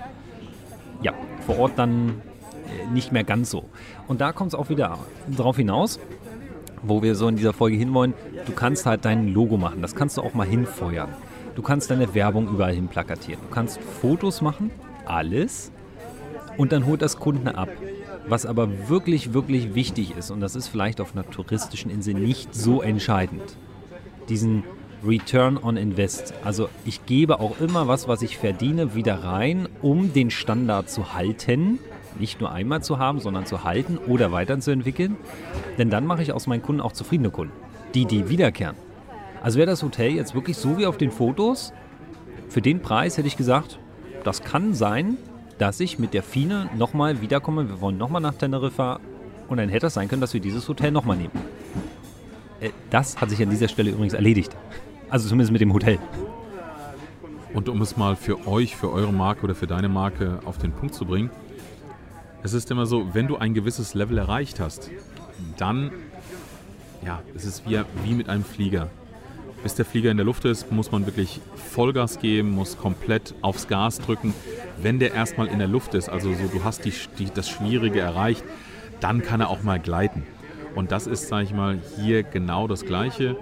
Ja, 1.03 1.13
vor 1.45 1.59
Ort 1.59 1.73
dann 1.75 2.23
äh, 2.67 2.93
nicht 2.95 3.11
mehr 3.11 3.25
ganz 3.25 3.51
so. 3.51 3.65
Und 4.07 4.21
da 4.21 4.31
kommt 4.31 4.53
es 4.53 4.55
auch 4.55 4.69
wieder 4.69 4.97
drauf 5.37 5.57
hinaus, 5.57 5.99
wo 6.83 7.03
wir 7.03 7.15
so 7.15 7.29
in 7.29 7.37
dieser 7.37 7.53
Folge 7.53 7.77
hinwollen, 7.77 8.15
du 8.47 8.53
kannst 8.53 8.87
halt 8.87 9.05
dein 9.05 9.33
Logo 9.33 9.57
machen. 9.57 9.83
Das 9.83 9.95
kannst 9.95 10.17
du 10.17 10.23
auch 10.23 10.35
mal 10.35 10.47
hinfeuern. 10.47 11.11
Du 11.55 11.63
kannst 11.63 11.91
deine 11.91 12.15
Werbung 12.15 12.49
überall 12.49 12.75
hin 12.75 12.89
plakatieren. 12.89 13.41
Du 13.43 13.55
kannst 13.55 13.81
Fotos 14.01 14.41
machen, 14.41 14.71
alles. 15.05 15.73
Und 16.57 16.73
dann 16.73 16.87
holt 16.87 17.03
das 17.03 17.19
Kunden 17.19 17.49
ab. 17.49 17.69
Was 18.29 18.47
aber 18.47 18.89
wirklich, 18.89 19.33
wirklich 19.33 19.75
wichtig 19.75 20.17
ist, 20.17 20.31
und 20.31 20.41
das 20.41 20.55
ist 20.55 20.69
vielleicht 20.69 21.01
auf 21.01 21.13
einer 21.13 21.29
touristischen 21.29 21.91
Insel 21.91 22.15
nicht 22.15 22.55
so 22.55 22.83
entscheidend, 22.83 23.57
diesen 24.29 24.63
Return 25.05 25.57
on 25.57 25.77
Invest. 25.77 26.35
Also 26.45 26.69
ich 26.85 27.07
gebe 27.07 27.41
auch 27.41 27.59
immer 27.61 27.89
was, 27.89 28.09
was 28.09 28.23
ich 28.23 28.37
verdiene, 28.37 28.95
wieder 28.95 29.25
rein, 29.25 29.69
um 29.83 30.13
den 30.13 30.31
Standard 30.31 30.91
zu 30.91 31.15
halten. 31.15 31.79
Nicht 32.19 32.41
nur 32.41 32.53
einmal 32.53 32.83
zu 32.83 32.99
haben, 32.99 33.21
sondern 33.21 33.47
zu 33.47 33.65
halten 33.65 33.99
oder 33.99 34.33
weiterzuentwickeln. 34.33 35.17
Denn 35.79 35.91
dann 35.91 36.07
mache 36.07 36.23
ich 36.23 36.33
aus 36.33 36.47
meinen 36.47 36.63
Kunden 36.63 36.81
auch 36.81 36.93
zufriedene 36.93 37.31
Kunden, 37.31 37.53
die, 37.95 38.05
die 38.05 38.29
wiederkehren. 38.29 38.77
Also 39.43 39.59
wäre 39.59 39.71
das 39.71 39.83
Hotel 39.83 40.13
jetzt 40.13 40.35
wirklich 40.35 40.57
so 40.57 40.79
wie 40.79 40.87
auf 40.87 40.99
den 40.99 41.11
Fotos, 41.11 41.73
für 42.49 42.61
den 42.61 42.81
Preis 42.81 43.17
hätte 43.17 43.29
ich 43.29 43.37
gesagt, 43.37 43.79
das 44.25 44.43
kann 44.43 44.75
sein, 44.75 45.17
dass 45.59 45.79
ich 45.79 45.99
mit 45.99 46.15
der 46.15 46.23
Fine 46.23 46.69
nochmal 46.77 47.21
wiederkomme. 47.21 47.69
Wir 47.69 47.81
wollen 47.81 47.97
nochmal 47.97 48.21
nach 48.21 48.35
Teneriffa 48.35 48.99
und 49.49 49.59
dann 49.59 49.69
hätte 49.69 49.87
es 49.87 49.95
sein 49.95 50.09
können, 50.09 50.21
dass 50.21 50.35
wir 50.35 50.41
dieses 50.41 50.69
Hotel 50.69 50.91
nochmal 50.91 51.17
nehmen. 51.17 51.33
Äh, 52.61 52.71
Das 52.91 53.21
hat 53.21 53.31
sich 53.31 53.41
an 53.43 53.51
dieser 53.51 53.69
Stelle 53.69 53.91
übrigens 53.91 54.15
erledigt. 54.15 54.57
Also 55.09 55.29
zumindest 55.29 55.53
mit 55.53 55.61
dem 55.61 55.73
Hotel. 55.73 55.99
Und 57.55 57.69
um 57.69 57.81
es 57.83 57.97
mal 57.97 58.17
für 58.17 58.47
euch, 58.47 58.77
für 58.77 58.93
eure 58.93 59.13
Marke 59.13 59.43
oder 59.45 59.55
für 59.55 59.67
deine 59.67 59.89
Marke 59.89 60.41
auf 60.45 60.59
den 60.59 60.73
Punkt 60.73 60.95
zu 60.95 61.05
bringen, 61.05 61.31
es 62.43 62.53
ist 62.53 62.71
immer 62.71 62.87
so, 62.87 63.15
wenn 63.15 63.27
du 63.27 63.37
ein 63.37 63.55
gewisses 63.55 63.95
Level 63.95 64.19
erreicht 64.19 64.61
hast, 64.61 64.91
dann, 65.57 65.91
ja, 67.05 67.23
es 67.35 67.45
ist 67.45 67.69
wie, 67.69 67.81
wie 68.05 68.15
mit 68.15 68.29
einem 68.29 68.45
Flieger. 68.45 68.89
Bis 69.63 69.75
der 69.75 69.85
Flieger 69.85 70.11
in 70.11 70.17
der 70.17 70.25
Luft 70.25 70.47
ist, 70.47 70.73
muss 70.73 70.91
man 70.91 71.05
wirklich 71.05 71.41
Vollgas 71.55 72.19
geben, 72.19 72.51
muss 72.53 72.79
komplett 72.79 73.35
aufs 73.43 73.69
Gas 73.69 73.99
drücken. 73.99 74.33
Wenn 74.81 74.99
der 74.99 75.13
erstmal 75.13 75.49
in 75.49 75.59
der 75.59 75.69
Luft 75.69 75.95
ist, 75.95 76.09
also 76.09 76.33
so, 76.33 76.47
du 76.47 76.65
hast 76.65 76.87
die, 76.87 76.95
die, 77.19 77.31
das 77.31 77.51
Schwierige 77.51 78.01
erreicht, 78.01 78.43
dann 79.01 79.23
kann 79.23 79.41
er 79.41 79.51
auch 79.51 79.63
mal 79.63 79.79
gleiten. 79.79 80.25
Und 80.75 80.93
das 80.93 81.07
ist, 81.07 81.29
sage 81.29 81.45
ich 81.45 81.53
mal, 81.53 81.79
hier 81.97 82.23
genau 82.23 82.69
das 82.69 82.87
Gleiche. 82.87 83.37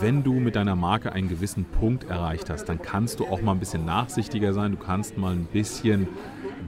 Wenn 0.00 0.24
du 0.24 0.34
mit 0.34 0.56
deiner 0.56 0.74
Marke 0.74 1.12
einen 1.12 1.28
gewissen 1.28 1.64
Punkt 1.64 2.04
erreicht 2.10 2.50
hast, 2.50 2.64
dann 2.64 2.82
kannst 2.82 3.20
du 3.20 3.26
auch 3.26 3.40
mal 3.40 3.52
ein 3.52 3.60
bisschen 3.60 3.84
nachsichtiger 3.84 4.52
sein. 4.52 4.72
Du 4.72 4.78
kannst 4.78 5.18
mal 5.18 5.32
ein 5.32 5.44
bisschen 5.44 6.08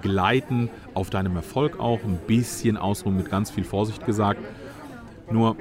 gleiten, 0.00 0.70
auf 0.94 1.10
deinem 1.10 1.36
Erfolg 1.36 1.78
auch, 1.78 2.00
ein 2.04 2.18
bisschen 2.26 2.76
ausruhen, 2.76 3.16
mit 3.16 3.30
ganz 3.30 3.50
viel 3.50 3.64
Vorsicht 3.64 4.04
gesagt. 4.06 4.40
Nur 5.30 5.56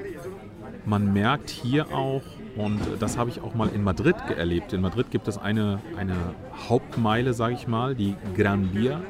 man 0.85 1.13
merkt 1.13 1.49
hier 1.49 1.93
auch, 1.93 2.21
und 2.55 2.79
das 2.99 3.17
habe 3.17 3.29
ich 3.29 3.41
auch 3.41 3.53
mal 3.53 3.69
in 3.69 3.83
Madrid 3.83 4.15
erlebt. 4.35 4.73
In 4.73 4.81
Madrid 4.81 5.11
gibt 5.11 5.27
es 5.27 5.37
eine, 5.37 5.79
eine 5.97 6.15
Hauptmeile, 6.67 7.33
sage 7.33 7.53
ich 7.53 7.67
mal, 7.67 7.95
die 7.95 8.15
Gran 8.35 8.73
Via. 8.73 9.01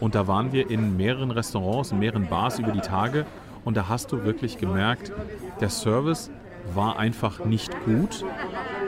Und 0.00 0.14
da 0.14 0.26
waren 0.26 0.52
wir 0.52 0.70
in 0.70 0.96
mehreren 0.96 1.30
Restaurants, 1.30 1.92
in 1.92 1.98
mehreren 1.98 2.28
Bars 2.28 2.58
über 2.58 2.72
die 2.72 2.80
Tage. 2.80 3.26
Und 3.64 3.76
da 3.76 3.88
hast 3.88 4.12
du 4.12 4.24
wirklich 4.24 4.58
gemerkt, 4.58 5.12
der 5.60 5.70
Service 5.70 6.30
war 6.74 6.98
einfach 6.98 7.44
nicht 7.44 7.72
gut. 7.84 8.24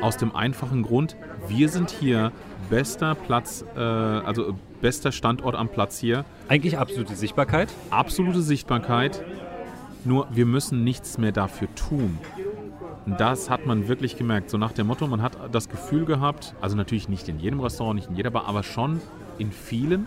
Aus 0.00 0.16
dem 0.16 0.34
einfachen 0.34 0.82
Grund, 0.82 1.16
wir 1.48 1.68
sind 1.68 1.90
hier 1.90 2.32
bester 2.70 3.14
Platz, 3.14 3.64
äh, 3.76 3.80
also 3.80 4.54
bester 4.80 5.12
Standort 5.12 5.54
am 5.54 5.68
Platz 5.68 5.98
hier. 5.98 6.24
Eigentlich 6.48 6.78
absolute 6.78 7.14
Sichtbarkeit. 7.14 7.68
Absolute 7.90 8.40
Sichtbarkeit. 8.40 9.22
Nur 10.04 10.28
wir 10.30 10.46
müssen 10.46 10.84
nichts 10.84 11.18
mehr 11.18 11.32
dafür 11.32 11.68
tun. 11.74 12.18
Das 13.18 13.50
hat 13.50 13.66
man 13.66 13.88
wirklich 13.88 14.16
gemerkt. 14.16 14.48
So 14.48 14.56
nach 14.56 14.72
dem 14.72 14.86
Motto, 14.86 15.06
man 15.06 15.20
hat 15.20 15.36
das 15.52 15.68
Gefühl 15.68 16.06
gehabt, 16.06 16.54
also 16.60 16.76
natürlich 16.76 17.08
nicht 17.08 17.28
in 17.28 17.38
jedem 17.38 17.60
Restaurant, 17.60 17.96
nicht 17.96 18.08
in 18.08 18.16
jeder 18.16 18.30
Bar, 18.30 18.46
aber 18.46 18.62
schon 18.62 19.00
in 19.38 19.52
vielen, 19.52 20.06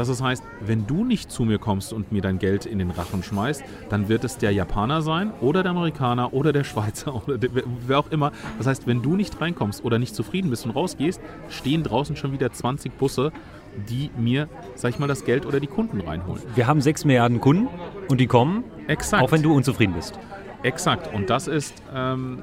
dass 0.00 0.08
es 0.08 0.22
heißt, 0.22 0.42
wenn 0.60 0.86
du 0.86 1.04
nicht 1.04 1.30
zu 1.30 1.44
mir 1.44 1.58
kommst 1.58 1.92
und 1.92 2.10
mir 2.10 2.22
dein 2.22 2.38
Geld 2.38 2.64
in 2.64 2.78
den 2.78 2.90
Rachen 2.90 3.22
schmeißt, 3.22 3.62
dann 3.90 4.08
wird 4.08 4.24
es 4.24 4.38
der 4.38 4.50
Japaner 4.50 5.02
sein 5.02 5.30
oder 5.42 5.62
der 5.62 5.72
Amerikaner 5.72 6.32
oder 6.32 6.54
der 6.54 6.64
Schweizer 6.64 7.14
oder 7.26 7.36
der, 7.36 7.50
wer 7.86 7.98
auch 7.98 8.10
immer. 8.10 8.32
Das 8.56 8.66
heißt, 8.66 8.86
wenn 8.86 9.02
du 9.02 9.14
nicht 9.14 9.38
reinkommst 9.38 9.84
oder 9.84 9.98
nicht 9.98 10.14
zufrieden 10.14 10.48
bist 10.48 10.64
und 10.64 10.70
rausgehst, 10.70 11.20
stehen 11.50 11.82
draußen 11.82 12.16
schon 12.16 12.32
wieder 12.32 12.50
20 12.50 12.96
Busse, 12.96 13.30
die 13.90 14.10
mir, 14.16 14.48
sag 14.74 14.88
ich 14.88 14.98
mal, 14.98 15.06
das 15.06 15.26
Geld 15.26 15.44
oder 15.44 15.60
die 15.60 15.66
Kunden 15.66 16.00
reinholen. 16.00 16.42
Wir 16.54 16.66
haben 16.66 16.80
6 16.80 17.04
Milliarden 17.04 17.38
Kunden 17.42 17.68
und 18.08 18.22
die 18.22 18.26
kommen, 18.26 18.64
Exakt. 18.86 19.22
auch 19.22 19.32
wenn 19.32 19.42
du 19.42 19.54
unzufrieden 19.54 19.92
bist. 19.92 20.18
Exakt. 20.62 21.12
Und 21.12 21.28
das 21.28 21.46
ist, 21.46 21.74
ähm, 21.94 22.38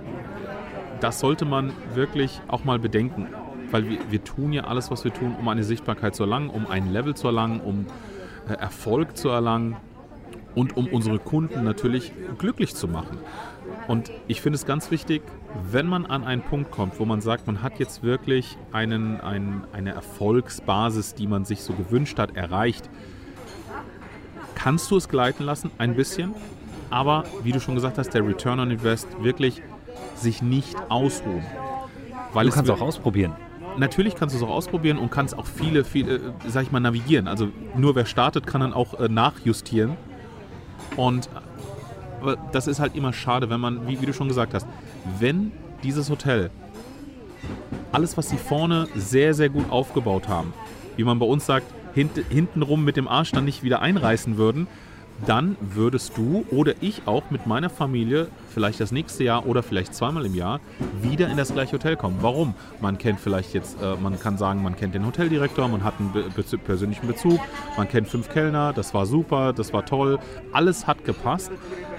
das 1.00 1.20
sollte 1.20 1.46
man 1.46 1.74
wirklich 1.96 2.40
auch 2.50 2.66
mal 2.66 2.78
bedenken. 2.78 3.26
Weil 3.72 3.90
wir, 3.90 4.00
wir 4.10 4.24
tun 4.24 4.54
ja 4.54 4.64
alles, 4.66 4.92
was 4.92 5.04
wir 5.04 5.14
tun, 5.14 5.36
um 5.40 5.48
eine 5.48 5.64
Sichtbarkeit 5.64 6.16
zu 6.16 6.24
erlangen, 6.24 6.50
um 6.50 6.68
ein 6.68 6.92
Level 6.92 7.16
zu 7.16 7.28
erlangen, 7.28 7.60
um 7.62 7.86
äh, 8.50 8.54
Erfolg 8.54 9.18
zu 9.18 9.30
erlangen 9.30 9.76
und 10.56 10.78
um 10.78 10.88
unsere 10.88 11.20
Kunden 11.20 11.64
natürlich 11.64 12.12
glücklich 12.38 12.76
zu 12.76 12.88
machen. 12.88 13.18
Und 13.88 14.12
ich 14.28 14.42
finde 14.42 14.56
es 14.56 14.66
ganz 14.66 14.92
wichtig, 14.92 15.22
wenn 15.72 15.88
man 15.88 16.06
an 16.06 16.24
einen 16.24 16.42
Punkt 16.42 16.72
kommt, 16.72 17.00
wo 17.00 17.06
man 17.06 17.22
sagt, 17.22 17.48
man 17.48 17.62
hat 17.62 17.80
jetzt 17.80 18.04
wirklich 18.04 18.58
einen, 18.72 19.20
einen, 19.22 19.64
eine 19.74 19.92
Erfolgsbasis, 19.92 21.14
die 21.16 21.28
man 21.28 21.46
sich 21.46 21.62
so 21.62 21.74
gewünscht 21.74 22.20
hat, 22.20 22.36
erreicht, 22.36 22.90
kannst 24.56 24.90
du 24.92 24.98
es 24.98 25.08
gleiten 25.10 25.44
lassen, 25.44 25.72
ein 25.78 25.96
bisschen. 25.96 26.34
Aber 26.90 27.26
wie 27.44 27.52
du 27.52 27.60
schon 27.60 27.76
gesagt 27.76 27.98
hast, 27.98 28.10
der 28.14 28.26
Return 28.26 28.60
on 28.60 28.72
Invest 28.72 29.08
wirklich 29.22 29.62
sich 30.16 30.42
nicht 30.42 30.76
ausruhen. 30.90 31.44
Weil 32.34 32.46
Du 32.46 32.50
es 32.50 32.56
kannst 32.56 32.70
wir- 32.70 32.76
auch 32.76 32.82
ausprobieren. 32.82 33.34
Natürlich 33.78 34.16
kannst 34.16 34.34
du 34.34 34.40
es 34.40 34.44
auch 34.44 34.54
ausprobieren 34.54 34.98
und 34.98 35.12
kannst 35.12 35.38
auch 35.38 35.46
viele, 35.46 35.84
viele, 35.84 36.16
äh, 36.16 36.20
sag 36.48 36.64
ich 36.64 36.72
mal, 36.72 36.80
navigieren. 36.80 37.28
Also 37.28 37.50
nur 37.76 37.96
wer 37.96 38.06
startet, 38.06 38.48
kann 38.48 38.62
dann 38.62 38.74
auch 38.74 39.00
äh, 39.00 39.08
nachjustieren. 39.08 39.98
Und 40.96 41.28
äh, 41.28 41.48
aber 42.22 42.38
das 42.52 42.68
ist 42.68 42.80
halt 42.80 42.96
immer 42.96 43.14
schade, 43.14 43.50
wenn 43.50 43.60
man, 43.60 43.88
wie, 43.88 44.02
wie 44.02 44.06
du 44.06 44.14
schon 44.14 44.28
gesagt 44.28 44.54
hast, 44.54 44.68
wenn 45.20 45.52
dieses 45.84 46.10
Hotel 46.10 46.50
alles, 47.92 48.18
was 48.18 48.30
sie 48.30 48.38
vorne 48.38 48.88
sehr, 48.96 49.34
sehr 49.34 49.50
gut 49.50 49.70
aufgebaut 49.70 50.28
haben, 50.28 50.54
wie 50.96 51.04
man 51.04 51.20
bei 51.20 51.26
uns 51.26 51.46
sagt, 51.46 51.68
hint, 51.94 52.12
hintenrum 52.30 52.84
mit 52.84 52.98
dem 52.98 53.08
Arsch 53.08 53.32
dann 53.32 53.46
nicht 53.46 53.64
wieder 53.64 53.82
einreißen 53.82 54.38
würden, 54.38 54.68
dann 55.26 55.56
würdest 55.62 56.18
du 56.18 56.46
oder 56.52 56.74
ich 56.82 57.08
auch 57.08 57.30
mit 57.32 57.48
meiner 57.48 57.70
Familie 57.70 58.28
vielleicht 58.54 58.80
das 58.80 58.92
nächste 58.92 59.24
Jahr 59.24 59.46
oder 59.46 59.64
vielleicht 59.64 59.94
zweimal 59.94 60.26
im 60.26 60.36
Jahr 60.36 60.60
wieder 61.02 61.30
in 61.30 61.38
das 61.38 61.54
gleiche 61.54 61.74
Hotel 61.74 61.96
kommen. 61.96 62.18
Warum? 62.22 62.54
Man 62.82 62.98
kennt 62.98 63.20
vielleicht 63.20 63.54
jetzt, 63.54 63.82
äh, 63.82 63.96
man 63.96 64.20
kann 64.20 64.38
sagen, 64.38 64.62
man 64.62 64.76
kennt 64.76 64.94
den 64.94 65.06
Hoteldirektor, 65.06 65.68
man 65.68 65.84
hat 65.84 65.96
einen 66.00 66.12
be 66.12 66.24
persönlichen 66.58 67.08
Bezug, 67.08 67.40
man 67.76 67.88
kennt 67.88 68.08
fünf 68.08 68.30
Kellner, 68.30 68.74
das 68.74 68.94
war 68.94 69.06
super, 69.06 69.54
das 69.54 69.74
war 69.74 69.86
toll, 69.86 70.20
alles 70.52 70.88
hat 70.88 71.06
gepasst 71.06 71.52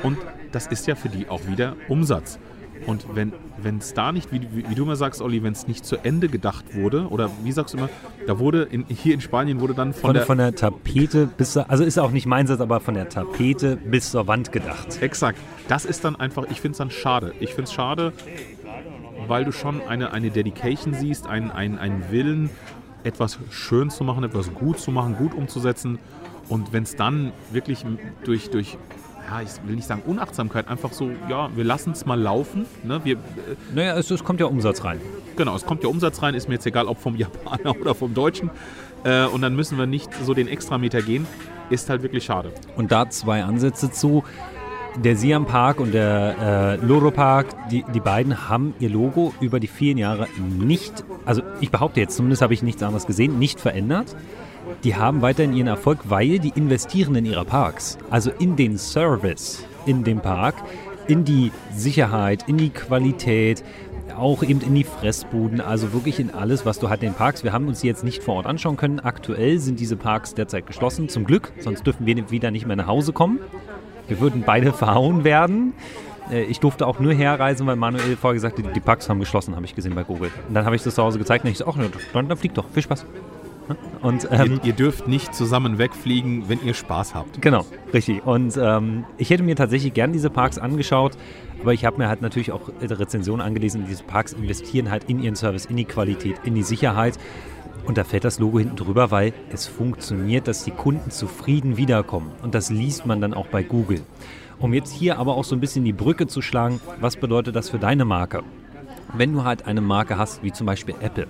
und 0.02 0.18
das 0.52 0.66
ist 0.66 0.86
ja 0.86 0.94
für 0.94 1.08
die 1.08 1.28
auch 1.28 1.46
wieder 1.46 1.76
Umsatz. 1.88 2.38
Und 2.86 3.06
wenn 3.14 3.78
es 3.78 3.94
da 3.94 4.12
nicht, 4.12 4.32
wie, 4.32 4.40
wie, 4.52 4.74
du 4.74 4.84
immer 4.84 4.96
sagst, 4.96 5.20
Olli, 5.20 5.42
wenn 5.42 5.52
es 5.52 5.66
nicht 5.66 5.84
zu 5.84 5.96
Ende 5.96 6.28
gedacht 6.28 6.74
wurde, 6.74 7.08
oder 7.08 7.30
wie 7.42 7.52
sagst 7.52 7.74
du 7.74 7.78
immer, 7.78 7.88
da 8.26 8.38
wurde, 8.38 8.62
in, 8.62 8.84
hier 8.86 9.14
in 9.14 9.20
Spanien 9.20 9.60
wurde 9.60 9.74
dann 9.74 9.92
von, 9.92 10.00
Von, 10.00 10.14
der... 10.14 10.26
von 10.26 10.38
der 10.38 10.54
Tapete 10.54 11.26
bis 11.26 11.52
zur, 11.52 11.70
also 11.70 11.84
ist 11.84 11.98
auch 11.98 12.10
nicht 12.10 12.26
mein 12.26 12.46
Satz, 12.46 12.60
aber 12.60 12.80
von 12.80 12.94
der 12.94 13.08
Tapete 13.08 13.76
bis 13.76 14.10
zur 14.10 14.26
Wand 14.26 14.52
gedacht. 14.52 15.02
Exakt. 15.02 15.38
Das 15.68 15.84
ist 15.84 16.04
dann 16.04 16.16
einfach, 16.16 16.44
ich 16.50 16.60
finde 16.60 16.72
es 16.72 16.78
dann 16.78 16.90
schade. 16.90 17.34
Ich 17.40 17.50
finde 17.50 17.64
es 17.64 17.72
schade, 17.72 18.12
weil 19.26 19.44
du 19.44 19.52
schon 19.52 19.82
eine, 19.82 20.12
eine 20.12 20.30
Dedication 20.30 20.94
siehst, 20.94 21.26
einen, 21.26 21.50
einen, 21.50 21.78
einen 21.78 22.10
Willen, 22.10 22.50
etwas 23.04 23.38
schön 23.50 23.90
zu 23.90 24.04
machen, 24.04 24.24
etwas 24.24 24.52
gut 24.54 24.78
zu 24.78 24.90
machen, 24.90 25.16
gut 25.16 25.34
umzusetzen. 25.34 25.98
Und 26.48 26.72
wenn 26.72 26.84
es 26.84 26.96
dann 26.96 27.32
wirklich 27.52 27.84
durch, 28.24 28.50
durch, 28.50 28.78
ja, 29.28 29.42
ich 29.42 29.50
will 29.66 29.76
nicht 29.76 29.86
sagen 29.86 30.02
Unachtsamkeit, 30.06 30.68
einfach 30.68 30.92
so, 30.92 31.10
ja, 31.28 31.50
wir 31.54 31.64
lassen 31.64 31.92
es 31.92 32.06
mal 32.06 32.18
laufen. 32.18 32.66
Ne? 32.82 33.00
Wir, 33.04 33.16
äh, 33.16 33.18
Naja, 33.74 33.96
es, 33.96 34.10
es 34.10 34.24
kommt 34.24 34.40
ja 34.40 34.46
Umsatz 34.46 34.84
rein. 34.84 35.00
Genau, 35.36 35.54
es 35.54 35.66
kommt 35.66 35.82
ja 35.82 35.88
Umsatz 35.88 36.22
rein, 36.22 36.34
ist 36.34 36.48
mir 36.48 36.54
jetzt 36.54 36.66
egal, 36.66 36.86
ob 36.86 36.98
vom 36.98 37.16
Japaner 37.16 37.76
oder 37.80 37.94
vom 37.94 38.14
Deutschen. 38.14 38.50
Äh, 39.04 39.26
und 39.26 39.42
dann 39.42 39.54
müssen 39.54 39.78
wir 39.78 39.86
nicht 39.86 40.10
so 40.24 40.34
den 40.34 40.48
Extrameter 40.48 41.02
gehen. 41.02 41.26
Ist 41.70 41.90
halt 41.90 42.02
wirklich 42.02 42.24
schade. 42.24 42.52
Und 42.76 42.90
da 42.90 43.10
zwei 43.10 43.44
Ansätze 43.44 43.90
zu. 43.90 44.24
Der 44.96 45.16
Siam 45.16 45.44
Park 45.44 45.78
und 45.78 45.92
der 45.92 46.78
äh, 46.82 46.84
Loro 46.84 47.10
Park, 47.10 47.46
die, 47.70 47.84
die 47.94 48.00
beiden 48.00 48.48
haben 48.48 48.74
ihr 48.80 48.88
Logo 48.88 49.32
über 49.40 49.60
die 49.60 49.68
vielen 49.68 49.98
Jahre 49.98 50.26
nicht, 50.38 51.04
also 51.24 51.42
ich 51.60 51.70
behaupte 51.70 52.00
jetzt, 52.00 52.16
zumindest 52.16 52.42
habe 52.42 52.54
ich 52.54 52.62
nichts 52.62 52.82
anderes 52.82 53.06
gesehen, 53.06 53.38
nicht 53.38 53.60
verändert. 53.60 54.16
Die 54.84 54.96
haben 54.96 55.22
weiterhin 55.22 55.54
ihren 55.54 55.66
Erfolg, 55.66 55.98
weil 56.04 56.38
die 56.38 56.52
investieren 56.54 57.14
in 57.14 57.24
ihre 57.24 57.44
Parks. 57.44 57.98
Also 58.10 58.30
in 58.38 58.56
den 58.56 58.78
Service 58.78 59.64
in 59.86 60.04
dem 60.04 60.20
Park, 60.20 60.54
in 61.06 61.24
die 61.24 61.50
Sicherheit, 61.74 62.44
in 62.46 62.58
die 62.58 62.70
Qualität, 62.70 63.64
auch 64.16 64.42
eben 64.42 64.60
in 64.60 64.74
die 64.74 64.84
Fressbuden, 64.84 65.60
also 65.60 65.92
wirklich 65.92 66.20
in 66.20 66.30
alles, 66.30 66.66
was 66.66 66.78
du 66.78 66.88
halt 66.88 67.02
in 67.02 67.10
den 67.10 67.14
Parks. 67.14 67.44
Wir 67.44 67.52
haben 67.52 67.68
uns 67.68 67.80
die 67.80 67.86
jetzt 67.86 68.04
nicht 68.04 68.22
vor 68.22 68.36
Ort 68.36 68.46
anschauen 68.46 68.76
können. 68.76 69.00
Aktuell 69.00 69.58
sind 69.58 69.80
diese 69.80 69.96
Parks 69.96 70.34
derzeit 70.34 70.66
geschlossen, 70.66 71.08
zum 71.08 71.24
Glück, 71.24 71.52
sonst 71.60 71.86
dürfen 71.86 72.04
wir 72.04 72.30
wieder 72.30 72.50
nicht 72.50 72.66
mehr 72.66 72.76
nach 72.76 72.86
Hause 72.86 73.12
kommen. 73.12 73.38
Wir 74.08 74.20
würden 74.20 74.42
beide 74.44 74.72
verhauen 74.74 75.24
werden. 75.24 75.72
Äh, 76.30 76.44
Ich 76.44 76.60
durfte 76.60 76.86
auch 76.86 76.98
nur 77.00 77.14
herreisen, 77.14 77.66
weil 77.66 77.76
Manuel 77.76 78.16
vorher 78.16 78.34
gesagt 78.34 78.58
hat, 78.58 78.76
die 78.76 78.80
Parks 78.80 79.08
haben 79.08 79.20
geschlossen, 79.20 79.54
habe 79.56 79.64
ich 79.66 79.74
gesehen 79.74 79.94
bei 79.94 80.02
Google. 80.02 80.30
Und 80.48 80.54
dann 80.54 80.64
habe 80.64 80.76
ich 80.76 80.82
das 80.82 80.94
zu 80.94 81.02
Hause 81.02 81.18
gezeigt 81.18 81.44
und 81.44 81.50
ich 81.50 81.58
so, 81.58 81.66
ach, 81.66 81.76
dann 82.12 82.36
flieg 82.36 82.54
doch, 82.54 82.66
viel 82.70 82.82
Spaß. 82.82 83.06
Und 84.02 84.28
ähm, 84.30 84.60
ihr, 84.62 84.68
ihr 84.68 84.72
dürft 84.72 85.08
nicht 85.08 85.34
zusammen 85.34 85.78
wegfliegen, 85.78 86.48
wenn 86.48 86.64
ihr 86.64 86.74
Spaß 86.74 87.14
habt. 87.14 87.42
Genau, 87.42 87.64
richtig. 87.92 88.24
Und 88.26 88.56
ähm, 88.56 89.04
ich 89.16 89.30
hätte 89.30 89.42
mir 89.42 89.56
tatsächlich 89.56 89.92
gern 89.94 90.12
diese 90.12 90.30
Parks 90.30 90.58
angeschaut, 90.58 91.12
aber 91.60 91.74
ich 91.74 91.84
habe 91.84 91.98
mir 91.98 92.08
halt 92.08 92.22
natürlich 92.22 92.52
auch 92.52 92.70
Rezensionen 92.80 93.44
angelesen. 93.44 93.86
Diese 93.88 94.04
Parks 94.04 94.32
investieren 94.32 94.90
halt 94.90 95.04
in 95.04 95.20
ihren 95.20 95.36
Service, 95.36 95.66
in 95.66 95.76
die 95.76 95.84
Qualität, 95.84 96.36
in 96.44 96.54
die 96.54 96.62
Sicherheit. 96.62 97.18
Und 97.84 97.96
da 97.96 98.04
fällt 98.04 98.24
das 98.24 98.38
Logo 98.38 98.58
hinten 98.58 98.76
drüber, 98.76 99.10
weil 99.10 99.32
es 99.50 99.66
funktioniert, 99.66 100.46
dass 100.46 100.64
die 100.64 100.70
Kunden 100.70 101.10
zufrieden 101.10 101.76
wiederkommen. 101.76 102.32
Und 102.42 102.54
das 102.54 102.70
liest 102.70 103.06
man 103.06 103.20
dann 103.20 103.34
auch 103.34 103.46
bei 103.46 103.62
Google. 103.62 104.02
Um 104.58 104.74
jetzt 104.74 104.92
hier 104.92 105.18
aber 105.18 105.36
auch 105.36 105.44
so 105.44 105.56
ein 105.56 105.60
bisschen 105.60 105.84
die 105.84 105.92
Brücke 105.92 106.26
zu 106.26 106.42
schlagen, 106.42 106.80
was 107.00 107.16
bedeutet 107.16 107.56
das 107.56 107.70
für 107.70 107.78
deine 107.78 108.04
Marke? 108.04 108.42
Wenn 109.14 109.32
du 109.32 109.44
halt 109.44 109.66
eine 109.66 109.80
Marke 109.80 110.18
hast, 110.18 110.42
wie 110.42 110.52
zum 110.52 110.66
Beispiel 110.66 110.96
Apple. 111.00 111.28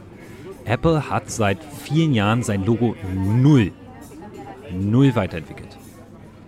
Apple 0.68 1.09
hat 1.09 1.31
seit 1.31 1.59
vielen 1.64 2.12
Jahren 2.12 2.42
sein 2.42 2.64
Logo 2.64 2.94
null, 3.14 3.72
null 4.70 5.14
weiterentwickelt. 5.14 5.78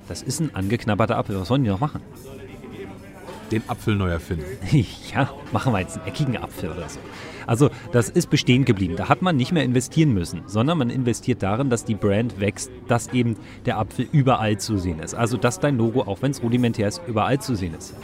Das 0.09 0.23
ist 0.23 0.41
ein 0.41 0.55
angeknabberter 0.55 1.17
Apfel. 1.17 1.41
Was 1.41 1.49
sollen 1.49 1.65
die 1.65 1.71
noch 1.71 1.81
machen? 1.81 2.03
Den 3.51 3.63
Apfel 3.67 3.97
neu 3.97 4.11
erfinden. 4.11 4.45
ja, 5.15 5.31
machen 5.53 5.73
wir 5.73 5.81
jetzt 5.81 5.97
einen 5.97 6.07
eckigen 6.07 6.37
Apfel 6.37 6.71
oder 6.71 6.89
so. 6.89 7.01
Also 7.47 7.71
das 7.93 8.11
ist 8.11 8.29
bestehen 8.29 8.65
geblieben. 8.67 8.95
Da 8.97 9.09
hat 9.09 9.23
man 9.23 9.37
nicht 9.37 9.53
mehr 9.53 9.65
investieren 9.65 10.13
müssen, 10.13 10.43
sondern 10.47 10.77
man 10.79 10.91
investiert 10.91 11.43
darin, 11.43 11.71
dass 11.71 11.85
die 11.85 11.95
Brand 11.95 12.39
wächst, 12.39 12.71
dass 12.89 13.09
eben 13.15 13.37
der 13.65 13.79
Apfel 13.79 14.07
überall 14.13 14.59
zu 14.59 14.77
sehen 14.77 14.99
ist. 15.01 15.15
Also 15.15 15.39
dass 15.39 15.59
dein 15.61 15.79
Logo, 15.79 16.03
auch 16.03 16.21
wenn 16.21 16.31
es 16.31 16.43
rudimentär 16.43 16.89
ist, 16.89 17.01
überall 17.07 17.41
zu 17.41 17.55
sehen 17.55 17.75
ist. 17.75 17.95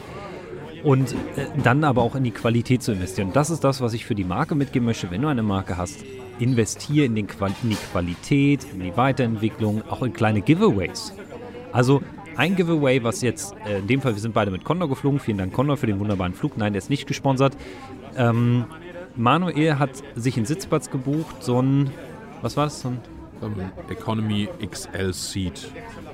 Und 0.87 1.13
äh, 1.13 1.47
dann 1.65 1.83
aber 1.83 2.01
auch 2.03 2.15
in 2.15 2.23
die 2.23 2.31
Qualität 2.31 2.81
zu 2.81 2.93
investieren. 2.93 3.31
Das 3.33 3.51
ist 3.51 3.65
das, 3.65 3.81
was 3.81 3.93
ich 3.93 4.07
für 4.07 4.15
die 4.15 4.23
Marke 4.23 4.55
mitgeben 4.55 4.87
möchte. 4.87 5.11
Wenn 5.11 5.21
du 5.21 5.27
eine 5.27 5.43
Marke 5.43 5.77
hast, 5.77 6.05
investiere 6.39 7.07
in, 7.07 7.17
in 7.17 7.27
die 7.27 7.75
Qualität, 7.75 8.65
in 8.73 8.79
die 8.79 8.97
Weiterentwicklung, 8.97 9.83
auch 9.91 10.03
in 10.03 10.13
kleine 10.13 10.43
Giveaways. 10.43 11.13
Also 11.73 12.03
ein 12.37 12.55
Giveaway, 12.55 13.03
was 13.03 13.21
jetzt, 13.21 13.57
äh, 13.67 13.81
in 13.81 13.89
dem 13.89 14.01
Fall, 14.01 14.15
wir 14.15 14.21
sind 14.21 14.33
beide 14.33 14.53
mit 14.53 14.63
Condor 14.63 14.89
geflogen. 14.89 15.19
Vielen 15.19 15.39
Dank, 15.39 15.53
Condor, 15.53 15.77
für 15.77 15.89
den 15.89 15.99
wunderbaren 15.99 16.35
Flug. 16.35 16.57
Nein, 16.57 16.73
der 16.73 16.79
ist 16.79 16.89
nicht 16.89 17.09
gesponsert. 17.09 17.57
Ähm, 18.17 18.67
Manuel 19.17 19.81
hat 19.81 19.91
sich 20.15 20.37
einen 20.37 20.47
Sitzplatz 20.47 20.89
gebucht, 20.89 21.43
so 21.43 21.61
ein, 21.61 21.91
was 22.43 22.57
war 22.57 22.67
das? 22.67 22.83
So 22.83 22.91
ein 22.91 23.01
um, 23.41 23.59
ähm, 23.59 23.71
Economy 23.91 24.49
XL 24.65 25.13
Seat 25.13 25.69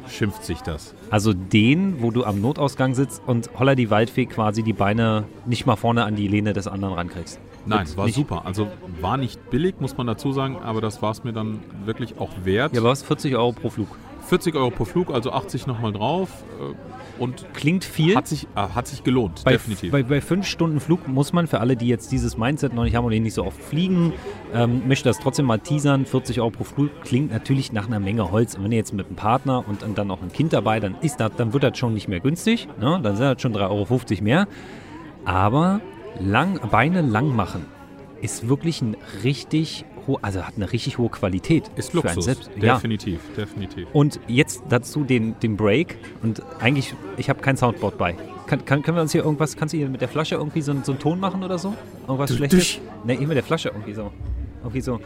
schimpft 0.09 0.45
sich 0.45 0.61
das. 0.61 0.95
Also 1.11 1.33
den, 1.33 2.03
wo 2.03 2.11
du 2.11 2.25
am 2.25 2.41
Notausgang 2.41 2.95
sitzt 2.95 3.23
und 3.27 3.51
holler 3.59 3.75
die 3.75 3.91
Waldfee 3.91 4.27
quasi 4.27 4.63
die 4.63 4.73
Beine 4.73 5.25
nicht 5.47 5.67
mal 5.67 5.77
vorne 5.77 6.05
an 6.05 6.17
die 6.17 6.29
Lehne 6.29 6.53
des 6.53 6.67
anderen 6.67 6.95
rankriegst. 6.95 7.41
Nein, 7.67 7.85
es 7.85 7.97
war 7.97 8.07
nicht. 8.07 8.15
super. 8.15 8.43
Also 8.45 8.69
war 9.01 9.17
nicht 9.17 9.51
billig, 9.51 9.77
muss 9.79 9.97
man 9.97 10.07
dazu 10.07 10.33
sagen, 10.33 10.57
aber 10.63 10.81
das 10.81 11.01
war 11.01 11.13
es 11.13 11.23
mir 11.25 11.33
dann 11.33 11.61
wirklich 11.85 12.19
auch 12.19 12.31
wert. 12.45 12.75
Ja, 12.75 12.81
aber 12.81 12.91
was? 12.91 13.03
40 13.03 13.37
Euro 13.37 13.53
pro 13.53 13.71
Flug? 13.71 13.89
40 14.33 14.55
Euro 14.55 14.71
pro 14.71 14.87
Flug, 14.87 15.11
also 15.11 15.31
80 15.31 15.67
nochmal 15.67 15.93
drauf. 15.93 16.31
Äh, 16.59 17.23
und 17.23 17.45
Klingt 17.53 17.85
viel. 17.85 18.17
Hat 18.17 18.27
sich, 18.27 18.45
äh, 18.57 18.61
hat 18.61 18.87
sich 18.87 19.05
gelohnt, 19.05 19.43
bei, 19.45 19.53
definitiv. 19.53 19.93
Bei, 19.93 20.03
bei 20.03 20.23
fünf 20.23 20.47
Stunden 20.47 20.81
Flug 20.81 21.07
muss 21.07 21.35
man 21.35 21.47
für 21.47 21.61
alle, 21.61 21.77
die 21.77 21.87
jetzt 21.87 22.11
dieses 22.13 22.39
Mindset 22.39 22.73
noch 22.73 22.85
nicht 22.85 22.97
haben 22.97 23.05
und 23.05 23.11
nicht 23.13 23.35
so 23.35 23.45
oft 23.45 23.63
fliegen, 23.63 24.15
ähm, 24.55 24.89
möchte 24.89 25.11
das 25.11 25.19
trotzdem 25.19 25.45
mal 25.45 25.59
teasern. 25.59 26.07
40 26.07 26.41
Euro 26.41 26.49
pro 26.49 26.65
Flug 26.65 26.89
klingt 27.03 27.31
natürlich 27.31 27.73
nach 27.73 27.89
einer 27.89 28.01
Menge 28.01 28.33
Holz. 28.33 28.55
Und 28.55 28.65
wenn 28.65 28.73
ihr 28.73 28.79
jetzt 28.79 28.95
mit 28.95 29.07
einem 29.07 29.17
Partner 29.17 29.69
und, 29.69 29.83
und 29.83 29.99
dann 29.99 30.11
auch 30.11 30.23
ein 30.23 30.33
Kind 30.33 30.55
dabei, 30.55 30.81
dann 30.81 30.97
ist 31.03 31.21
das, 31.21 31.33
dann 31.37 31.53
wird 31.53 31.63
das 31.63 31.77
schon 31.77 31.93
nicht 31.93 32.09
mehr 32.09 32.21
günstig. 32.21 32.69
Ne? 32.81 33.01
Dann 33.03 33.17
sind 33.17 33.27
das 33.27 33.43
schon 33.43 33.55
3,50 33.55 33.61
Euro 33.69 34.25
mehr. 34.25 34.49
Aber 35.27 35.83
lang, 36.19 36.59
Beine 36.71 37.03
lang 37.03 37.37
machen 37.37 37.67
ist 38.23 38.49
wirklich 38.49 38.81
ein 38.81 38.97
richtig 39.25 39.85
also 40.21 40.43
hat 40.43 40.55
eine 40.57 40.71
richtig 40.73 40.99
hohe 40.99 41.09
Qualität. 41.09 41.71
Ist 41.77 41.93
Luxus, 41.93 42.13
für 42.13 42.15
einen 42.15 42.23
selbst. 42.23 42.51
definitiv, 42.61 43.21
ja. 43.31 43.45
definitiv. 43.45 43.89
Und 43.93 44.21
jetzt 44.27 44.63
dazu 44.69 45.05
den, 45.05 45.39
den 45.41 45.57
Break 45.57 45.97
und 46.23 46.43
eigentlich, 46.61 46.95
ich 47.17 47.29
habe 47.29 47.41
kein 47.41 47.57
Soundboard 47.57 47.99
bei. 47.99 48.17
Kann, 48.47 48.65
kann, 48.65 48.83
können 48.83 48.97
wir 48.97 49.03
uns 49.03 49.13
hier 49.13 49.25
irgendwas, 49.25 49.57
kannst 49.57 49.73
du 49.73 49.79
hier 49.79 49.89
mit 49.89 50.01
der 50.01 50.09
Flasche 50.09 50.35
irgendwie 50.35 50.61
so, 50.61 50.75
so 50.83 50.93
einen 50.93 50.99
Ton 50.99 51.21
machen 51.21 51.43
oder 51.43 51.59
so? 51.59 51.75
Irgendwas 52.07 52.31
du, 52.31 52.37
Schlechtes? 52.37 52.81
Ne, 53.05 53.15
hier 53.15 53.29
mit 53.29 53.37
der 53.37 53.45
Flasche 53.45 53.69
irgendwie 53.69 53.95
so. 53.95 54.11
Irgendwie 54.63 54.81
so. 54.81 55.01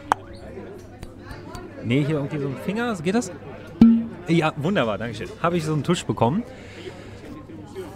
Ne, 1.83 2.03
hier 2.03 2.15
irgendwie 2.15 2.39
so 2.39 2.47
ein 2.47 2.55
Finger, 2.65 2.95
geht 3.01 3.15
das? 3.15 3.31
Ja, 4.27 4.51
wunderbar, 4.57 4.97
danke 4.97 5.15
schön. 5.15 5.29
Habe 5.41 5.57
ich 5.57 5.63
so 5.63 5.73
einen 5.73 5.83
Tusch 5.83 6.03
bekommen. 6.05 6.43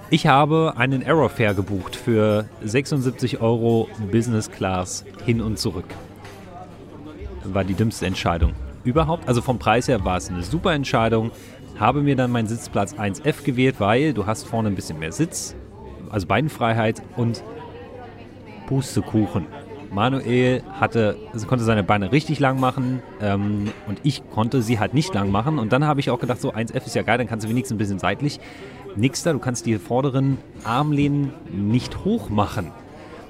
Ich 0.10 0.28
habe 0.28 0.74
einen 0.78 1.04
Aerofare 1.04 1.56
gebucht 1.56 1.96
für 1.96 2.46
76 2.64 3.42
Euro 3.42 3.90
Business 4.12 4.52
Class 4.52 5.06
hin 5.26 5.42
und 5.42 5.58
zurück. 5.58 5.86
War 7.44 7.64
die 7.64 7.74
dümmste 7.74 8.06
Entscheidung 8.06 8.54
überhaupt. 8.84 9.28
Also 9.28 9.42
vom 9.42 9.60
Preis 9.60 9.88
her 9.88 10.04
war 10.06 10.18
es 10.18 10.30
eine 10.30 10.44
super 10.44 10.74
Entscheidung. 10.74 11.32
Habe 11.80 12.02
mir 12.02 12.16
dann 12.16 12.32
meinen 12.32 12.48
Sitzplatz 12.48 12.94
1F 12.94 13.44
gewählt, 13.44 13.76
weil 13.80 14.14
du 14.14 14.26
hast 14.26 14.48
vorne 14.48 14.70
ein 14.70 14.76
bisschen 14.76 15.00
mehr 15.00 15.12
Sitz, 15.12 15.56
also 16.10 16.28
Beinfreiheit 16.28 17.02
und 17.16 17.44
Pustekuchen. 18.68 19.48
Manuel 19.92 20.64
hatte, 20.80 21.18
also 21.34 21.48
konnte 21.48 21.66
seine 21.66 21.84
Beine 21.84 22.12
richtig 22.14 22.40
lang 22.40 22.60
machen 22.60 23.02
ähm, 23.22 23.72
und 23.88 24.00
ich 24.04 24.22
konnte 24.30 24.62
sie 24.62 24.80
halt 24.80 24.94
nicht 24.94 25.14
lang 25.14 25.32
machen. 25.32 25.60
Und 25.60 25.74
dann 25.74 25.86
habe 25.86 26.00
ich 26.00 26.10
auch 26.10 26.20
gedacht, 26.20 26.40
so 26.40 26.54
1F 26.54 26.86
ist 26.86 26.96
ja 26.96 27.02
geil, 27.02 27.18
dann 27.18 27.28
kannst 27.28 27.46
du 27.46 27.50
wenigstens 27.50 27.76
ein 27.76 27.78
bisschen 27.78 28.00
seitlich. 28.00 28.40
Nix 28.96 29.24
da, 29.24 29.34
du 29.34 29.40
kannst 29.40 29.66
die 29.66 29.78
vorderen 29.78 30.38
Armlehnen 30.64 31.34
nicht 31.52 32.06
hoch 32.06 32.30
machen. 32.30 32.72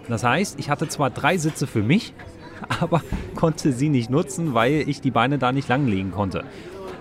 Das 0.08 0.24
heißt, 0.24 0.60
ich 0.60 0.70
hatte 0.70 0.88
zwar 0.88 1.10
drei 1.10 1.38
Sitze 1.38 1.68
für 1.68 1.82
mich, 1.82 2.14
aber 2.80 3.02
konnte 3.36 3.72
sie 3.74 3.90
nicht 3.90 4.10
nutzen, 4.10 4.54
weil 4.54 4.88
ich 4.88 5.02
die 5.02 5.12
Beine 5.12 5.38
da 5.38 5.52
nicht 5.52 5.68
langlegen 5.68 6.12
konnte. 6.12 6.44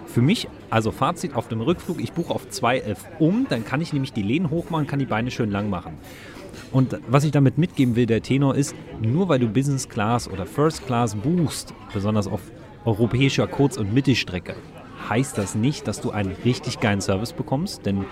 Für 0.07 0.23
mich, 0.23 0.49
also 0.71 0.91
Fazit 0.91 1.37
auf 1.37 1.49
dem 1.49 1.61
Rückflug, 1.61 2.03
ich 2.03 2.13
buche 2.13 2.35
auf 2.35 2.47
2F 2.51 2.99
um, 3.21 3.47
dann 3.49 3.65
kann 3.65 3.81
ich 3.81 3.93
nämlich 3.93 4.13
die 4.13 4.23
Lehnen 4.23 4.51
hochmachen, 4.51 4.87
kann 4.87 4.99
die 4.99 5.07
Beine 5.07 5.31
schön 5.31 5.51
lang 5.51 5.71
machen. 5.71 5.99
Und 6.73 6.99
was 7.09 7.25
ich 7.25 7.31
damit 7.31 7.59
mitgeben 7.59 7.97
will, 7.97 8.07
der 8.07 8.23
Tenor 8.23 8.55
ist, 8.55 8.75
nur 9.01 9.29
weil 9.29 9.39
du 9.39 9.49
Business 9.49 9.89
Class 9.89 10.29
oder 10.29 10.47
First 10.47 10.87
Class 10.87 11.15
buchst, 11.15 11.75
besonders 11.93 12.27
auf 12.27 12.41
europäischer 12.85 13.47
Kurz- 13.47 13.77
und 13.77 13.93
Mittelstrecke, 13.93 14.57
heißt 15.09 15.39
das 15.39 15.55
nicht, 15.55 15.89
dass 15.89 16.01
du 16.01 16.11
einen 16.11 16.35
richtig 16.45 16.81
geilen 16.81 17.01
Service 17.01 17.33
bekommst, 17.33 17.87
denn 17.87 18.05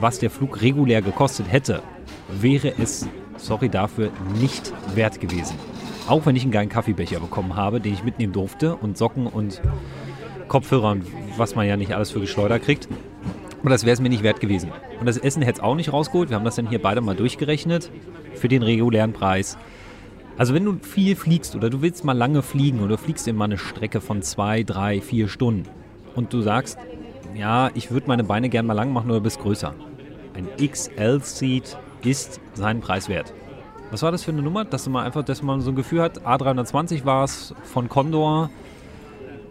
was 0.00 0.18
der 0.18 0.30
Flug 0.30 0.62
regulär 0.62 1.02
gekostet 1.02 1.46
hätte, 1.50 1.82
wäre 2.28 2.72
es, 2.78 3.06
sorry 3.36 3.68
dafür, 3.68 4.10
nicht 4.40 4.72
wert 4.94 5.20
gewesen. 5.20 5.56
Auch 6.08 6.26
wenn 6.26 6.36
ich 6.36 6.42
einen 6.42 6.52
geilen 6.52 6.68
Kaffeebecher 6.68 7.20
bekommen 7.20 7.56
habe, 7.56 7.80
den 7.80 7.94
ich 7.94 8.04
mitnehmen 8.04 8.32
durfte 8.32 8.76
und 8.76 8.98
Socken 8.98 9.26
und 9.26 9.62
Kopfhörer 10.48 10.90
und 10.90 11.06
was 11.36 11.54
man 11.54 11.66
ja 11.66 11.76
nicht 11.76 11.94
alles 11.94 12.10
für 12.10 12.20
Geschleuder 12.20 12.58
kriegt. 12.58 12.88
Und 13.62 13.70
das 13.70 13.84
wäre 13.84 13.94
es 13.94 14.00
mir 14.00 14.08
nicht 14.08 14.24
wert 14.24 14.40
gewesen. 14.40 14.72
Und 14.98 15.06
das 15.06 15.16
Essen 15.16 15.42
hätte 15.42 15.60
es 15.60 15.62
auch 15.62 15.76
nicht 15.76 15.92
rausgeholt. 15.92 16.30
Wir 16.30 16.36
haben 16.36 16.44
das 16.44 16.56
dann 16.56 16.68
hier 16.68 16.82
beide 16.82 17.00
mal 17.00 17.14
durchgerechnet 17.14 17.90
für 18.34 18.48
den 18.48 18.62
regulären 18.62 19.12
Preis. 19.12 19.56
Also 20.36 20.54
wenn 20.54 20.64
du 20.64 20.78
viel 20.82 21.14
fliegst 21.14 21.54
oder 21.54 21.70
du 21.70 21.82
willst 21.82 22.04
mal 22.04 22.16
lange 22.16 22.42
fliegen 22.42 22.80
oder 22.80 22.98
fliegst 22.98 23.28
immer 23.28 23.44
eine 23.44 23.58
Strecke 23.58 24.00
von 24.00 24.22
zwei, 24.22 24.64
drei, 24.64 25.00
vier 25.00 25.28
Stunden 25.28 25.68
und 26.16 26.32
du 26.32 26.40
sagst, 26.40 26.78
ja, 27.34 27.70
ich 27.74 27.90
würde 27.90 28.08
meine 28.08 28.24
Beine 28.24 28.48
gerne 28.48 28.66
mal 28.66 28.74
lang 28.74 28.92
machen 28.92 29.10
oder 29.10 29.20
bist 29.20 29.40
größer. 29.40 29.74
Ein 30.34 30.48
XL-Seat 30.56 31.78
ist 32.02 32.40
seinen 32.54 32.80
Preis 32.80 33.08
wert. 33.08 33.32
Was 33.92 34.02
war 34.02 34.10
das 34.10 34.24
für 34.24 34.30
eine 34.30 34.40
Nummer? 34.40 34.64
Dass 34.64 34.88
man 34.88 35.04
einfach, 35.04 35.22
dass 35.22 35.42
man 35.42 35.60
so 35.60 35.70
ein 35.70 35.76
Gefühl 35.76 36.00
hat, 36.00 36.22
A320 36.22 37.04
war 37.04 37.24
es 37.24 37.54
von 37.62 37.90
Condor. 37.90 38.48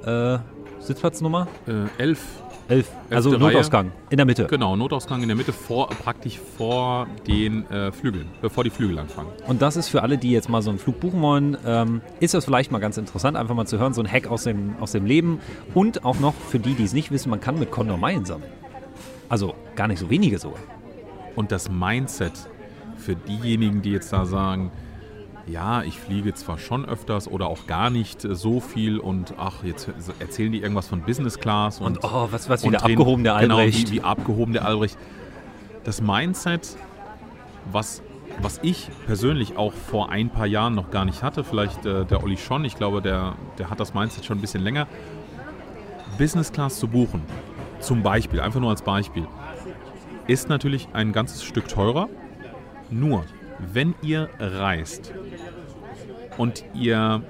Äh, 0.04 0.40
Sitzplatznummer? 0.80 1.48
Äh, 1.68 2.02
11. 2.02 2.26
11. 2.68 2.90
Also 3.12 3.38
Notausgang 3.38 3.90
Reihe. 3.90 3.96
in 4.10 4.18
der 4.18 4.26
Mitte. 4.26 4.48
Genau, 4.48 4.76
Notausgang 4.76 5.22
in 5.22 5.28
der 5.28 5.38
Mitte, 5.38 5.54
vor, 5.54 5.90
praktisch 5.90 6.40
vor 6.58 7.06
den 7.28 7.70
äh, 7.70 7.92
Flügeln, 7.92 8.30
bevor 8.42 8.64
die 8.64 8.72
Flügel 8.72 8.98
anfangen. 8.98 9.30
Und 9.46 9.62
das 9.62 9.76
ist 9.76 9.90
für 9.90 10.02
alle, 10.02 10.18
die 10.18 10.32
jetzt 10.32 10.50
mal 10.50 10.64
so 10.64 10.72
einen 10.72 10.80
Flug 10.80 11.00
buchen 11.00 11.22
wollen, 11.22 11.56
ähm, 11.64 12.02
ist 12.20 12.34
das 12.34 12.44
vielleicht 12.44 12.72
mal 12.72 12.80
ganz 12.80 12.98
interessant, 12.98 13.38
einfach 13.38 13.54
mal 13.54 13.68
zu 13.68 13.78
hören, 13.78 13.94
so 13.94 14.02
ein 14.02 14.12
Hack 14.12 14.26
aus 14.26 14.46
dem, 14.46 14.76
aus 14.80 14.92
dem 14.92 15.06
Leben. 15.06 15.40
Und 15.76 16.04
auch 16.04 16.20
noch 16.20 16.34
für 16.34 16.58
die, 16.58 16.74
die 16.74 16.86
es 16.86 16.94
nicht 16.94 17.12
wissen, 17.12 17.30
man 17.30 17.42
kann 17.42 17.60
mit 17.60 17.70
Condor 17.70 17.98
Meilen 17.98 18.26
sammeln. 18.26 18.52
Also 19.30 19.54
gar 19.76 19.88
nicht 19.88 20.00
so 20.00 20.10
wenige 20.10 20.40
sogar. 20.40 20.62
Und 21.36 21.52
das 21.52 21.70
Mindset 21.70 22.34
für 23.02 23.16
diejenigen, 23.16 23.82
die 23.82 23.92
jetzt 23.92 24.14
da 24.14 24.26
sagen, 24.26 24.72
ja, 25.48 25.84
ich 25.84 26.00
fliege 26.00 26.34
zwar 26.34 26.58
schon 26.58 26.86
öfters 26.86 27.28
oder 27.28 27.48
auch 27.48 27.68
gar 27.68 27.90
nicht 27.90 28.22
so 28.22 28.60
viel 28.60 29.00
und 29.00 29.34
ach, 29.38 29.64
jetzt 29.64 29.90
erzählen 30.20 30.52
die 30.52 30.62
irgendwas 30.62 30.88
von 30.88 31.02
Business 31.02 31.40
Class 31.40 31.80
und, 31.80 31.98
und 31.98 32.04
oh, 32.04 32.28
was, 32.32 32.50
was 32.50 32.64
wieder 32.64 32.84
abgehoben 32.84 33.24
der 33.24 33.38
genau, 33.40 33.58
Albrecht. 33.58 33.80
Genau, 33.80 33.92
wie, 33.92 33.96
wie 33.96 34.02
abgehoben 34.02 34.54
der 34.54 34.66
Albrecht. 34.66 34.98
Das 35.84 36.02
Mindset, 36.02 36.78
was, 37.72 38.02
was 38.42 38.60
ich 38.64 38.90
persönlich 39.08 39.58
auch 39.58 39.74
vor 39.74 40.10
ein 40.10 40.30
paar 40.30 40.46
Jahren 40.46 40.76
noch 40.76 40.92
gar 40.92 41.06
nicht 41.06 41.24
hatte, 41.24 41.44
vielleicht 41.44 41.86
äh, 41.86 42.06
der 42.06 42.24
Olli 42.24 42.38
schon, 42.38 42.64
ich 42.66 42.76
glaube, 42.76 43.02
der, 43.02 43.36
der 43.58 43.70
hat 43.70 43.80
das 43.80 43.94
Mindset 43.94 44.26
schon 44.26 44.38
ein 44.38 44.42
bisschen 44.42 44.64
länger, 44.64 44.88
Business 46.18 46.52
Class 46.52 46.80
zu 46.80 46.88
buchen, 46.88 47.24
zum 47.80 48.04
Beispiel, 48.04 48.42
einfach 48.42 48.60
nur 48.60 48.70
als 48.70 48.84
Beispiel, 48.84 49.28
ist 50.28 50.50
natürlich 50.50 50.88
ein 50.94 51.14
ganzes 51.14 51.44
Stück 51.44 51.68
teurer, 51.68 52.10
nur, 52.92 53.26
wenn 53.60 53.96
ihr 54.02 54.30
reist 54.40 55.14
und 56.38 56.64
ihr 56.74 57.22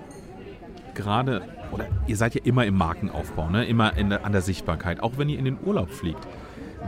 gerade, 0.94 1.42
oder 1.72 1.88
ihr 2.08 2.18
seid 2.18 2.36
ja 2.36 2.42
immer 2.44 2.66
im 2.66 2.76
Markenaufbau, 2.76 3.50
ne? 3.50 3.66
immer 3.66 3.92
der, 3.92 4.26
an 4.26 4.32
der 4.32 4.42
Sichtbarkeit, 4.42 5.02
auch 5.02 5.18
wenn 5.18 5.30
ihr 5.30 5.40
in 5.40 5.46
den 5.46 5.58
Urlaub 5.64 5.90
fliegt. 5.90 6.28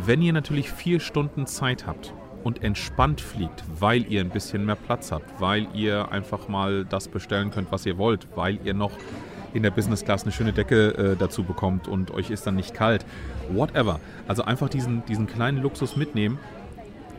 Wenn 0.05 0.21
ihr 0.21 0.33
natürlich 0.33 0.71
vier 0.71 0.99
Stunden 0.99 1.45
Zeit 1.45 1.85
habt 1.85 2.13
und 2.43 2.63
entspannt 2.63 3.21
fliegt, 3.21 3.63
weil 3.79 4.11
ihr 4.11 4.21
ein 4.21 4.29
bisschen 4.29 4.65
mehr 4.65 4.75
Platz 4.75 5.11
habt, 5.11 5.39
weil 5.39 5.67
ihr 5.73 6.11
einfach 6.11 6.47
mal 6.47 6.85
das 6.85 7.07
bestellen 7.07 7.51
könnt, 7.51 7.71
was 7.71 7.85
ihr 7.85 7.97
wollt, 7.97 8.27
weil 8.35 8.59
ihr 8.65 8.73
noch 8.73 8.91
in 9.53 9.63
der 9.63 9.71
Business 9.71 10.03
Class 10.03 10.23
eine 10.23 10.31
schöne 10.31 10.51
Decke 10.51 10.89
äh, 10.97 11.15
dazu 11.15 11.43
bekommt 11.43 11.87
und 11.87 12.11
euch 12.11 12.31
ist 12.31 12.45
dann 12.47 12.55
nicht 12.55 12.73
kalt. 12.73 13.05
Whatever. 13.49 13.99
Also 14.27 14.43
einfach 14.43 14.67
diesen, 14.67 15.05
diesen 15.05 15.27
kleinen 15.27 15.61
Luxus 15.61 15.95
mitnehmen. 15.95 16.39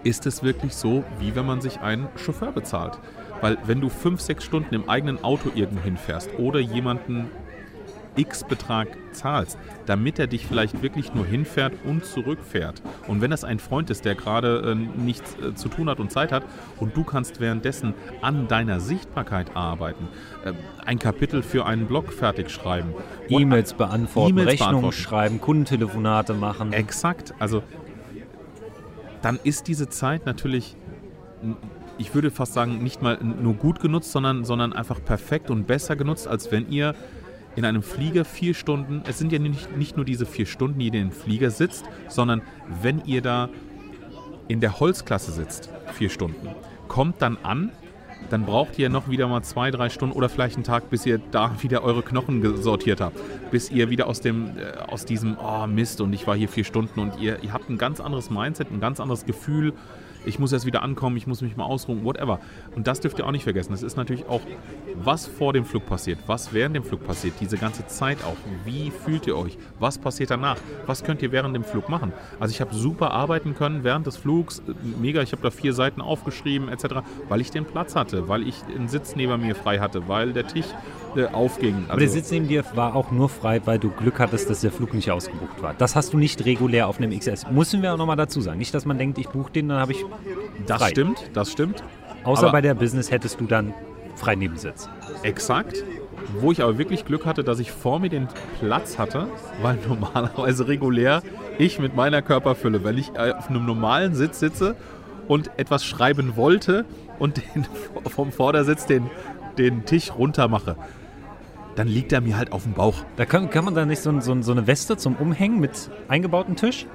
Ist 0.05 0.27
es 0.27 0.43
wirklich 0.43 0.75
so, 0.75 1.03
wie 1.19 1.35
wenn 1.35 1.47
man 1.47 1.61
sich 1.61 1.81
einen 1.81 2.09
Chauffeur 2.17 2.53
bezahlt? 2.53 2.99
Weil 3.41 3.59
wenn 3.67 3.81
du 3.81 3.89
fünf, 3.89 4.21
sechs 4.21 4.45
Stunden 4.45 4.75
im 4.75 4.89
eigenen 4.89 5.25
Auto 5.25 5.51
irgendwo 5.55 5.83
hinfährst 5.83 6.31
oder 6.39 6.61
jemanden 6.61 7.31
X 8.17 8.45
Betrag 8.45 8.89
zahlst, 9.13 9.59
damit 9.87 10.19
er 10.19 10.27
dich 10.27 10.47
vielleicht 10.47 10.83
wirklich 10.83 11.15
nur 11.15 11.27
hinfährt 11.27 11.73
und 11.85 12.05
zurückfährt. 12.05 12.83
Und 13.09 13.21
wenn 13.21 13.31
das 13.31 13.45
ein 13.45 13.59
Freund 13.59 13.91
ist, 13.91 14.05
der 14.05 14.15
gerade 14.15 14.73
äh, 14.73 15.01
nichts 15.01 15.37
äh, 15.39 15.55
zu 15.55 15.69
tun 15.69 15.89
hat 15.89 16.01
und 16.01 16.13
Zeit 16.13 16.33
hat 16.33 16.45
und 16.79 16.97
du 16.97 17.05
kannst 17.05 17.41
währenddessen 17.41 17.95
an 18.23 18.49
deiner 18.49 18.81
Sichtbarkeit 18.81 19.57
arbeiten, 19.57 20.09
äh, 20.45 20.53
ein 20.85 20.99
Kapitel 20.99 21.43
für 21.43 21.67
einen 21.67 21.87
Blog 21.87 22.13
fertig 22.13 22.51
schreiben, 22.51 22.95
E-Mails 23.29 23.75
beantworten, 23.75 24.31
E-Mails 24.31 24.61
Rechnungen 24.61 24.93
schreiben, 24.93 25.41
Kundentelefonate 25.41 26.35
machen. 26.35 26.73
Exakt. 26.73 27.35
Also 27.39 27.63
dann 29.25 29.41
ist 29.43 29.69
diese 29.69 29.89
Zeit 29.89 30.27
natürlich, 30.27 30.77
ich 31.97 32.15
würde 32.15 32.31
fast 32.31 32.53
sagen, 32.53 32.83
nicht 32.83 33.01
mal 33.01 33.19
nur 33.23 33.55
gut 33.55 33.81
genutzt, 33.81 34.13
sondern, 34.13 34.45
sondern 34.45 34.73
einfach 34.75 35.03
perfekt 35.03 35.51
und 35.51 35.67
besser 35.67 35.97
genutzt, 35.97 36.29
als 36.29 36.53
wenn 36.53 36.71
ihr 36.71 36.95
in 37.57 37.65
einem 37.65 37.83
Flieger 37.83 38.25
vier 38.25 38.53
Stunden, 38.53 39.03
es 39.09 39.19
sind 39.19 39.33
ja 39.33 39.39
nicht, 39.39 39.77
nicht 39.77 39.97
nur 39.97 40.05
diese 40.05 40.27
vier 40.27 40.45
Stunden, 40.45 40.79
die 40.79 40.87
ihr 40.87 40.95
in 40.95 41.09
den 41.09 41.13
Flieger 41.13 41.51
sitzt, 41.51 41.85
sondern 42.09 42.43
wenn 42.83 43.03
ihr 43.07 43.23
da 43.23 43.49
in 44.49 44.61
der 44.61 44.79
Holzklasse 44.79 45.33
sitzt, 45.33 45.71
vier 45.95 46.11
Stunden, 46.11 46.49
kommt 46.89 47.23
dann 47.23 47.39
an, 47.43 47.71
dann 48.31 48.45
braucht 48.45 48.79
ihr 48.79 48.89
noch 48.89 49.09
wieder 49.09 49.29
mal 49.29 49.43
zwei, 49.43 49.71
drei 49.71 49.89
Stunden 49.89 50.15
oder 50.15 50.29
vielleicht 50.29 50.57
einen 50.57 50.65
Tag, 50.65 50.91
bis 50.91 51.07
ihr 51.07 51.21
da 51.31 51.53
wieder 51.63 51.83
eure 51.83 52.03
Knochen 52.03 52.41
gesortiert 52.41 53.01
habt. 53.01 53.19
Bis 53.51 53.71
ihr 53.71 53.91
wieder 53.91 54.07
aus, 54.07 54.21
dem, 54.21 54.59
äh, 54.59 54.79
aus 54.87 55.05
diesem, 55.05 55.37
oh 55.39 55.67
Mist, 55.67 56.01
und 56.01 56.13
ich 56.13 56.27
war 56.27 56.37
hier 56.37 56.49
vier 56.49 56.65
Stunden 56.65 57.01
und 57.01 57.21
ihr, 57.21 57.43
ihr 57.43 57.53
habt 57.53 57.69
ein 57.71 57.79
ganz 57.79 58.01
anderes 58.01 58.31
Mindset, 58.31 58.71
ein 58.71 58.81
ganz 58.81 59.01
anderes 59.01 59.27
Gefühl. 59.27 59.73
Ich 60.27 60.39
muss 60.39 60.53
erst 60.53 60.65
wieder 60.65 60.83
ankommen, 60.83 61.17
ich 61.17 61.27
muss 61.27 61.43
mich 61.43 61.57
mal 61.57 61.65
ausruhen, 61.65 62.05
whatever. 62.05 62.41
Und 62.75 62.87
das 62.87 63.01
dürft 63.01 63.19
ihr 63.19 63.27
auch 63.27 63.33
nicht 63.33 63.45
vergessen. 63.45 63.73
Das 63.73 63.83
ist 63.83 63.97
natürlich 63.97 64.27
auch, 64.27 64.41
was 64.97 65.27
vor 65.27 65.53
dem 65.53 65.65
Flug 65.65 65.87
passiert, 65.87 66.19
was 66.27 66.53
während 66.53 66.77
dem 66.77 66.85
Flug 66.85 67.07
passiert, 67.07 67.35
diese 67.41 67.57
ganze 67.57 67.87
Zeit 67.87 68.19
auch. 68.25 68.37
Wie 68.65 68.91
fühlt 68.91 69.27
ihr 69.27 69.37
euch? 69.37 69.57
Was 69.79 69.99
passiert 69.99 70.31
danach? 70.31 70.57
Was 70.87 71.05
könnt 71.05 71.23
ihr 71.23 71.33
während 71.33 71.55
dem 71.55 71.65
Flug 71.65 71.89
machen? 71.89 72.13
Also 72.41 72.53
ich 72.53 72.61
habe 72.61 72.75
super 72.75 73.11
arbeiten 73.13 73.55
können 73.55 73.85
während 73.85 74.07
des 74.07 74.17
Flugs, 74.17 74.63
mega, 75.01 75.23
ich 75.23 75.33
habe 75.33 75.43
da 75.43 75.51
vier 75.51 75.73
Seiten 75.73 76.01
aufgeschrieben 76.01 76.69
etc., 76.69 76.97
weil 77.29 77.41
ich 77.41 77.51
den 77.51 77.65
Platz 77.65 77.95
hatte, 77.95 78.29
weil 78.29 78.47
ich 78.47 78.57
einen 78.75 78.89
Sitz 78.89 79.17
neben 79.17 79.41
mir 79.41 79.55
frei 79.55 79.79
hatte, 79.79 80.09
weil 80.09 80.33
der 80.33 80.47
Tisch 80.47 80.67
äh, 81.17 81.27
aufging. 81.27 81.75
Also, 81.75 81.91
Aber 81.91 82.01
der 82.01 82.09
Sitz 82.09 82.31
neben 82.31 82.49
dir 82.49 82.65
war 82.75 82.97
auch 82.97 83.11
nur 83.11 83.29
frei, 83.29 83.61
weil 83.65 83.79
du 83.79 83.91
Glück 83.91 84.19
hattest, 84.19 84.51
dass 84.51 84.61
der 84.61 84.73
Flug 84.73 84.95
nicht 84.95 85.11
ausgebucht 85.11 85.63
war. 85.63 85.75
Das 85.75 85.97
hast 85.97 86.13
du 86.13 86.19
nicht 86.19 86.45
regulär 86.45 86.89
auf 86.89 86.99
einem 86.99 87.17
XS. 87.19 87.51
Müssen 87.51 87.83
wir 87.83 87.95
auch 87.95 87.99
nochmal 87.99 88.17
dazu 88.17 88.41
sagen. 88.41 88.59
Nicht, 88.59 88.75
dass 88.75 88.85
man 88.85 88.99
denkt, 88.99 89.19
ich 89.19 89.29
buche 89.29 89.53
den, 89.53 89.69
dann 89.69 89.79
habe 89.81 89.93
ich 89.93 90.05
das 90.67 90.81
frei. 90.81 90.91
stimmt, 90.91 91.31
das 91.35 91.53
stimmt. 91.53 91.83
Außer 92.25 92.45
Aber- 92.45 92.53
bei 92.53 92.61
der 92.61 92.75
Business 92.75 93.11
hättest 93.11 93.41
du 93.41 93.47
dann 93.47 93.75
frei 94.17 94.35
Nebensitz. 94.35 94.89
Exakt. 95.23 95.85
Wo 96.41 96.51
ich 96.53 96.63
aber 96.63 96.79
wirklich 96.79 97.05
Glück 97.05 97.27
hatte, 97.27 97.45
dass 97.45 97.59
ich 97.59 97.71
vor 97.71 98.01
mir 98.01 98.09
den 98.09 98.29
Platz 98.61 98.99
hatte, 98.99 99.29
weil 99.63 99.79
normalerweise 99.89 100.67
regulär 100.67 101.23
ich 101.59 101.79
mit 101.79 101.95
meiner 101.95 102.23
Körperfülle, 102.23 102.83
wenn 102.83 102.99
ich 102.99 103.13
äh, 103.15 103.33
auf 103.33 103.49
einem 103.51 103.67
normalen 103.67 104.15
Sitz 104.15 104.41
sitze 104.41 104.75
und 105.29 105.51
etwas 105.59 105.85
schreiben 105.85 106.37
wollte 106.37 106.85
und 107.19 107.37
den, 107.55 107.67
vom 108.09 108.33
Vordersitz 108.33 108.87
den, 108.87 109.11
den 109.59 109.85
Tisch 109.85 110.13
runter 110.17 110.49
mache, 110.49 110.77
dann 111.77 111.89
liegt 111.89 112.13
er 112.13 112.21
mir 112.21 112.37
halt 112.37 112.53
auf 112.53 112.63
dem 112.65 112.73
Bauch. 112.73 113.05
Da 113.17 113.25
kann, 113.27 113.51
kann 113.51 113.65
man 113.65 113.75
da 113.75 113.85
nicht 113.85 114.01
so, 114.01 114.19
so, 114.21 114.41
so 114.43 114.53
eine 114.53 114.67
Weste 114.67 114.97
zum 114.97 115.17
Umhängen 115.17 115.61
mit 115.61 115.91
eingebautem 116.09 116.57
Tisch? 116.57 116.87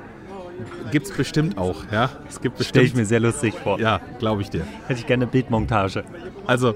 Gibt 0.91 1.07
es 1.07 1.13
bestimmt 1.15 1.57
auch, 1.57 1.83
ja. 1.91 2.09
Es 2.27 2.41
gibt 2.41 2.63
Stelle 2.63 2.85
ich 2.85 2.95
mir 2.95 3.05
sehr 3.05 3.19
lustig 3.19 3.53
vor. 3.53 3.79
Ja, 3.79 4.01
glaube 4.19 4.41
ich 4.41 4.49
dir. 4.49 4.65
Hätte 4.87 4.99
ich 4.99 5.07
gerne 5.07 5.23
eine 5.23 5.31
Bildmontage. 5.31 6.03
Also 6.45 6.75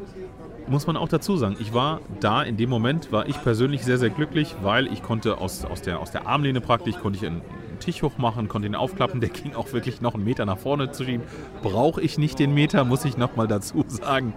muss 0.67 0.87
man 0.87 0.97
auch 0.97 1.09
dazu 1.09 1.35
sagen, 1.37 1.57
ich 1.59 1.73
war 1.73 1.99
da 2.19 2.43
in 2.43 2.57
dem 2.57 2.69
Moment, 2.69 3.11
war 3.11 3.27
ich 3.27 3.41
persönlich 3.41 3.83
sehr, 3.83 3.97
sehr 3.97 4.09
glücklich, 4.09 4.55
weil 4.61 4.87
ich 4.87 5.03
konnte 5.03 5.37
aus, 5.37 5.65
aus, 5.65 5.81
der, 5.81 5.99
aus 5.99 6.11
der 6.11 6.27
Armlehne 6.27 6.61
praktisch, 6.61 6.95
konnte 6.97 7.19
ich 7.19 7.25
einen 7.25 7.41
Tisch 7.79 8.01
hochmachen, 8.01 8.47
konnte 8.47 8.67
ihn 8.67 8.75
aufklappen, 8.75 9.19
der 9.19 9.29
ging 9.29 9.55
auch 9.55 9.73
wirklich 9.73 10.01
noch 10.01 10.13
einen 10.13 10.23
Meter 10.23 10.45
nach 10.45 10.57
vorne 10.57 10.91
zu 10.91 11.03
schieben. 11.03 11.25
Brauche 11.61 12.01
ich 12.01 12.17
nicht 12.17 12.39
den 12.39 12.53
Meter, 12.53 12.85
muss 12.85 13.05
ich 13.05 13.17
nochmal 13.17 13.47
dazu 13.47 13.83
sagen. 13.87 14.33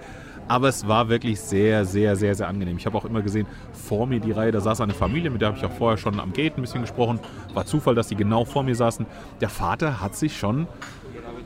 Aber 0.48 0.68
es 0.68 0.86
war 0.86 1.08
wirklich 1.08 1.40
sehr, 1.40 1.84
sehr, 1.84 2.14
sehr, 2.16 2.34
sehr 2.34 2.48
angenehm. 2.48 2.76
Ich 2.76 2.86
habe 2.86 2.96
auch 2.96 3.04
immer 3.04 3.22
gesehen, 3.22 3.46
vor 3.72 4.06
mir 4.06 4.20
die 4.20 4.30
Reihe, 4.32 4.52
da 4.52 4.60
saß 4.60 4.80
eine 4.80 4.94
Familie, 4.94 5.30
mit 5.30 5.40
der 5.40 5.48
habe 5.48 5.58
ich 5.58 5.64
auch 5.64 5.72
vorher 5.72 5.98
schon 5.98 6.20
am 6.20 6.32
Gate 6.32 6.56
ein 6.56 6.60
bisschen 6.60 6.82
gesprochen. 6.82 7.18
War 7.54 7.66
Zufall, 7.66 7.94
dass 7.94 8.08
die 8.08 8.16
genau 8.16 8.44
vor 8.44 8.62
mir 8.62 8.74
saßen. 8.76 9.06
Der 9.40 9.48
Vater 9.48 10.00
hat 10.00 10.14
sich 10.14 10.36
schon 10.38 10.66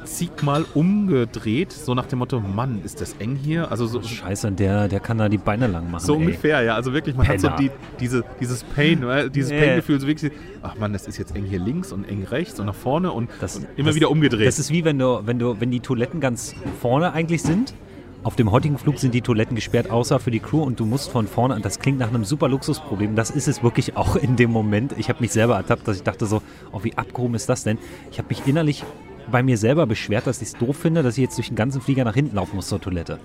zigmal 0.05 0.65
umgedreht, 0.75 1.73
so 1.73 1.95
nach 1.95 2.07
dem 2.07 2.21
Motto, 2.21 2.41
Mann, 2.41 2.81
ist 2.85 3.01
das 3.01 3.15
eng 3.19 3.37
hier? 3.37 3.71
Also 3.71 3.87
so, 3.87 4.03
Scheiße, 4.03 4.51
der, 4.53 4.89
der 4.89 4.99
kann 5.01 5.19
da 5.19 5.29
die 5.29 5.37
Beine 5.39 5.67
lang 5.67 5.91
machen. 5.91 6.05
so 6.05 6.15
ey. 6.15 6.21
ungefähr, 6.21 6.63
ja. 6.63 6.75
Also 6.75 6.93
wirklich, 6.95 7.17
man 7.17 7.29
hat 7.29 7.37
Penner. 7.39 7.57
so 7.57 7.63
die, 7.63 7.71
diese, 8.01 8.25
dieses 8.41 8.65
Pain, 8.65 9.03
äh, 9.03 9.31
dieses 9.31 9.51
Yeah. 9.51 9.61
Pain-Gefühl, 9.61 10.01
so 10.01 10.07
wirklich, 10.07 10.33
ach 10.63 10.77
man, 10.79 10.93
das 10.95 11.07
ist 11.07 11.19
jetzt 11.19 11.37
eng 11.37 11.45
hier 11.45 11.59
links 11.61 11.93
und 11.93 12.09
eng 12.09 12.25
rechts 12.25 12.59
und 12.59 12.67
nach 12.67 12.75
vorne 12.75 13.13
und, 13.13 13.31
Das- 13.41 13.57
und 13.57 13.67
immer 13.77 13.89
das- 13.89 13.97
wieder 13.97 14.11
umgedreht. 14.11 14.47
Das 14.47 14.59
ist 14.59 14.71
wie 14.71 14.85
wenn 14.85 14.99
du, 14.99 15.21
wenn 15.27 15.39
du, 15.39 15.61
wenn 15.61 15.71
die 15.71 15.81
Toiletten 15.81 16.21
ganz 16.21 16.55
vorne 16.81 17.13
eigentlich 17.13 17.43
sind. 17.43 17.75
Auf 18.23 18.37
dem 18.37 18.51
heutigen 18.51 18.77
Flug 18.77 18.99
sind 18.99 19.15
die 19.15 19.23
Toiletten 19.23 19.55
gesperrt, 19.55 19.91
außer 19.91 20.21
für 20.21 20.31
die 20.31 20.41
Crew 20.41 20.63
und 20.63 20.79
du 20.79 20.85
musst 20.85 21.11
von 21.11 21.27
vorne 21.27 21.55
an. 21.55 21.63
Das 21.63 21.79
klingt 21.79 21.99
nach 21.99 22.09
einem 22.09 22.25
super 22.25 22.49
Luxusproblem. 22.49 23.17
Das 23.17 23.31
ist 23.31 23.49
es 23.49 23.63
wirklich 23.63 23.97
auch 23.97 24.15
in 24.15 24.37
dem 24.37 24.51
Moment. 24.51 24.95
Ich 24.99 25.09
habe 25.09 25.21
mich 25.21 25.33
selber 25.33 25.57
ertappt, 25.57 25.89
dass 25.89 25.97
ich 25.97 26.03
dachte 26.03 26.27
so, 26.27 26.43
oh, 26.71 26.81
wie 26.83 26.99
abgehoben 26.99 27.35
ist 27.35 27.49
das 27.49 27.65
denn? 27.65 27.79
Ich 28.11 28.19
habe 28.19 28.29
mich 28.29 28.47
innerlich 28.47 28.85
bei 29.31 29.43
mir 29.43 29.57
selber 29.57 29.87
beschwert, 29.87 30.27
dass 30.27 30.43
ich 30.43 30.49
es 30.49 30.55
doof 30.55 30.77
finde, 30.77 31.03
dass 31.03 31.17
ich 31.17 31.23
jetzt 31.23 31.39
durch 31.39 31.49
den 31.49 31.57
ganzen 31.57 31.81
Flieger 31.81 32.05
nach 32.05 32.13
hinten 32.15 32.37
laufen 32.37 32.57
muss 32.57 32.69
zur 32.69 32.81
Toilette. 32.81 33.21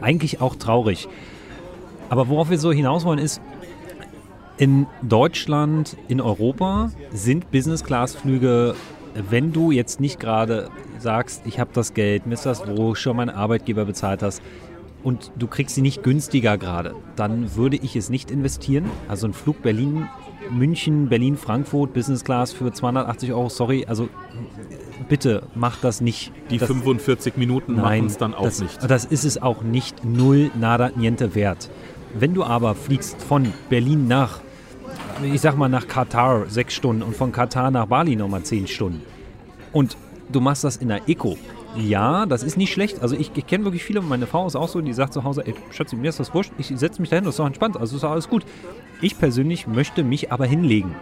Eigentlich 0.00 0.40
auch 0.40 0.56
traurig. 0.56 1.06
Aber 2.08 2.28
worauf 2.28 2.50
wir 2.50 2.58
so 2.58 2.72
hinaus 2.72 3.04
wollen 3.04 3.20
ist, 3.20 3.40
in 4.56 4.88
Deutschland, 5.02 5.96
in 6.08 6.20
Europa 6.20 6.90
sind 7.12 7.52
Business-Class-Flüge, 7.52 8.74
wenn 9.14 9.52
du 9.52 9.70
jetzt 9.70 10.00
nicht 10.00 10.18
gerade 10.18 10.68
sagst, 10.98 11.42
ich 11.46 11.58
habe 11.60 11.70
das 11.72 11.94
Geld, 11.94 12.26
mir 12.26 12.34
ist 12.34 12.46
das 12.46 12.62
wo 12.66 12.94
schon 12.94 13.16
mein 13.16 13.30
Arbeitgeber 13.30 13.84
bezahlt 13.84 14.22
hast 14.22 14.42
und 15.02 15.30
du 15.36 15.46
kriegst 15.46 15.74
sie 15.74 15.82
nicht 15.82 16.02
günstiger 16.02 16.58
gerade, 16.58 16.94
dann 17.14 17.54
würde 17.54 17.76
ich 17.76 17.94
es 17.94 18.08
nicht 18.08 18.30
investieren. 18.30 18.86
Also 19.06 19.26
ein 19.26 19.34
Flug 19.34 19.62
Berlin, 19.62 20.08
München, 20.50 21.08
Berlin, 21.08 21.36
Frankfurt, 21.36 21.92
Business 21.92 22.24
Class 22.24 22.52
für 22.52 22.72
280 22.72 23.32
Euro, 23.32 23.48
sorry, 23.48 23.84
also 23.86 24.08
bitte 25.08 25.44
mach 25.54 25.76
das 25.80 26.00
nicht. 26.00 26.32
die 26.50 26.58
das, 26.58 26.68
45 26.68 27.36
Minuten 27.36 27.74
machen 27.74 28.06
es 28.06 28.16
dann 28.16 28.34
auch 28.34 28.44
das, 28.44 28.60
nicht. 28.60 28.90
Das 28.90 29.04
ist 29.04 29.24
es 29.24 29.40
auch 29.40 29.62
nicht. 29.62 30.04
Null, 30.04 30.50
nada, 30.58 30.90
niente 30.96 31.34
wert. 31.34 31.70
Wenn 32.18 32.34
du 32.34 32.44
aber 32.44 32.74
fliegst 32.74 33.22
von 33.22 33.52
Berlin 33.68 34.06
nach, 34.08 34.40
ich 35.22 35.40
sag 35.40 35.56
mal 35.56 35.68
nach 35.68 35.86
Katar 35.86 36.46
sechs 36.48 36.74
Stunden 36.74 37.02
und 37.02 37.16
von 37.16 37.32
Katar 37.32 37.70
nach 37.70 37.86
Bali 37.86 38.16
nochmal 38.16 38.42
zehn 38.42 38.66
Stunden 38.66 39.02
und 39.72 39.96
du 40.30 40.40
machst 40.40 40.64
das 40.64 40.76
in 40.76 40.88
der 40.88 41.08
Eco, 41.08 41.36
ja, 41.76 42.26
das 42.26 42.42
ist 42.42 42.56
nicht 42.56 42.72
schlecht. 42.72 43.02
Also 43.02 43.16
ich, 43.16 43.30
ich 43.34 43.46
kenne 43.46 43.64
wirklich 43.64 43.82
viele, 43.82 44.00
meine 44.00 44.26
Frau 44.26 44.46
ist 44.46 44.56
auch 44.56 44.68
so, 44.68 44.80
die 44.80 44.92
sagt 44.92 45.12
zu 45.12 45.24
Hause, 45.24 45.46
ey, 45.46 45.54
Schatzi, 45.70 45.96
mir 45.96 46.08
ist 46.08 46.20
das 46.20 46.32
wurscht, 46.34 46.52
ich 46.58 46.68
setze 46.68 47.00
mich 47.00 47.10
dahin, 47.10 47.24
das 47.24 47.34
ist 47.34 47.38
doch 47.38 47.46
entspannt, 47.46 47.76
also 47.76 47.96
ist 47.96 48.04
alles 48.04 48.28
gut. 48.28 48.44
Ich 49.00 49.18
persönlich 49.18 49.66
möchte 49.66 50.04
mich 50.04 50.30
aber 50.30 50.46
hinlegen. 50.46 50.94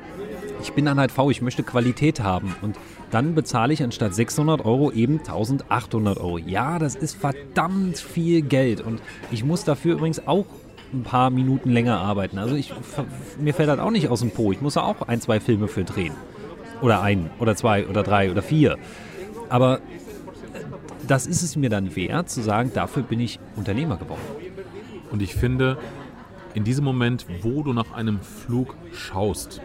Ich 0.63 0.73
bin 0.73 0.85
dann 0.85 0.99
halt 0.99 1.11
faul, 1.11 1.31
ich 1.33 1.43
möchte 1.43 1.63
Qualität 1.63 2.21
haben 2.21 2.55
und 2.63 2.77
dann 3.11 3.35
bezahle 3.35 3.73
ich 3.73 3.83
anstatt 3.83 4.15
600 4.15 4.65
Euro 4.65 4.93
eben 4.93 5.19
1800 5.19 6.19
Euro. 6.19 6.39
Ja, 6.39 6.79
das 6.79 6.95
ist 6.95 7.17
verdammt 7.17 7.99
viel 7.99 8.43
Geld 8.43 8.81
und 8.81 9.03
ich 9.31 9.45
muss 9.45 9.65
dafür 9.65 9.97
übrigens 9.97 10.27
auch 10.27 10.47
ein 10.93 11.03
paar 11.03 11.31
Minuten 11.31 11.71
länger 11.71 11.99
arbeiten. 11.99 12.39
Also 12.39 12.55
ich, 12.55 12.73
mir 13.41 13.55
fällt 13.55 13.69
das 13.69 13.79
auch 13.79 13.91
nicht 13.91 14.09
aus 14.09 14.21
dem 14.21 14.31
Po. 14.31 14.53
Ich 14.53 14.61
muss 14.61 14.75
da 14.75 14.83
auch 14.83 15.03
ein, 15.09 15.21
zwei 15.21 15.41
Filme 15.41 15.69
für 15.69 15.85
drehen. 15.85 16.15
Oder 16.81 17.03
ein, 17.03 17.31
oder 17.39 17.55
zwei, 17.57 17.87
oder 17.87 18.03
drei, 18.03 18.31
oder 18.31 18.43
vier. 18.43 18.79
Aber 19.49 19.79
äh, 19.79 19.81
das 21.07 21.27
ist 21.27 21.43
es 21.43 21.57
mir 21.57 21.71
dann 21.71 21.95
wert, 21.95 22.31
zu 22.31 22.43
sagen, 22.43 22.73
dafür 22.75 23.03
bin 23.03 23.21
ich 23.21 23.39
Unternehmer 23.57 23.97
geworden. 23.97 24.21
Und 25.11 25.23
ich 25.23 25.35
finde, 25.35 25.79
in 26.55 26.65
diesem 26.65 26.85
Moment, 26.85 27.27
wo 27.43 27.63
du 27.63 27.73
nach 27.73 27.93
einem 27.93 28.21
Flug 28.21 28.77
schaust, 28.93 29.61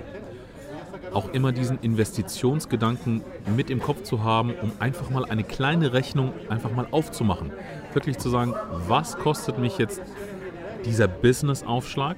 auch 1.14 1.30
immer 1.34 1.52
diesen 1.52 1.80
Investitionsgedanken 1.80 3.24
mit 3.56 3.70
im 3.70 3.80
Kopf 3.80 4.04
zu 4.04 4.24
haben, 4.24 4.54
um 4.62 4.72
einfach 4.80 5.10
mal 5.10 5.26
eine 5.26 5.44
kleine 5.44 5.94
Rechnung 5.94 6.34
einfach 6.50 6.72
mal 6.72 6.88
aufzumachen. 6.92 7.52
Wirklich 7.94 8.18
zu 8.18 8.30
sagen, 8.30 8.54
was 8.88 9.18
kostet 9.18 9.58
mich 9.58 9.78
jetzt 9.78 10.02
dieser 10.88 11.08
Business-Aufschlag? 11.08 12.18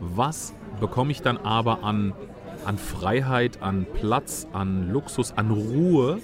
Was 0.00 0.54
bekomme 0.80 1.10
ich 1.12 1.22
dann 1.22 1.38
aber 1.38 1.84
an, 1.84 2.12
an 2.64 2.78
Freiheit, 2.78 3.62
an 3.62 3.86
Platz, 3.92 4.46
an 4.52 4.90
Luxus, 4.90 5.32
an 5.32 5.50
Ruhe? 5.50 6.18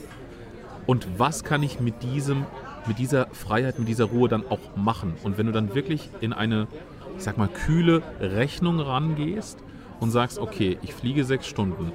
Und 0.86 1.06
was 1.18 1.44
kann 1.44 1.62
ich 1.62 1.80
mit 1.80 2.02
diesem, 2.02 2.46
mit 2.86 2.98
dieser 2.98 3.26
Freiheit, 3.26 3.78
mit 3.78 3.88
dieser 3.88 4.06
Ruhe 4.06 4.28
dann 4.28 4.44
auch 4.48 4.76
machen? 4.76 5.14
Und 5.22 5.38
wenn 5.38 5.46
du 5.46 5.52
dann 5.52 5.74
wirklich 5.74 6.10
in 6.20 6.32
eine 6.32 6.66
ich 7.20 7.24
sag 7.24 7.36
mal, 7.36 7.48
kühle 7.48 8.02
Rechnung 8.18 8.80
rangehst 8.80 9.58
und 10.00 10.10
sagst, 10.10 10.38
okay, 10.38 10.78
ich 10.80 10.94
fliege 10.94 11.24
sechs 11.24 11.46
Stunden. 11.46 11.92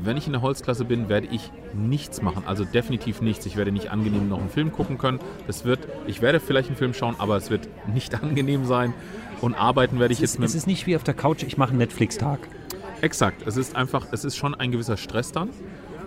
Wenn 0.00 0.16
ich 0.16 0.26
in 0.26 0.32
der 0.32 0.42
Holzklasse 0.42 0.84
bin, 0.84 1.08
werde 1.08 1.26
ich 1.26 1.50
nichts 1.74 2.22
machen. 2.22 2.44
Also 2.46 2.64
definitiv 2.64 3.20
nichts. 3.20 3.44
Ich 3.46 3.56
werde 3.56 3.72
nicht 3.72 3.90
angenehm 3.90 4.28
noch 4.28 4.38
einen 4.38 4.48
Film 4.48 4.70
gucken 4.70 4.96
können. 4.96 5.18
Das 5.48 5.64
wird, 5.64 5.80
ich 6.06 6.22
werde 6.22 6.38
vielleicht 6.38 6.68
einen 6.68 6.76
Film 6.76 6.94
schauen, 6.94 7.16
aber 7.18 7.36
es 7.36 7.50
wird 7.50 7.68
nicht 7.92 8.14
angenehm 8.22 8.64
sein. 8.64 8.94
Und 9.40 9.54
arbeiten 9.54 9.98
werde 9.98 10.12
ich 10.12 10.22
ist, 10.22 10.32
jetzt 10.32 10.40
mit. 10.40 10.48
es 10.48 10.54
ist 10.54 10.66
nicht 10.66 10.86
wie 10.86 10.96
auf 10.96 11.04
der 11.04 11.14
Couch, 11.14 11.42
ich 11.42 11.56
mache 11.56 11.70
einen 11.70 11.78
Netflix-Tag. 11.78 12.40
Exakt. 13.00 13.46
Es 13.46 13.56
ist 13.56 13.76
einfach, 13.76 14.06
es 14.12 14.24
ist 14.24 14.36
schon 14.36 14.54
ein 14.54 14.70
gewisser 14.70 14.96
Stress 14.96 15.32
dann. 15.32 15.50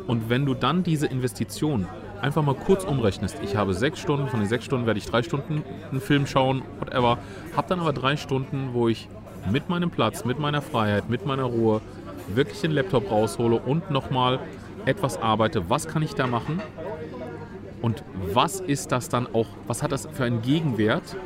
Und 0.06 0.30
wenn 0.30 0.46
du 0.46 0.54
dann 0.54 0.84
diese 0.84 1.08
Investition 1.08 1.88
einfach 2.22 2.44
mal 2.44 2.56
kurz 2.56 2.84
umrechnest, 2.84 3.38
ich 3.44 3.56
habe 3.56 3.74
sechs 3.74 4.00
Stunden, 4.00 4.28
von 4.28 4.40
den 4.40 4.50
sechs 4.50 4.66
Stunden 4.66 4.86
werde 4.86 5.00
ich 5.00 5.06
drei 5.06 5.24
Stunden 5.24 5.64
einen 5.92 6.02
Film 6.02 6.28
schauen, 6.28 6.62
whatever, 6.80 7.18
habe 7.56 7.68
dann 7.68 7.80
aber 7.80 7.94
drei 7.94 8.18
Stunden, 8.18 8.70
wo 8.74 8.88
ich 8.88 9.08
mit 9.52 9.70
meinem 9.70 9.90
Platz, 9.90 10.26
mit 10.26 10.40
meiner 10.40 10.62
Freiheit, 10.62 11.10
mit 11.10 11.26
meiner 11.26 11.44
Ruhe 11.44 11.82
wirklich 12.28 12.62
den 12.62 12.72
Laptop 12.72 13.10
raushole 13.12 13.58
und 13.58 13.92
nochmal 13.92 14.40
etwas 14.86 15.22
arbeite. 15.22 15.70
Was 15.70 15.88
kann 15.88 16.02
ich 16.02 16.14
da 16.14 16.28
machen? 16.28 16.62
Und 17.82 18.04
was 18.32 18.62
ist 18.62 18.92
das 18.92 19.10
dann 19.10 19.28
auch, 19.34 19.48
was 19.68 19.84
hat 19.84 19.92
das 19.92 20.08
für 20.12 20.24
einen 20.24 20.42
Gegenwert? 20.42 21.18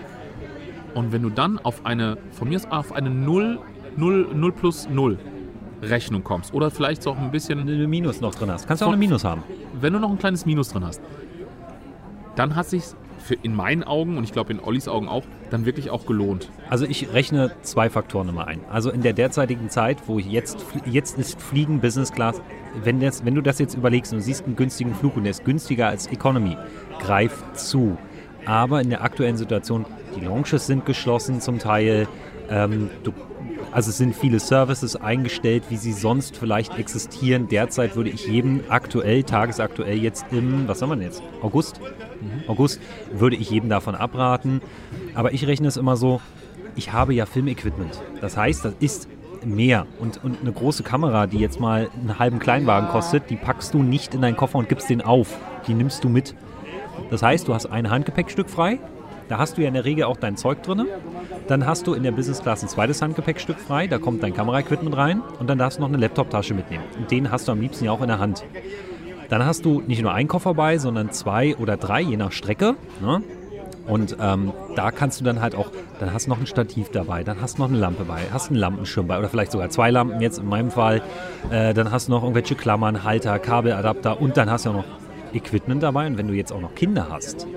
Und 0.94 1.12
wenn 1.12 1.22
du 1.22 1.30
dann 1.30 1.60
auf 1.60 1.86
eine, 1.86 2.18
von 2.32 2.50
mir 2.50 2.58
aus 2.58 2.66
auf 2.66 2.94
eine 2.94 3.10
0, 3.10 3.60
0, 3.96 4.30
0 4.34 4.52
plus 4.52 4.90
0 4.90 5.18
Rechnung 5.82 6.24
kommst 6.24 6.54
oder 6.54 6.72
vielleicht 6.72 7.04
so 7.04 7.12
auch 7.12 7.18
ein 7.18 7.32
bisschen 7.32 7.60
Wenn 7.60 7.68
du 7.68 7.74
eine 7.74 7.88
Minus 7.88 8.22
noch 8.22 8.34
drin 8.34 8.50
hast. 8.50 8.68
Kannst 8.68 8.82
du 8.82 8.86
auch 8.86 8.90
eine 8.90 8.98
Minus 8.98 9.24
haben. 9.24 9.44
wenn 9.80 9.94
du 9.94 10.00
noch 10.00 10.10
ein 10.10 10.18
kleines 10.18 10.46
Minus 10.46 10.70
drin 10.70 10.86
hast, 10.86 11.02
dann 12.36 12.56
hat 12.56 12.68
sich 12.68 12.84
in 13.42 13.56
meinen 13.56 13.84
Augen 13.84 14.18
und 14.18 14.24
ich 14.24 14.32
glaube 14.32 14.54
in 14.54 14.60
Ollis 14.60 14.88
Augen 14.88 15.08
auch, 15.08 15.24
dann 15.50 15.66
wirklich 15.66 15.90
auch 15.90 16.06
gelohnt. 16.06 16.50
Also 16.70 16.86
ich 16.86 17.12
rechne 17.14 17.52
zwei 17.62 17.90
Faktoren 17.90 18.30
immer 18.30 18.48
ein. 18.48 18.62
Also 18.70 18.92
in 18.92 19.02
der 19.02 19.14
derzeitigen 19.14 19.70
Zeit, 19.70 19.98
wo 20.08 20.20
ich 20.20 20.28
jetzt, 20.28 20.66
jetzt 20.86 21.18
ist 21.18 21.42
Fliegen 21.42 21.80
Business 21.80 22.12
Class, 22.12 22.42
wenn, 22.84 23.00
das, 23.00 23.26
wenn 23.26 23.36
du 23.36 23.42
das 23.42 23.60
jetzt 23.60 23.76
überlegst 23.76 24.14
und 24.14 24.22
siehst 24.22 24.46
einen 24.46 24.56
günstigen 24.56 24.94
Flug 24.94 25.18
und 25.18 25.24
der 25.24 25.32
ist 25.32 25.46
günstiger 25.46 25.88
als 25.88 26.08
Economy, 26.08 26.58
greif 27.00 27.44
zu. 27.54 27.98
Aber 28.48 28.80
in 28.80 28.90
der 28.90 29.04
aktuellen 29.04 29.36
Situation, 29.36 29.86
die 30.16 30.22
Launches 30.22 30.68
sind 30.68 30.86
geschlossen 30.86 31.42
zum 31.42 31.60
Teil, 31.60 32.08
ähm, 32.50 32.90
du, 33.04 33.12
also 33.74 33.90
es 33.90 33.98
sind 33.98 34.16
viele 34.16 34.40
Services 34.40 34.96
eingestellt, 34.96 35.64
wie 35.68 35.76
sie 35.76 35.92
sonst 35.92 36.38
vielleicht 36.38 36.80
existieren. 36.80 37.50
Derzeit 37.50 37.98
würde 37.98 38.10
ich 38.10 38.26
jedem 38.26 38.62
aktuell, 38.70 39.24
tagesaktuell 39.24 39.98
jetzt 39.98 40.28
im, 40.32 40.66
was 40.66 40.82
haben 40.82 40.90
wir 40.90 40.96
denn 40.96 41.04
jetzt, 41.04 41.22
August? 41.42 41.82
August, 42.48 42.80
würde 43.12 43.36
ich 43.36 43.50
jedem 43.50 43.68
davon 43.68 43.96
abraten. 43.96 44.62
Aber 45.14 45.34
ich 45.34 45.46
rechne 45.46 45.68
es 45.68 45.76
immer 45.76 45.98
so, 45.98 46.22
ich 46.78 46.94
habe 46.94 47.14
ja 47.14 47.26
Filmequipment. 47.26 48.02
Das 48.22 48.38
heißt, 48.38 48.64
das 48.64 48.76
ist 48.80 49.10
mehr. 49.44 49.88
Und, 50.00 50.24
und 50.24 50.40
eine 50.40 50.54
große 50.54 50.84
Kamera, 50.84 51.28
die 51.28 51.40
jetzt 51.40 51.60
mal 51.60 51.90
einen 52.00 52.18
halben 52.18 52.40
Kleinwagen 52.40 52.88
kostet, 52.88 53.30
die 53.30 53.36
packst 53.36 53.74
du 53.74 53.84
nicht 53.84 54.14
in 54.14 54.22
deinen 54.22 54.38
Koffer 54.38 54.58
und 54.58 54.70
gibst 54.70 54.90
den 54.90 55.02
auf. 55.02 55.38
Die 55.68 55.74
nimmst 55.74 56.06
du 56.06 56.08
mit. 56.10 56.34
Das 57.10 57.24
heißt, 57.24 57.48
du 57.48 57.54
hast 57.54 57.68
ein 57.68 57.90
Handgepäckstück 57.90 58.50
frei. 58.50 58.80
Da 59.30 59.38
hast 59.38 59.58
du 59.58 59.62
ja 59.62 59.68
in 59.68 59.74
der 59.74 59.86
Regel 59.86 60.06
auch 60.06 60.18
dein 60.18 60.38
Zeug 60.38 60.64
drin. 60.64 60.86
Dann 61.48 61.66
hast 61.66 61.88
du 61.88 61.94
in 61.94 62.04
der 62.04 62.12
Business 62.12 62.42
Class 62.42 62.64
ein 62.64 62.70
zweites 62.70 63.02
Handgepäckstück 63.02 63.60
frei. 63.60 63.88
Da 63.88 63.98
kommt 63.98 64.24
dein 64.24 64.34
Kameraequipment 64.34 64.96
rein. 64.96 65.22
Und 65.40 65.50
dann 65.50 65.58
darfst 65.58 65.78
du 65.78 65.82
noch 65.82 65.90
eine 65.90 65.98
Laptoptasche 65.98 66.54
mitnehmen. 66.54 66.84
Und 66.98 67.12
den 67.12 67.32
hast 67.32 67.48
du 67.48 67.52
am 67.52 67.60
liebsten 67.60 67.86
ja 67.86 67.92
auch 67.92 68.02
in 68.02 68.08
der 68.08 68.20
Hand. 68.20 68.46
Dann 69.30 69.46
hast 69.46 69.66
du 69.66 69.82
nicht 69.82 70.02
nur 70.02 70.14
einen 70.14 70.30
Koffer 70.30 70.54
bei, 70.54 70.78
sondern 70.78 71.12
zwei 71.12 71.56
oder 71.58 71.76
drei, 71.76 72.02
je 72.02 72.16
nach 72.16 72.32
Strecke. 72.32 72.76
Ne? 73.02 73.22
Und 73.88 74.18
ähm, 74.20 74.54
da 74.76 74.92
kannst 74.92 75.20
du 75.20 75.26
dann 75.26 75.42
halt 75.42 75.56
auch, 75.56 75.72
dann 76.00 76.14
hast 76.14 76.28
du 76.28 76.30
noch 76.30 76.40
ein 76.40 76.48
Stativ 76.48 76.90
dabei, 76.90 77.24
dann 77.24 77.42
hast 77.42 77.58
du 77.58 77.62
noch 77.62 77.70
eine 77.70 77.78
Lampe 77.78 78.04
bei, 78.04 78.20
hast 78.34 78.50
einen 78.50 78.60
Lampenschirm 78.60 79.08
bei 79.08 79.18
oder 79.18 79.30
vielleicht 79.30 79.54
sogar 79.54 79.70
zwei 79.70 79.92
Lampen 79.92 80.20
jetzt 80.20 80.40
in 80.40 80.48
meinem 80.48 80.72
Fall. 80.72 81.02
Äh, 81.50 81.74
dann 81.74 81.90
hast 81.92 82.08
du 82.08 82.12
noch 82.12 82.22
irgendwelche 82.24 82.56
Klammern, 82.56 83.06
Halter, 83.06 83.40
Kabeladapter 83.40 84.20
und 84.22 84.36
dann 84.36 84.52
hast 84.52 84.66
du 84.66 84.72
auch 84.72 84.76
noch 84.76 84.86
Equipment 85.34 85.84
dabei. 85.84 86.08
Und 86.08 86.18
wenn 86.18 86.28
du 86.28 86.34
jetzt 86.34 86.52
auch 86.52 86.62
noch 86.62 86.76
Kinder 86.76 87.08
hast, 87.10 87.48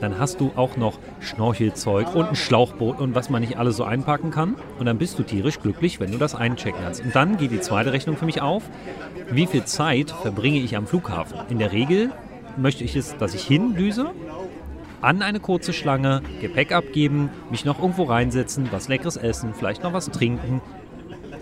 dann 0.00 0.18
hast 0.18 0.40
du 0.40 0.52
auch 0.56 0.76
noch 0.76 0.98
Schnorchelzeug 1.20 2.14
und 2.14 2.30
ein 2.30 2.36
Schlauchboot 2.36 2.98
und 2.98 3.14
was 3.14 3.30
man 3.30 3.40
nicht 3.40 3.56
alles 3.56 3.76
so 3.76 3.84
einpacken 3.84 4.30
kann. 4.30 4.56
Und 4.78 4.86
dann 4.86 4.98
bist 4.98 5.18
du 5.18 5.22
tierisch 5.22 5.60
glücklich, 5.60 6.00
wenn 6.00 6.10
du 6.10 6.18
das 6.18 6.34
einchecken 6.34 6.80
kannst. 6.82 7.04
Und 7.04 7.14
dann 7.14 7.36
geht 7.36 7.52
die 7.52 7.60
zweite 7.60 7.92
Rechnung 7.92 8.16
für 8.16 8.26
mich 8.26 8.42
auf. 8.42 8.64
Wie 9.30 9.46
viel 9.46 9.64
Zeit 9.64 10.10
verbringe 10.10 10.58
ich 10.58 10.76
am 10.76 10.86
Flughafen? 10.86 11.38
In 11.48 11.58
der 11.58 11.72
Regel 11.72 12.10
möchte 12.56 12.84
ich 12.84 12.96
es, 12.96 13.16
dass 13.16 13.34
ich 13.34 13.44
hindüse, 13.44 14.10
an 15.00 15.22
eine 15.22 15.40
kurze 15.40 15.72
Schlange, 15.72 16.22
Gepäck 16.40 16.72
abgeben, 16.72 17.30
mich 17.50 17.64
noch 17.64 17.80
irgendwo 17.80 18.04
reinsetzen, 18.04 18.68
was 18.70 18.88
Leckeres 18.88 19.16
essen, 19.16 19.52
vielleicht 19.52 19.82
noch 19.82 19.92
was 19.92 20.10
trinken, 20.10 20.60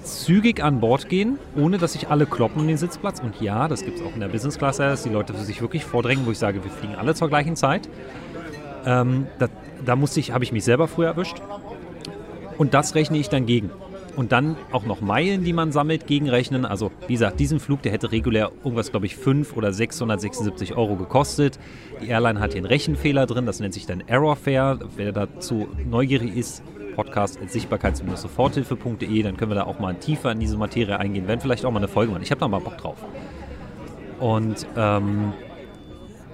zügig 0.02 0.62
an 0.62 0.80
Bord 0.80 1.08
gehen, 1.08 1.38
ohne 1.56 1.78
dass 1.78 1.92
sich 1.92 2.08
alle 2.08 2.26
kloppen 2.26 2.62
um 2.62 2.68
den 2.68 2.76
Sitzplatz. 2.76 3.20
Und 3.20 3.40
ja, 3.40 3.68
das 3.68 3.84
gibt 3.84 3.98
es 3.98 4.04
auch 4.04 4.14
in 4.14 4.20
der 4.20 4.28
Business 4.28 4.58
Class, 4.58 4.78
dass 4.78 5.02
die 5.02 5.08
Leute 5.08 5.34
für 5.34 5.44
sich 5.44 5.60
wirklich 5.60 5.84
vordrängen, 5.84 6.26
wo 6.26 6.30
ich 6.30 6.38
sage, 6.38 6.62
wir 6.62 6.70
fliegen 6.70 6.94
alle 6.94 7.14
zur 7.14 7.28
gleichen 7.28 7.56
Zeit. 7.56 7.88
Ähm, 8.86 9.26
da 9.38 9.48
da 9.84 9.96
musste 9.96 10.20
ich, 10.20 10.32
habe 10.32 10.44
ich 10.44 10.52
mich 10.52 10.64
selber 10.64 10.88
früher 10.88 11.08
erwischt. 11.08 11.36
Und 12.58 12.74
das 12.74 12.94
rechne 12.94 13.18
ich 13.18 13.28
dann 13.28 13.46
gegen. 13.46 13.70
Und 14.16 14.32
dann 14.32 14.56
auch 14.72 14.84
noch 14.84 15.00
Meilen, 15.00 15.44
die 15.44 15.52
man 15.52 15.72
sammelt, 15.72 16.06
gegenrechnen. 16.06 16.66
Also, 16.66 16.90
wie 17.06 17.14
gesagt, 17.14 17.40
diesen 17.40 17.60
Flug, 17.60 17.80
der 17.82 17.92
hätte 17.92 18.12
regulär 18.12 18.50
irgendwas, 18.64 18.90
glaube 18.90 19.06
ich, 19.06 19.16
5 19.16 19.56
oder 19.56 19.72
676 19.72 20.76
Euro 20.76 20.96
gekostet. 20.96 21.58
Die 22.02 22.08
Airline 22.08 22.40
hat 22.40 22.52
hier 22.52 22.58
einen 22.58 22.66
Rechenfehler 22.66 23.26
drin, 23.26 23.46
das 23.46 23.60
nennt 23.60 23.72
sich 23.72 23.86
dann 23.86 24.02
Errorfare. 24.06 24.80
Wer 24.96 25.12
dazu 25.12 25.68
neugierig 25.88 26.36
ist, 26.36 26.62
Podcast 27.00 27.38
sichtbarkeits-soforthilfe.de, 27.48 29.22
dann 29.22 29.38
können 29.38 29.50
wir 29.50 29.54
da 29.54 29.64
auch 29.64 29.78
mal 29.78 29.94
tiefer 29.94 30.32
in 30.32 30.38
diese 30.38 30.58
Materie 30.58 30.98
eingehen, 30.98 31.26
werden 31.26 31.40
vielleicht 31.40 31.64
auch 31.64 31.70
mal 31.70 31.78
eine 31.78 31.88
Folge 31.88 32.12
machen. 32.12 32.22
Ich 32.22 32.30
habe 32.30 32.40
da 32.40 32.48
mal 32.48 32.60
Bock 32.60 32.76
drauf. 32.76 32.98
Und 34.18 34.66
ähm, 34.76 35.32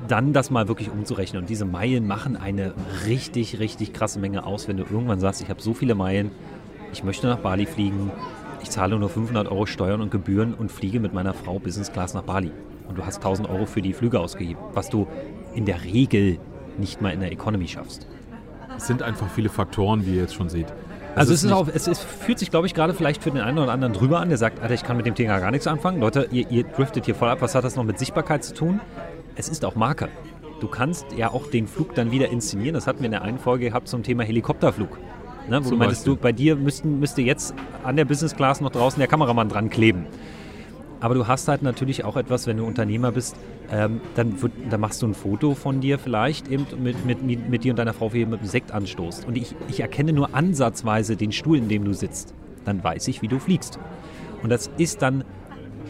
dann 0.08 0.32
das 0.32 0.50
mal 0.50 0.66
wirklich 0.66 0.90
umzurechnen. 0.90 1.42
Und 1.42 1.48
diese 1.48 1.64
Meilen 1.64 2.08
machen 2.08 2.36
eine 2.36 2.74
richtig, 3.06 3.60
richtig 3.60 3.92
krasse 3.92 4.18
Menge 4.18 4.44
aus, 4.44 4.66
wenn 4.66 4.76
du 4.76 4.82
irgendwann 4.82 5.20
sagst, 5.20 5.40
ich 5.40 5.50
habe 5.50 5.62
so 5.62 5.72
viele 5.72 5.94
Meilen, 5.94 6.32
ich 6.92 7.04
möchte 7.04 7.28
nach 7.28 7.38
Bali 7.38 7.66
fliegen, 7.66 8.10
ich 8.60 8.70
zahle 8.70 8.98
nur 8.98 9.08
500 9.08 9.46
Euro 9.46 9.66
Steuern 9.66 10.00
und 10.00 10.10
Gebühren 10.10 10.52
und 10.52 10.72
fliege 10.72 10.98
mit 10.98 11.14
meiner 11.14 11.32
Frau 11.32 11.60
Business 11.60 11.92
Class 11.92 12.12
nach 12.12 12.22
Bali. 12.22 12.50
Und 12.88 12.98
du 12.98 13.06
hast 13.06 13.18
1000 13.18 13.48
Euro 13.48 13.66
für 13.66 13.82
die 13.82 13.92
Flüge 13.92 14.18
ausgegeben, 14.18 14.58
was 14.74 14.90
du 14.90 15.06
in 15.54 15.64
der 15.64 15.84
Regel 15.84 16.40
nicht 16.76 17.00
mal 17.00 17.10
in 17.10 17.20
der 17.20 17.30
Economy 17.30 17.68
schaffst. 17.68 18.08
Es 18.76 18.86
sind 18.86 19.02
einfach 19.02 19.28
viele 19.28 19.48
Faktoren, 19.48 20.06
wie 20.06 20.14
ihr 20.14 20.22
jetzt 20.22 20.34
schon 20.34 20.48
seht. 20.48 20.66
Also 21.14 21.32
es, 21.32 21.42
ist 21.42 21.50
auch, 21.50 21.66
es 21.72 21.88
ist, 21.88 22.02
fühlt 22.02 22.38
sich, 22.38 22.50
glaube 22.50 22.66
ich, 22.66 22.74
gerade 22.74 22.92
vielleicht 22.92 23.22
für 23.22 23.30
den 23.30 23.40
einen 23.40 23.58
oder 23.58 23.72
anderen 23.72 23.94
drüber 23.94 24.20
an, 24.20 24.28
der 24.28 24.36
sagt, 24.36 24.60
Alter, 24.60 24.74
ich 24.74 24.82
kann 24.82 24.98
mit 24.98 25.06
dem 25.06 25.14
Thema 25.14 25.38
gar 25.38 25.50
nichts 25.50 25.66
anfangen. 25.66 25.98
Leute, 25.98 26.28
ihr, 26.30 26.50
ihr 26.50 26.64
driftet 26.64 27.06
hier 27.06 27.14
voll 27.14 27.30
ab. 27.30 27.38
Was 27.40 27.54
hat 27.54 27.64
das 27.64 27.74
noch 27.74 27.84
mit 27.84 27.98
Sichtbarkeit 27.98 28.44
zu 28.44 28.52
tun? 28.52 28.80
Es 29.34 29.48
ist 29.48 29.64
auch 29.64 29.76
Marke. 29.76 30.08
Du 30.60 30.68
kannst 30.68 31.06
ja 31.16 31.30
auch 31.30 31.46
den 31.50 31.68
Flug 31.68 31.94
dann 31.94 32.10
wieder 32.10 32.28
inszenieren. 32.28 32.74
Das 32.74 32.86
hatten 32.86 33.00
wir 33.00 33.06
in 33.06 33.12
der 33.12 33.22
einen 33.22 33.38
Folge 33.38 33.66
gehabt 33.66 33.88
zum 33.88 34.02
Thema 34.02 34.24
Helikopterflug. 34.24 34.98
Ne, 35.48 35.58
wo 35.58 35.62
Zum 35.62 35.70
du 35.72 35.76
meintest, 35.76 36.02
Beispiel. 36.02 36.16
du, 36.16 36.20
bei 36.20 36.32
dir 36.32 36.56
müssten, 36.56 36.98
müsste 37.00 37.22
jetzt 37.22 37.54
an 37.82 37.96
der 37.96 38.04
Business 38.04 38.34
Class 38.34 38.60
noch 38.60 38.70
draußen 38.70 38.98
der 38.98 39.08
Kameramann 39.08 39.48
dran 39.48 39.70
kleben. 39.70 40.06
Aber 41.00 41.14
du 41.14 41.26
hast 41.26 41.48
halt 41.48 41.62
natürlich 41.62 42.04
auch 42.04 42.16
etwas, 42.16 42.46
wenn 42.46 42.56
du 42.56 42.64
Unternehmer 42.64 43.12
bist, 43.12 43.36
ähm, 43.70 44.00
dann, 44.14 44.40
wird, 44.40 44.52
dann 44.70 44.80
machst 44.80 45.02
du 45.02 45.06
ein 45.06 45.14
Foto 45.14 45.54
von 45.54 45.80
dir 45.80 45.98
vielleicht 45.98 46.48
eben 46.48 46.66
mit, 46.82 47.04
mit, 47.04 47.22
mit, 47.22 47.48
mit 47.48 47.64
dir 47.64 47.72
und 47.72 47.78
deiner 47.78 47.92
Frau, 47.92 48.12
wie 48.12 48.20
ihr 48.20 48.26
mit 48.26 48.40
dem 48.40 48.48
Sekt 48.48 48.72
anstoßt. 48.72 49.26
Und 49.26 49.36
ich, 49.36 49.54
ich 49.68 49.80
erkenne 49.80 50.12
nur 50.12 50.34
ansatzweise 50.34 51.16
den 51.16 51.32
Stuhl, 51.32 51.58
in 51.58 51.68
dem 51.68 51.84
du 51.84 51.92
sitzt. 51.92 52.34
Dann 52.64 52.82
weiß 52.82 53.08
ich, 53.08 53.22
wie 53.22 53.28
du 53.28 53.38
fliegst. 53.38 53.78
Und 54.42 54.50
das 54.50 54.70
ist 54.78 55.02
dann 55.02 55.24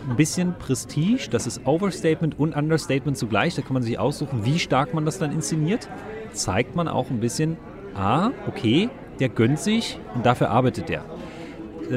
ein 0.08 0.16
bisschen 0.16 0.54
Prestige, 0.58 1.28
das 1.30 1.46
ist 1.46 1.66
Overstatement 1.66 2.38
und 2.38 2.54
Understatement 2.54 3.16
zugleich. 3.16 3.54
Da 3.54 3.62
kann 3.62 3.74
man 3.74 3.82
sich 3.82 3.98
aussuchen, 3.98 4.44
wie 4.44 4.58
stark 4.58 4.94
man 4.94 5.04
das 5.04 5.18
dann 5.18 5.32
inszeniert. 5.32 5.88
Zeigt 6.32 6.76
man 6.76 6.88
auch 6.88 7.10
ein 7.10 7.20
bisschen, 7.20 7.56
ah, 7.94 8.30
okay, 8.46 8.88
der 9.20 9.28
gönnt 9.28 9.58
sich 9.58 9.98
und 10.14 10.26
dafür 10.26 10.50
arbeitet 10.50 10.88
der. 10.88 11.04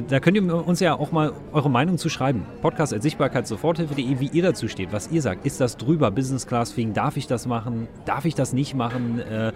Da 0.07 0.19
könnt 0.19 0.37
ihr 0.37 0.67
uns 0.67 0.79
ja 0.79 0.93
auch 0.93 1.11
mal 1.11 1.33
eure 1.51 1.69
Meinung 1.69 1.97
zu 1.97 2.09
schreiben. 2.09 2.45
Podcast 2.61 2.93
als 2.93 3.03
Sichtbarkeitssoforthilfe.de, 3.03 4.19
wie 4.19 4.27
ihr 4.27 4.43
dazu 4.43 4.67
steht, 4.67 4.93
was 4.93 5.11
ihr 5.11 5.21
sagt. 5.21 5.45
Ist 5.45 5.59
das 5.61 5.77
drüber, 5.77 6.11
Business 6.11 6.45
Class 6.45 6.71
Fliegen? 6.71 6.93
Darf 6.93 7.17
ich 7.17 7.27
das 7.27 7.47
machen? 7.47 7.87
Darf 8.05 8.25
ich 8.25 8.35
das 8.35 8.53
nicht 8.53 8.75
machen? 8.75 9.19
Äh, 9.19 9.51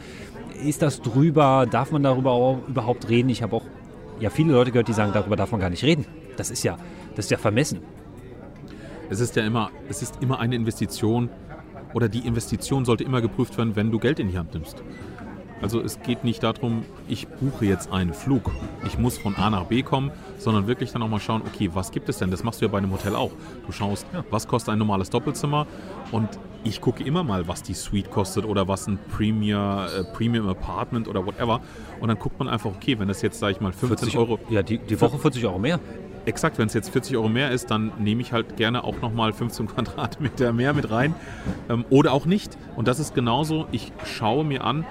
ist 0.65 0.81
das 0.81 1.01
drüber? 1.01 1.67
Darf 1.69 1.91
man 1.91 2.01
darüber 2.01 2.59
überhaupt 2.67 3.09
reden? 3.09 3.29
Ich 3.29 3.43
habe 3.43 3.57
auch 3.57 3.63
ja 4.19 4.29
viele 4.29 4.53
Leute 4.53 4.71
gehört, 4.71 4.87
die 4.87 4.93
sagen, 4.93 5.11
darüber 5.13 5.35
darf 5.35 5.51
man 5.51 5.61
gar 5.61 5.69
nicht 5.69 5.83
reden. 5.83 6.05
Das 6.35 6.49
ist 6.49 6.63
ja, 6.63 6.77
das 7.15 7.25
ist 7.25 7.31
ja 7.31 7.37
vermessen. 7.37 7.79
Es 9.09 9.19
ist 9.19 9.35
ja 9.35 9.45
immer, 9.45 9.69
es 9.89 10.01
ist 10.01 10.21
immer 10.21 10.39
eine 10.39 10.55
Investition 10.55 11.29
oder 11.93 12.09
die 12.09 12.25
Investition 12.25 12.85
sollte 12.85 13.03
immer 13.03 13.21
geprüft 13.21 13.57
werden, 13.57 13.75
wenn 13.75 13.91
du 13.91 13.99
Geld 13.99 14.19
in 14.19 14.29
die 14.29 14.37
Hand 14.37 14.53
nimmst. 14.53 14.83
Also 15.63 15.79
es 15.79 16.01
geht 16.01 16.25
nicht 16.25 16.43
darum, 16.43 16.83
ich 17.07 17.25
buche 17.25 17.65
jetzt 17.65 17.89
einen 17.89 18.13
Flug. 18.13 18.51
Ich 18.85 18.99
muss 18.99 19.17
von 19.17 19.33
A 19.37 19.49
nach 19.49 19.63
B 19.63 19.81
kommen, 19.81 20.11
sondern 20.37 20.67
wirklich 20.67 20.91
dann 20.91 21.01
auch 21.01 21.07
mal 21.07 21.21
schauen, 21.21 21.41
okay, 21.41 21.69
was 21.73 21.91
gibt 21.91 22.09
es 22.09 22.17
denn? 22.17 22.29
Das 22.31 22.43
machst 22.43 22.59
du 22.59 22.65
ja 22.65 22.71
bei 22.71 22.79
einem 22.79 22.91
Hotel 22.91 23.15
auch. 23.15 23.31
Du 23.65 23.71
schaust, 23.71 24.05
was 24.29 24.45
kostet 24.45 24.73
ein 24.73 24.79
normales 24.79 25.09
Doppelzimmer 25.09 25.65
und 26.11 26.27
ich 26.65 26.81
gucke 26.81 27.03
immer 27.03 27.23
mal, 27.23 27.47
was 27.47 27.63
die 27.63 27.73
Suite 27.73 28.11
kostet 28.11 28.43
oder 28.43 28.67
was 28.67 28.87
ein 28.87 28.99
Premier, 29.15 29.87
äh, 29.97 30.03
Premium 30.03 30.49
Apartment 30.49 31.07
oder 31.07 31.25
whatever. 31.25 31.61
Und 32.01 32.09
dann 32.09 32.19
guckt 32.19 32.37
man 32.39 32.49
einfach, 32.49 32.69
okay, 32.69 32.99
wenn 32.99 33.07
das 33.07 33.21
jetzt, 33.21 33.39
sage 33.39 33.53
ich 33.53 33.61
mal, 33.61 33.71
15 33.71 34.17
Euro... 34.17 34.39
Ja, 34.49 34.63
die, 34.63 34.79
die 34.79 34.99
Woche 34.99 35.17
40 35.17 35.45
Euro 35.45 35.59
mehr. 35.59 35.79
Exakt, 36.25 36.57
wenn 36.57 36.67
es 36.67 36.73
jetzt 36.73 36.89
40 36.89 37.17
Euro 37.17 37.27
mehr 37.27 37.51
ist, 37.51 37.69
dann 37.69 37.91
nehme 37.99 38.21
ich 38.21 38.31
halt 38.31 38.55
gerne 38.55 38.83
auch 38.85 39.01
nochmal 39.01 39.33
15 39.33 39.67
Quadratmeter 39.75 40.53
mehr 40.53 40.73
mit 40.73 40.89
rein. 40.89 41.15
Ähm, 41.69 41.83
oder 41.89 42.13
auch 42.13 42.25
nicht. 42.25 42.57
Und 42.75 42.87
das 42.87 42.99
ist 42.99 43.13
genauso, 43.13 43.67
ich 43.71 43.91
schaue 44.05 44.45
mir 44.45 44.63
an, 44.63 44.85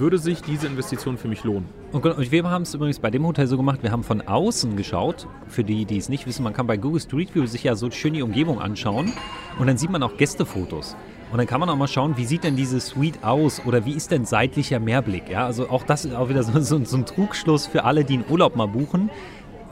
würde 0.00 0.18
sich 0.18 0.42
diese 0.42 0.66
Investition 0.66 1.16
für 1.16 1.28
mich 1.28 1.44
lohnen? 1.44 1.66
Und 1.92 2.04
wir 2.04 2.50
haben 2.50 2.62
es 2.62 2.74
übrigens 2.74 2.98
bei 2.98 3.10
dem 3.10 3.24
Hotel 3.26 3.46
so 3.46 3.56
gemacht, 3.56 3.82
wir 3.82 3.92
haben 3.92 4.02
von 4.02 4.22
außen 4.22 4.74
geschaut. 4.76 5.28
Für 5.46 5.62
die, 5.62 5.84
die 5.84 5.98
es 5.98 6.08
nicht 6.08 6.26
wissen, 6.26 6.42
man 6.42 6.52
kann 6.52 6.66
bei 6.66 6.76
Google 6.76 7.00
Street 7.00 7.34
View 7.34 7.46
sich 7.46 7.62
ja 7.62 7.76
so 7.76 7.90
schön 7.90 8.14
die 8.14 8.22
Umgebung 8.22 8.60
anschauen. 8.60 9.12
Und 9.58 9.66
dann 9.66 9.76
sieht 9.76 9.90
man 9.90 10.02
auch 10.02 10.16
Gästefotos. 10.16 10.96
Und 11.30 11.38
dann 11.38 11.46
kann 11.46 11.60
man 11.60 11.68
auch 11.68 11.76
mal 11.76 11.86
schauen, 11.86 12.16
wie 12.16 12.24
sieht 12.24 12.42
denn 12.42 12.56
diese 12.56 12.80
Suite 12.80 13.22
aus 13.22 13.62
oder 13.64 13.84
wie 13.84 13.92
ist 13.92 14.10
denn 14.10 14.24
seitlicher 14.24 14.80
Mehrblick. 14.80 15.28
Ja, 15.30 15.46
also 15.46 15.68
auch 15.68 15.84
das 15.84 16.04
ist 16.04 16.14
auch 16.14 16.28
wieder 16.28 16.42
so, 16.42 16.58
so, 16.60 16.84
so 16.84 16.96
ein 16.96 17.06
Trugschluss 17.06 17.66
für 17.66 17.84
alle, 17.84 18.04
die 18.04 18.14
einen 18.14 18.24
Urlaub 18.28 18.56
mal 18.56 18.66
buchen. 18.66 19.10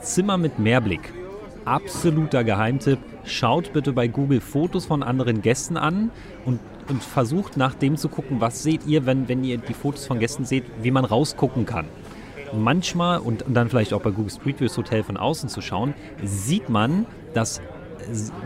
Zimmer 0.00 0.38
mit 0.38 0.58
Mehrblick. 0.60 1.12
Absoluter 1.64 2.44
Geheimtipp. 2.44 2.98
Schaut 3.24 3.72
bitte 3.72 3.92
bei 3.92 4.06
Google 4.08 4.40
Fotos 4.40 4.86
von 4.86 5.02
anderen 5.02 5.42
Gästen 5.42 5.76
an 5.76 6.10
und, 6.44 6.60
und 6.88 7.02
versucht 7.02 7.56
nach 7.56 7.74
dem 7.74 7.96
zu 7.96 8.08
gucken, 8.08 8.40
was 8.40 8.62
seht 8.62 8.86
ihr, 8.86 9.06
wenn, 9.06 9.28
wenn 9.28 9.44
ihr 9.44 9.58
die 9.58 9.74
Fotos 9.74 10.06
von 10.06 10.18
Gästen 10.18 10.44
seht, 10.44 10.64
wie 10.82 10.90
man 10.90 11.04
rausgucken 11.04 11.66
kann. 11.66 11.86
Manchmal, 12.52 13.18
und, 13.18 13.42
und 13.42 13.54
dann 13.54 13.68
vielleicht 13.68 13.92
auch 13.92 14.00
bei 14.00 14.10
Google 14.10 14.30
Street 14.30 14.58
View 14.58 14.68
das 14.68 14.76
Hotel 14.76 15.02
von 15.02 15.16
außen 15.16 15.48
zu 15.48 15.60
schauen, 15.60 15.94
sieht 16.22 16.68
man, 16.68 17.06
dass 17.34 17.60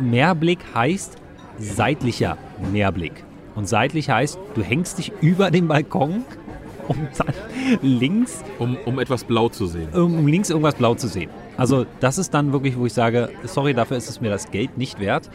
Mehrblick 0.01 0.59
heißt 0.75 1.17
seitlicher 1.59 2.37
Mehrblick. 2.73 3.25
Und 3.55 3.69
seitlich 3.69 4.11
heißt, 4.11 4.39
du 4.55 4.63
hängst 4.63 4.99
dich 4.99 5.13
über 5.21 5.51
den 5.51 5.69
Balkon 5.69 6.25
um 6.89 6.97
dann 7.17 7.35
links. 7.81 8.43
Um, 8.59 8.77
um 8.85 8.99
etwas 8.99 9.25
blau 9.25 9.49
zu 9.49 9.67
sehen. 9.67 9.89
Um, 9.93 10.19
um 10.19 10.27
links 10.27 10.51
irgendwas 10.51 10.75
blau 10.75 10.95
zu 10.95 11.07
sehen. 11.07 11.31
Also, 11.57 11.87
das 12.01 12.19
ist 12.19 12.35
dann 12.35 12.53
wirklich, 12.53 12.77
wo 12.77 12.87
ich 12.87 12.93
sage, 12.93 13.31
sorry, 13.45 13.75
dafür 13.75 13.97
ist 13.97 14.09
es 14.09 14.21
mir 14.21 14.31
das 14.31 14.51
Geld 14.51 14.79
nicht 14.79 14.99
wert. 14.99 15.31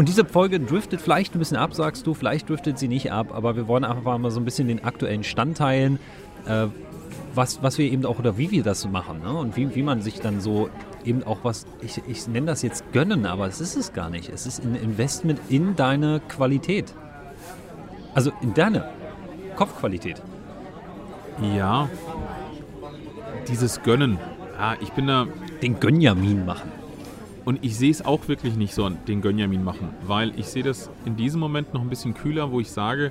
Und 0.00 0.08
diese 0.08 0.24
Folge 0.24 0.58
driftet 0.58 0.98
vielleicht 1.02 1.34
ein 1.34 1.38
bisschen 1.40 1.58
ab, 1.58 1.74
sagst 1.74 2.06
du, 2.06 2.14
vielleicht 2.14 2.48
driftet 2.48 2.78
sie 2.78 2.88
nicht 2.88 3.12
ab, 3.12 3.34
aber 3.34 3.54
wir 3.54 3.68
wollen 3.68 3.84
einfach 3.84 4.16
mal 4.16 4.30
so 4.30 4.40
ein 4.40 4.46
bisschen 4.46 4.66
den 4.66 4.82
aktuellen 4.82 5.24
Stand 5.24 5.58
teilen, 5.58 5.98
äh, 6.46 6.68
was, 7.34 7.62
was 7.62 7.76
wir 7.76 7.84
eben 7.84 8.06
auch 8.06 8.18
oder 8.18 8.38
wie 8.38 8.50
wir 8.50 8.62
das 8.62 8.88
machen 8.88 9.20
ne? 9.22 9.30
und 9.30 9.58
wie, 9.58 9.74
wie 9.74 9.82
man 9.82 10.00
sich 10.00 10.18
dann 10.18 10.40
so 10.40 10.70
eben 11.04 11.22
auch 11.22 11.40
was, 11.42 11.66
ich, 11.82 12.00
ich 12.08 12.26
nenne 12.28 12.46
das 12.46 12.62
jetzt 12.62 12.90
gönnen, 12.94 13.26
aber 13.26 13.46
es 13.46 13.60
ist 13.60 13.76
es 13.76 13.92
gar 13.92 14.08
nicht. 14.08 14.30
Es 14.30 14.46
ist 14.46 14.64
ein 14.64 14.74
Investment 14.74 15.38
in 15.50 15.76
deine 15.76 16.22
Qualität. 16.28 16.94
Also 18.14 18.32
in 18.40 18.54
deine 18.54 18.88
Kopfqualität. 19.54 20.22
Ja, 21.54 21.90
dieses 23.48 23.82
Gönnen. 23.82 24.18
Ja, 24.58 24.76
ich 24.80 24.92
bin 24.92 25.08
da. 25.08 25.26
Den 25.60 25.78
Gönjamin 25.78 26.46
machen. 26.46 26.79
Und 27.50 27.64
ich 27.64 27.76
sehe 27.76 27.90
es 27.90 28.04
auch 28.04 28.28
wirklich 28.28 28.54
nicht 28.54 28.72
so, 28.72 28.88
den 28.88 29.22
Gönjamin 29.22 29.64
machen, 29.64 29.88
weil 30.06 30.38
ich 30.38 30.46
sehe 30.46 30.62
das 30.62 30.88
in 31.04 31.16
diesem 31.16 31.40
Moment 31.40 31.74
noch 31.74 31.80
ein 31.80 31.88
bisschen 31.88 32.14
kühler, 32.14 32.52
wo 32.52 32.60
ich 32.60 32.70
sage, 32.70 33.10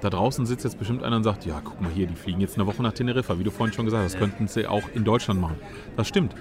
da 0.00 0.10
draußen 0.10 0.46
sitzt 0.46 0.62
jetzt 0.62 0.78
bestimmt 0.78 1.02
einer 1.02 1.16
und 1.16 1.24
sagt, 1.24 1.44
ja, 1.44 1.60
guck 1.60 1.80
mal 1.80 1.90
hier, 1.90 2.06
die 2.06 2.14
fliegen 2.14 2.40
jetzt 2.40 2.54
eine 2.54 2.68
Woche 2.68 2.80
nach 2.84 2.92
Teneriffa, 2.92 3.36
wie 3.40 3.42
du 3.42 3.50
vorhin 3.50 3.74
schon 3.74 3.84
gesagt 3.84 4.04
hast, 4.04 4.12
das 4.12 4.20
könnten 4.20 4.46
sie 4.46 4.68
auch 4.68 4.84
in 4.94 5.02
Deutschland 5.02 5.40
machen. 5.40 5.56
Das 5.96 6.06
stimmt. 6.06 6.36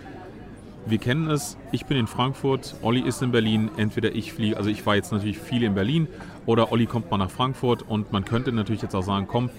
Wir 0.85 0.99
kennen 0.99 1.31
es, 1.31 1.57
ich 1.71 1.87
bin 1.87 1.97
in 1.97 2.05
Frankfurt, 2.05 2.75
Olli 2.83 2.99
ist 3.01 3.23
in 3.23 3.31
Berlin, 3.31 3.71
entweder 3.77 4.13
ich 4.13 4.31
fliege, 4.31 4.55
also 4.55 4.69
ich 4.69 4.85
war 4.85 4.95
jetzt 4.95 5.11
natürlich 5.11 5.39
viel 5.39 5.63
in 5.63 5.73
Berlin 5.73 6.07
oder 6.45 6.71
Olli 6.71 6.85
kommt 6.85 7.09
mal 7.09 7.17
nach 7.17 7.31
Frankfurt. 7.31 7.81
Und 7.81 8.11
man 8.11 8.25
könnte 8.25 8.51
natürlich 8.51 8.83
jetzt 8.83 8.93
auch 8.93 9.01
sagen, 9.01 9.25
komm, 9.27 9.49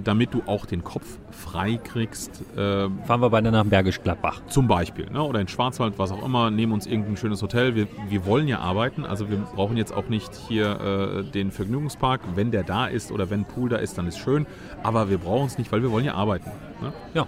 damit 0.00 0.34
du 0.34 0.42
auch 0.46 0.66
den 0.66 0.84
Kopf 0.84 1.18
frei 1.30 1.78
kriegst. 1.82 2.42
Äh, 2.56 2.88
Fahren 3.04 3.20
wir 3.20 3.30
beide 3.30 3.50
nach 3.50 3.64
Bergisch 3.64 4.00
Gladbach. 4.02 4.40
Zum 4.48 4.68
Beispiel. 4.68 5.10
Ne? 5.10 5.22
Oder 5.22 5.40
in 5.40 5.48
Schwarzwald, 5.48 5.98
was 5.98 6.12
auch 6.12 6.24
immer. 6.24 6.50
Nehmen 6.50 6.72
uns 6.72 6.86
irgendein 6.86 7.16
schönes 7.16 7.42
Hotel. 7.42 7.74
Wir, 7.74 7.88
wir 8.08 8.24
wollen 8.26 8.48
ja 8.48 8.60
arbeiten. 8.60 9.04
Also 9.04 9.28
wir 9.30 9.38
brauchen 9.38 9.76
jetzt 9.76 9.92
auch 9.92 10.08
nicht 10.08 10.34
hier 10.48 10.80
äh, 10.80 11.30
den 11.30 11.50
Vergnügungspark. 11.50 12.20
Wenn 12.34 12.50
der 12.50 12.62
da 12.62 12.86
ist 12.86 13.12
oder 13.12 13.30
wenn 13.30 13.44
Pool 13.44 13.68
da 13.68 13.76
ist, 13.76 13.98
dann 13.98 14.06
ist 14.06 14.18
schön. 14.18 14.46
Aber 14.82 15.10
wir 15.10 15.18
brauchen 15.18 15.46
es 15.46 15.58
nicht, 15.58 15.70
weil 15.72 15.82
wir 15.82 15.90
wollen 15.90 16.04
ja 16.04 16.14
arbeiten. 16.14 16.50
Ne? 16.80 16.92
Ja. 17.14 17.26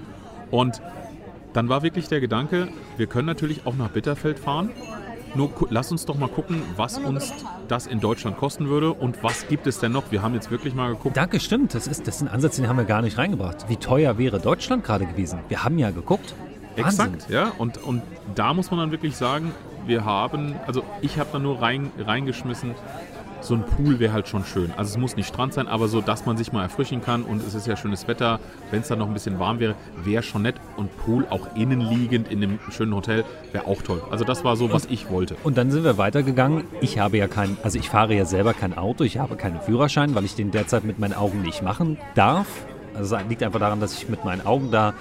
Und 0.50 0.80
dann 1.52 1.68
war 1.68 1.82
wirklich 1.82 2.08
der 2.08 2.20
Gedanke, 2.20 2.68
wir 2.96 3.06
können 3.06 3.26
natürlich 3.26 3.66
auch 3.66 3.76
nach 3.76 3.88
Bitterfeld 3.88 4.38
fahren. 4.38 4.70
Nur 5.34 5.50
lass 5.70 5.90
uns 5.90 6.04
doch 6.04 6.16
mal 6.16 6.28
gucken, 6.28 6.62
was 6.76 6.98
uns 6.98 7.32
das 7.68 7.86
in 7.86 8.00
Deutschland 8.00 8.36
kosten 8.36 8.68
würde 8.68 8.92
und 8.92 9.22
was 9.22 9.48
gibt 9.48 9.66
es 9.66 9.78
denn 9.78 9.92
noch? 9.92 10.10
Wir 10.10 10.22
haben 10.22 10.34
jetzt 10.34 10.50
wirklich 10.50 10.74
mal 10.74 10.90
geguckt. 10.90 11.16
Danke, 11.16 11.40
stimmt. 11.40 11.74
Das 11.74 11.86
ist, 11.86 12.06
das 12.06 12.16
ist 12.16 12.22
ein 12.22 12.28
Ansatz, 12.28 12.56
den 12.56 12.68
haben 12.68 12.76
wir 12.76 12.84
gar 12.84 13.02
nicht 13.02 13.18
reingebracht. 13.18 13.68
Wie 13.68 13.76
teuer 13.76 14.18
wäre 14.18 14.38
Deutschland 14.38 14.84
gerade 14.84 15.06
gewesen? 15.06 15.40
Wir 15.48 15.64
haben 15.64 15.78
ja 15.78 15.90
geguckt. 15.90 16.34
Wahnsinn. 16.76 17.14
Exakt, 17.14 17.30
ja. 17.30 17.52
Und, 17.58 17.78
und 17.78 18.02
da 18.34 18.52
muss 18.54 18.70
man 18.70 18.80
dann 18.80 18.90
wirklich 18.90 19.16
sagen, 19.16 19.52
wir 19.86 20.04
haben, 20.04 20.54
also 20.66 20.82
ich 21.02 21.18
habe 21.18 21.30
da 21.32 21.38
nur 21.38 21.60
rein, 21.60 21.90
reingeschmissen, 21.98 22.74
so 23.44 23.54
ein 23.54 23.64
Pool 23.64 23.98
wäre 23.98 24.12
halt 24.12 24.28
schon 24.28 24.44
schön. 24.44 24.72
Also 24.76 24.92
es 24.92 24.98
muss 24.98 25.16
nicht 25.16 25.28
Strand 25.28 25.54
sein, 25.54 25.68
aber 25.68 25.88
so, 25.88 26.00
dass 26.00 26.26
man 26.26 26.36
sich 26.36 26.52
mal 26.52 26.62
erfrischen 26.62 27.02
kann 27.02 27.22
und 27.22 27.46
es 27.46 27.54
ist 27.54 27.66
ja 27.66 27.76
schönes 27.76 28.08
Wetter. 28.08 28.40
Wenn 28.70 28.80
es 28.80 28.88
dann 28.88 28.98
noch 28.98 29.06
ein 29.06 29.14
bisschen 29.14 29.38
warm 29.38 29.60
wäre, 29.60 29.74
wäre 30.02 30.22
schon 30.22 30.42
nett. 30.42 30.56
Und 30.76 30.96
Pool 30.98 31.26
auch 31.30 31.54
innenliegend 31.54 32.30
in 32.30 32.42
einem 32.42 32.58
schönen 32.70 32.94
Hotel 32.94 33.24
wäre 33.52 33.66
auch 33.66 33.82
toll. 33.82 34.02
Also 34.10 34.24
das 34.24 34.44
war 34.44 34.56
so, 34.56 34.72
was 34.72 34.86
ich 34.86 35.10
wollte. 35.10 35.36
Und 35.44 35.58
dann 35.58 35.70
sind 35.70 35.84
wir 35.84 35.98
weitergegangen. 35.98 36.64
Ich 36.80 36.98
habe 36.98 37.16
ja 37.16 37.28
kein, 37.28 37.56
also 37.62 37.78
ich 37.78 37.88
fahre 37.88 38.14
ja 38.14 38.24
selber 38.24 38.54
kein 38.54 38.76
Auto, 38.76 39.04
ich 39.04 39.18
habe 39.18 39.36
keinen 39.36 39.60
Führerschein, 39.60 40.14
weil 40.14 40.24
ich 40.24 40.34
den 40.34 40.50
derzeit 40.50 40.84
mit 40.84 40.98
meinen 40.98 41.14
Augen 41.14 41.42
nicht 41.42 41.62
machen 41.62 41.98
darf. 42.14 42.46
Also 42.94 43.16
es 43.16 43.22
liegt 43.28 43.42
einfach 43.42 43.60
daran, 43.60 43.80
dass 43.80 43.94
ich 43.94 44.08
mit 44.08 44.24
meinen 44.24 44.46
Augen 44.46 44.70
da, 44.70 44.94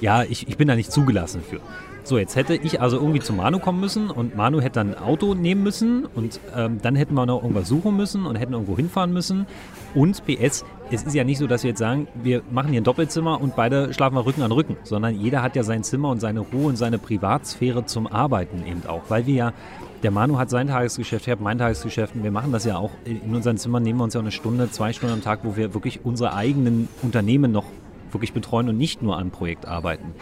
ja, 0.00 0.22
ich, 0.22 0.48
ich 0.48 0.56
bin 0.56 0.66
da 0.68 0.74
nicht 0.74 0.90
zugelassen 0.90 1.42
für. 1.42 1.60
So, 2.06 2.18
jetzt 2.18 2.36
hätte 2.36 2.54
ich 2.54 2.82
also 2.82 2.98
irgendwie 2.98 3.20
zu 3.20 3.32
Manu 3.32 3.58
kommen 3.58 3.80
müssen 3.80 4.10
und 4.10 4.36
Manu 4.36 4.60
hätte 4.60 4.74
dann 4.74 4.94
ein 4.94 5.02
Auto 5.02 5.32
nehmen 5.34 5.62
müssen 5.62 6.04
und 6.14 6.38
ähm, 6.54 6.78
dann 6.82 6.96
hätten 6.96 7.14
wir 7.14 7.24
noch 7.24 7.42
irgendwas 7.42 7.66
suchen 7.66 7.96
müssen 7.96 8.26
und 8.26 8.36
hätten 8.36 8.52
irgendwo 8.52 8.76
hinfahren 8.76 9.10
müssen. 9.10 9.46
Und 9.94 10.22
PS, 10.26 10.66
es 10.90 11.02
ist 11.04 11.14
ja 11.14 11.24
nicht 11.24 11.38
so, 11.38 11.46
dass 11.46 11.62
wir 11.62 11.70
jetzt 11.70 11.78
sagen, 11.78 12.06
wir 12.22 12.42
machen 12.50 12.72
hier 12.72 12.82
ein 12.82 12.84
Doppelzimmer 12.84 13.40
und 13.40 13.56
beide 13.56 13.94
schlafen 13.94 14.16
wir 14.16 14.26
Rücken 14.26 14.42
an 14.42 14.52
Rücken, 14.52 14.76
sondern 14.82 15.18
jeder 15.18 15.40
hat 15.42 15.56
ja 15.56 15.62
sein 15.62 15.82
Zimmer 15.82 16.10
und 16.10 16.20
seine 16.20 16.40
Ruhe 16.40 16.66
und 16.66 16.76
seine 16.76 16.98
Privatsphäre 16.98 17.86
zum 17.86 18.06
Arbeiten 18.06 18.66
eben 18.66 18.82
auch, 18.86 19.04
weil 19.08 19.26
wir 19.26 19.34
ja 19.34 19.52
der 20.02 20.10
Manu 20.10 20.36
hat 20.38 20.50
sein 20.50 20.68
Tagesgeschäft, 20.68 21.26
ich 21.26 21.30
habe 21.30 21.42
mein 21.42 21.56
Tagesgeschäft 21.56 22.14
und 22.14 22.22
wir 22.22 22.30
machen 22.30 22.52
das 22.52 22.66
ja 22.66 22.76
auch. 22.76 22.90
In 23.06 23.34
unseren 23.34 23.56
Zimmern 23.56 23.82
nehmen 23.82 23.98
wir 23.98 24.04
uns 24.04 24.12
ja 24.12 24.20
auch 24.20 24.24
eine 24.24 24.32
Stunde, 24.32 24.70
zwei 24.70 24.92
Stunden 24.92 25.14
am 25.14 25.22
Tag, 25.22 25.40
wo 25.44 25.56
wir 25.56 25.72
wirklich 25.72 26.04
unsere 26.04 26.34
eigenen 26.34 26.88
Unternehmen 27.00 27.50
noch 27.50 27.64
wirklich 28.12 28.34
betreuen 28.34 28.68
und 28.68 28.76
nicht 28.76 29.00
nur 29.00 29.16
an 29.16 29.30
Projekt 29.30 29.64
arbeiten. 29.64 30.12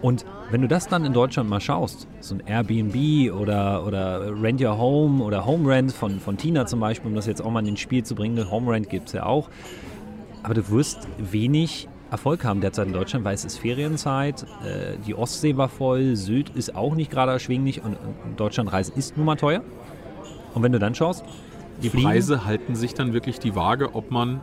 Und 0.00 0.24
wenn 0.50 0.62
du 0.62 0.68
das 0.68 0.88
dann 0.88 1.04
in 1.04 1.12
Deutschland 1.12 1.50
mal 1.50 1.60
schaust, 1.60 2.06
so 2.20 2.34
ein 2.34 2.42
Airbnb 2.46 3.32
oder, 3.32 3.84
oder 3.84 4.40
Rent 4.40 4.60
Your 4.60 4.78
Home 4.78 5.22
oder 5.22 5.44
Home 5.44 5.68
Rent 5.68 5.92
von, 5.92 6.20
von 6.20 6.36
Tina 6.36 6.66
zum 6.66 6.80
Beispiel, 6.80 7.08
um 7.08 7.16
das 7.16 7.26
jetzt 7.26 7.42
auch 7.42 7.50
mal 7.50 7.66
ins 7.66 7.80
Spiel 7.80 8.04
zu 8.04 8.14
bringen, 8.14 8.50
Home 8.50 8.70
Rent 8.70 8.88
gibt 8.88 9.08
es 9.08 9.14
ja 9.14 9.26
auch. 9.26 9.48
Aber 10.42 10.54
du 10.54 10.68
wirst 10.70 11.08
wenig 11.18 11.88
Erfolg 12.10 12.44
haben 12.44 12.60
derzeit 12.60 12.86
in 12.86 12.94
Deutschland, 12.94 13.24
weil 13.24 13.34
es 13.34 13.44
ist 13.44 13.58
Ferienzeit, 13.58 14.46
äh, 14.64 14.96
die 15.06 15.14
Ostsee 15.14 15.58
war 15.58 15.68
voll, 15.68 16.16
Süd 16.16 16.50
ist 16.50 16.74
auch 16.74 16.94
nicht 16.94 17.10
gerade 17.10 17.32
erschwinglich 17.32 17.84
und 17.84 17.98
in 18.24 18.36
Deutschland 18.36 18.72
reisen 18.72 18.94
ist 18.96 19.16
nun 19.16 19.26
mal 19.26 19.36
teuer. 19.36 19.62
Und 20.54 20.62
wenn 20.62 20.72
du 20.72 20.78
dann 20.78 20.94
schaust, 20.94 21.22
die 21.82 21.90
Preise 21.90 22.46
halten 22.46 22.74
sich 22.74 22.94
dann 22.94 23.12
wirklich 23.12 23.38
die 23.40 23.54
Waage, 23.54 23.94
ob 23.94 24.10
man 24.10 24.40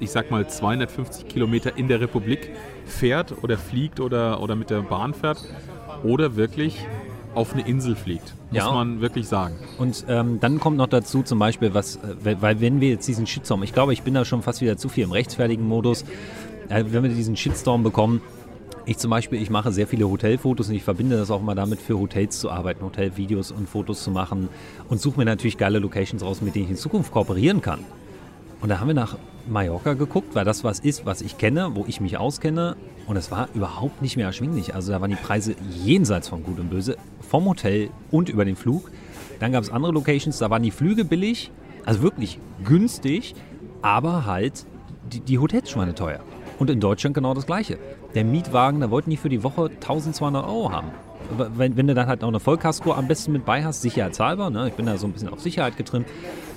ich 0.00 0.10
sag 0.10 0.30
mal, 0.30 0.48
250 0.48 1.28
Kilometer 1.28 1.76
in 1.76 1.88
der 1.88 2.00
Republik 2.00 2.50
fährt 2.86 3.42
oder 3.42 3.56
fliegt 3.56 4.00
oder, 4.00 4.42
oder 4.42 4.56
mit 4.56 4.70
der 4.70 4.80
Bahn 4.82 5.14
fährt 5.14 5.44
oder 6.02 6.36
wirklich 6.36 6.86
auf 7.34 7.52
eine 7.52 7.66
Insel 7.66 7.94
fliegt, 7.94 8.34
muss 8.50 8.58
ja. 8.58 8.72
man 8.72 9.00
wirklich 9.00 9.28
sagen. 9.28 9.54
Und 9.78 10.04
ähm, 10.08 10.40
dann 10.40 10.58
kommt 10.58 10.76
noch 10.76 10.88
dazu 10.88 11.22
zum 11.22 11.38
Beispiel, 11.38 11.74
was, 11.74 11.96
äh, 11.96 12.36
weil 12.40 12.60
wenn 12.60 12.80
wir 12.80 12.88
jetzt 12.88 13.06
diesen 13.06 13.26
Shitstorm, 13.26 13.62
ich 13.62 13.72
glaube, 13.72 13.92
ich 13.92 14.02
bin 14.02 14.14
da 14.14 14.24
schon 14.24 14.42
fast 14.42 14.60
wieder 14.60 14.76
zu 14.76 14.88
viel 14.88 15.04
im 15.04 15.12
rechtsfertigen 15.12 15.66
Modus, 15.66 16.04
äh, 16.68 16.84
wenn 16.88 17.02
wir 17.04 17.10
diesen 17.10 17.36
Shitstorm 17.36 17.84
bekommen, 17.84 18.20
ich 18.86 18.98
zum 18.98 19.10
Beispiel, 19.10 19.40
ich 19.40 19.50
mache 19.50 19.70
sehr 19.70 19.86
viele 19.86 20.08
Hotelfotos 20.08 20.68
und 20.68 20.74
ich 20.74 20.82
verbinde 20.82 21.16
das 21.16 21.30
auch 21.30 21.42
mal 21.42 21.54
damit, 21.54 21.80
für 21.80 21.98
Hotels 21.98 22.40
zu 22.40 22.50
arbeiten, 22.50 22.84
Hotelvideos 22.84 23.52
und 23.52 23.68
Fotos 23.68 24.02
zu 24.02 24.10
machen 24.10 24.48
und 24.88 25.00
suche 25.00 25.18
mir 25.18 25.26
natürlich 25.26 25.58
geile 25.58 25.78
Locations 25.78 26.24
raus, 26.24 26.40
mit 26.40 26.54
denen 26.54 26.64
ich 26.64 26.70
in 26.72 26.76
Zukunft 26.76 27.12
kooperieren 27.12 27.60
kann. 27.60 27.80
Und 28.60 28.68
da 28.68 28.80
haben 28.80 28.88
wir 28.88 28.94
nach 28.94 29.16
Mallorca 29.48 29.94
geguckt, 29.94 30.34
weil 30.34 30.44
das 30.44 30.64
was 30.64 30.80
ist, 30.80 31.06
was 31.06 31.22
ich 31.22 31.38
kenne, 31.38 31.70
wo 31.74 31.84
ich 31.86 32.00
mich 32.00 32.18
auskenne. 32.18 32.76
Und 33.06 33.16
es 33.16 33.30
war 33.30 33.48
überhaupt 33.54 34.02
nicht 34.02 34.16
mehr 34.16 34.26
erschwinglich. 34.26 34.74
Also 34.74 34.92
da 34.92 35.00
waren 35.00 35.10
die 35.10 35.16
Preise 35.16 35.54
jenseits 35.84 36.28
von 36.28 36.44
Gut 36.44 36.60
und 36.60 36.70
Böse, 36.70 36.96
vom 37.20 37.46
Hotel 37.46 37.90
und 38.10 38.28
über 38.28 38.44
den 38.44 38.56
Flug. 38.56 38.90
Dann 39.40 39.52
gab 39.52 39.62
es 39.62 39.70
andere 39.70 39.92
Locations, 39.92 40.38
da 40.38 40.50
waren 40.50 40.62
die 40.62 40.70
Flüge 40.70 41.04
billig, 41.04 41.50
also 41.86 42.02
wirklich 42.02 42.38
günstig, 42.64 43.34
aber 43.82 44.26
halt 44.26 44.66
die, 45.10 45.20
die 45.20 45.38
Hotels 45.38 45.70
schweineteuer. 45.70 46.20
Und 46.58 46.68
in 46.68 46.78
Deutschland 46.78 47.14
genau 47.14 47.32
das 47.32 47.46
Gleiche. 47.46 47.78
Der 48.14 48.24
Mietwagen, 48.24 48.80
der 48.80 48.90
wollte 48.90 49.08
nicht 49.08 49.20
für 49.20 49.30
die 49.30 49.42
Woche 49.42 49.70
1200 49.70 50.44
Euro 50.44 50.70
haben. 50.70 50.88
Wenn, 51.56 51.76
wenn 51.76 51.86
du 51.86 51.94
dann 51.94 52.06
halt 52.06 52.22
auch 52.22 52.28
eine 52.28 52.40
Vollkasko 52.40 52.92
am 52.92 53.08
besten 53.08 53.32
mit 53.32 53.44
bei 53.44 53.64
hast, 53.64 53.82
sicherheitshalber, 53.82 54.50
ne? 54.50 54.68
ich 54.68 54.74
bin 54.74 54.86
da 54.86 54.98
so 54.98 55.06
ein 55.06 55.12
bisschen 55.12 55.28
auf 55.28 55.40
Sicherheit 55.40 55.76
getrimmt, 55.76 56.06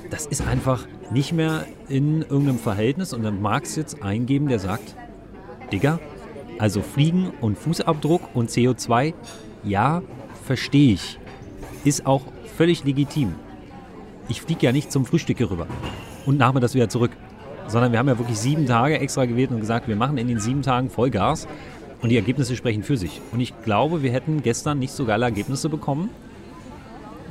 das 0.10 0.26
ist 0.26 0.46
einfach 0.46 0.88
nicht 1.12 1.34
mehr 1.34 1.66
in 1.90 2.22
irgendeinem 2.22 2.60
Verhältnis 2.60 3.14
und 3.14 3.24
dann 3.24 3.42
mag 3.42 3.64
es 3.64 3.76
jetzt 3.76 4.04
eingeben, 4.04 4.48
der 4.48 4.60
sagt, 4.60 4.96
Digga, 5.72 6.00
also 6.60 6.82
Fliegen 6.82 7.32
und 7.42 7.58
Fußabdruck 7.58 8.36
und 8.36 8.50
CO2, 8.50 9.14
ja, 9.64 10.02
verstehe 10.44 10.94
ich. 10.94 11.20
Ist 11.84 12.06
auch 12.06 12.22
völlig 12.58 12.84
legitim. 12.84 13.36
Ich 14.30 14.42
fliege 14.42 14.66
ja 14.66 14.72
nicht 14.72 14.92
zum 14.92 15.06
Frühstück 15.06 15.38
hier 15.38 15.52
rüber 15.52 15.68
und 16.26 16.38
nachmittags 16.38 16.74
wieder 16.76 16.90
zurück. 16.90 17.12
Sondern 17.68 17.92
wir 17.92 18.00
haben 18.00 18.08
ja 18.08 18.18
wirklich 18.18 18.38
sieben 18.38 18.66
Tage 18.66 19.00
extra 19.00 19.26
gewählt 19.26 19.52
und 19.52 19.62
gesagt, 19.62 19.88
wir 19.88 19.96
machen 19.96 20.18
in 20.18 20.28
den 20.28 20.40
sieben 20.40 20.62
Tagen 20.62 20.90
Vollgas 20.90 21.48
und 22.02 22.10
die 22.10 22.18
Ergebnisse 22.18 22.56
sprechen 22.56 22.84
für 22.84 22.98
sich. 22.98 23.22
Und 23.32 23.40
ich 23.40 23.54
glaube, 23.64 24.04
wir 24.04 24.12
hätten 24.12 24.44
gestern 24.44 24.80
nicht 24.80 24.92
so 24.92 25.06
geile 25.06 25.26
Ergebnisse 25.26 25.70
bekommen. 25.70 26.10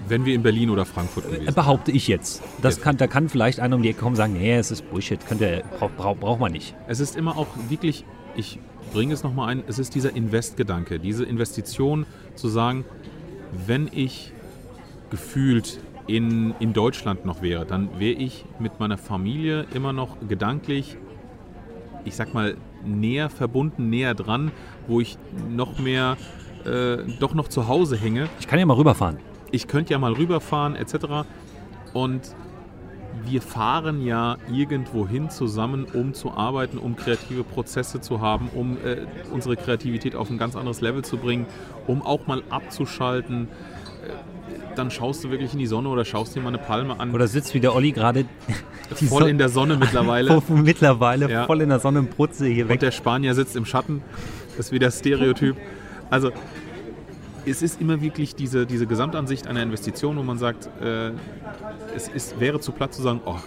Wenn 0.09 0.24
wir 0.24 0.34
in 0.34 0.42
Berlin 0.42 0.70
oder 0.70 0.84
Frankfurt 0.84 1.26
gewesen 1.26 1.44
wären. 1.44 1.55
Behaupte 1.55 1.92
ich 1.92 2.09
jetzt. 2.09 2.42
Das 2.61 2.80
kann, 2.80 2.96
da 2.96 3.07
kann 3.07 3.28
vielleicht 3.28 3.61
einer 3.61 3.76
um 3.76 3.82
die 3.82 3.90
Ecke 3.90 4.00
kommen 4.00 4.12
und 4.12 4.16
sagen, 4.16 4.34
nee, 4.34 4.55
es 4.55 4.70
ist 4.70 4.88
Bullshit, 4.90 5.24
könnt 5.26 5.40
ihr, 5.40 5.62
braucht 5.78 5.96
brauch, 5.96 6.16
braucht 6.16 6.40
man 6.40 6.53
nicht. 6.53 6.74
Es 6.86 7.00
ist 7.00 7.16
immer 7.16 7.36
auch 7.36 7.46
wirklich, 7.68 8.05
ich 8.36 8.59
bringe 8.92 9.14
es 9.14 9.22
nochmal 9.22 9.48
ein, 9.50 9.62
es 9.66 9.78
ist 9.78 9.94
dieser 9.94 10.14
Invest-Gedanke, 10.14 10.98
diese 10.98 11.24
Investition 11.24 12.07
zu 12.34 12.48
sagen, 12.48 12.84
wenn 13.66 13.88
ich 13.92 14.32
gefühlt 15.11 15.78
in, 16.07 16.55
in 16.59 16.72
Deutschland 16.72 17.24
noch 17.24 17.42
wäre, 17.42 17.64
dann 17.64 17.98
wäre 17.98 18.18
ich 18.18 18.44
mit 18.59 18.80
meiner 18.80 18.98
Familie 18.98 19.66
immer 19.74 19.92
noch 19.92 20.16
gedanklich, 20.26 20.96
ich 22.05 22.16
sag 22.16 22.34
mal, 22.34 22.57
näher 22.84 23.30
verbunden, 23.30 23.90
näher 23.90 24.14
dran, 24.14 24.50
wo 24.88 25.00
ich 25.00 25.16
noch 25.50 25.78
mehr, 25.78 26.16
äh, 26.64 26.98
doch 27.20 27.34
noch 27.34 27.48
zu 27.48 27.68
Hause 27.68 27.96
hänge. 27.96 28.28
Ich 28.40 28.48
kann 28.48 28.59
ja 28.59 28.66
mal 28.66 28.76
rüberfahren. 28.76 29.18
Ich 29.53 29.68
könnte 29.68 29.92
ja 29.92 29.98
mal 29.98 30.12
rüberfahren, 30.14 30.74
etc. 30.76 31.24
Und 31.92 32.22
wir 33.24 33.40
fahren 33.42 34.05
ja 34.05 34.36
irgendwo 34.53 35.07
hin 35.07 35.30
zusammen, 35.30 35.84
um 35.92 36.14
zu 36.14 36.32
arbeiten, 36.32 36.78
um 36.78 36.96
kreative 36.96 37.44
Prozesse 37.44 38.00
zu 38.00 38.20
haben, 38.20 38.48
um 38.55 38.78
äh, 38.84 39.07
unsere 39.32 39.57
Kreativität 39.57 40.16
auf 40.16 40.30
ein 40.30 40.38
ganz 40.38 40.57
anderes 40.57 40.80
Level 40.80 41.03
zu 41.05 41.18
bringen, 41.18 41.46
um 41.86 42.03
auch 42.03 42.26
mal 42.26 42.42
abzuschalten. 42.50 43.48
Äh, 44.07 44.12
dann 44.74 44.90
schaust 44.90 45.22
du 45.22 45.30
wirklich 45.30 45.53
in 45.53 45.59
die 45.59 45.66
Sonne 45.66 45.90
oder 45.90 46.05
schaust 46.07 46.34
dir 46.34 46.40
mal 46.40 46.48
eine 46.48 46.59
Palme 46.59 46.98
an. 46.98 47.12
Oder 47.14 47.28
sitzt 47.28 47.53
wie 47.55 47.61
der 47.61 47.74
Olli 47.74 47.92
gerade 47.92 48.24
voll 48.94 49.20
Son- 49.20 49.28
in 49.28 49.38
der 49.38 49.50
Sonne 49.50 49.76
mittlerweile. 49.76 50.42
mittlerweile 50.48 51.30
Ja. 51.30 51.44
voll 51.44 51.61
in 51.61 51.68
der 51.68 51.78
Sonne 51.78 51.98
im 52.00 52.07
Brutze 52.07 52.46
hier 52.46 52.68
weg. 52.68 52.76
Und 52.76 52.82
der 52.82 52.90
Spanier 52.90 53.34
sitzt 53.34 53.55
im 53.55 53.66
Schatten. 53.66 54.03
Das 54.57 54.66
ist 54.66 54.72
wieder 54.72 54.90
Stereotyp. 54.90 55.57
Also 56.11 56.30
es 57.47 57.62
ist 57.62 57.80
immer 57.80 58.01
wirklich 58.01 58.34
diese, 58.34 58.66
diese 58.66 58.86
Gesamtansicht 58.86 59.47
einer 59.47 59.62
Investition, 59.62 60.16
wo 60.16 60.22
man 60.22 60.38
sagt, 60.38 60.68
äh, 60.80 61.11
es 61.95 62.09
ist, 62.09 62.38
wäre 62.40 62.61
zu 62.61 62.72
platt 62.72 62.95
zu 62.95 63.03
sagen, 63.03 63.20
oh, 63.24 63.38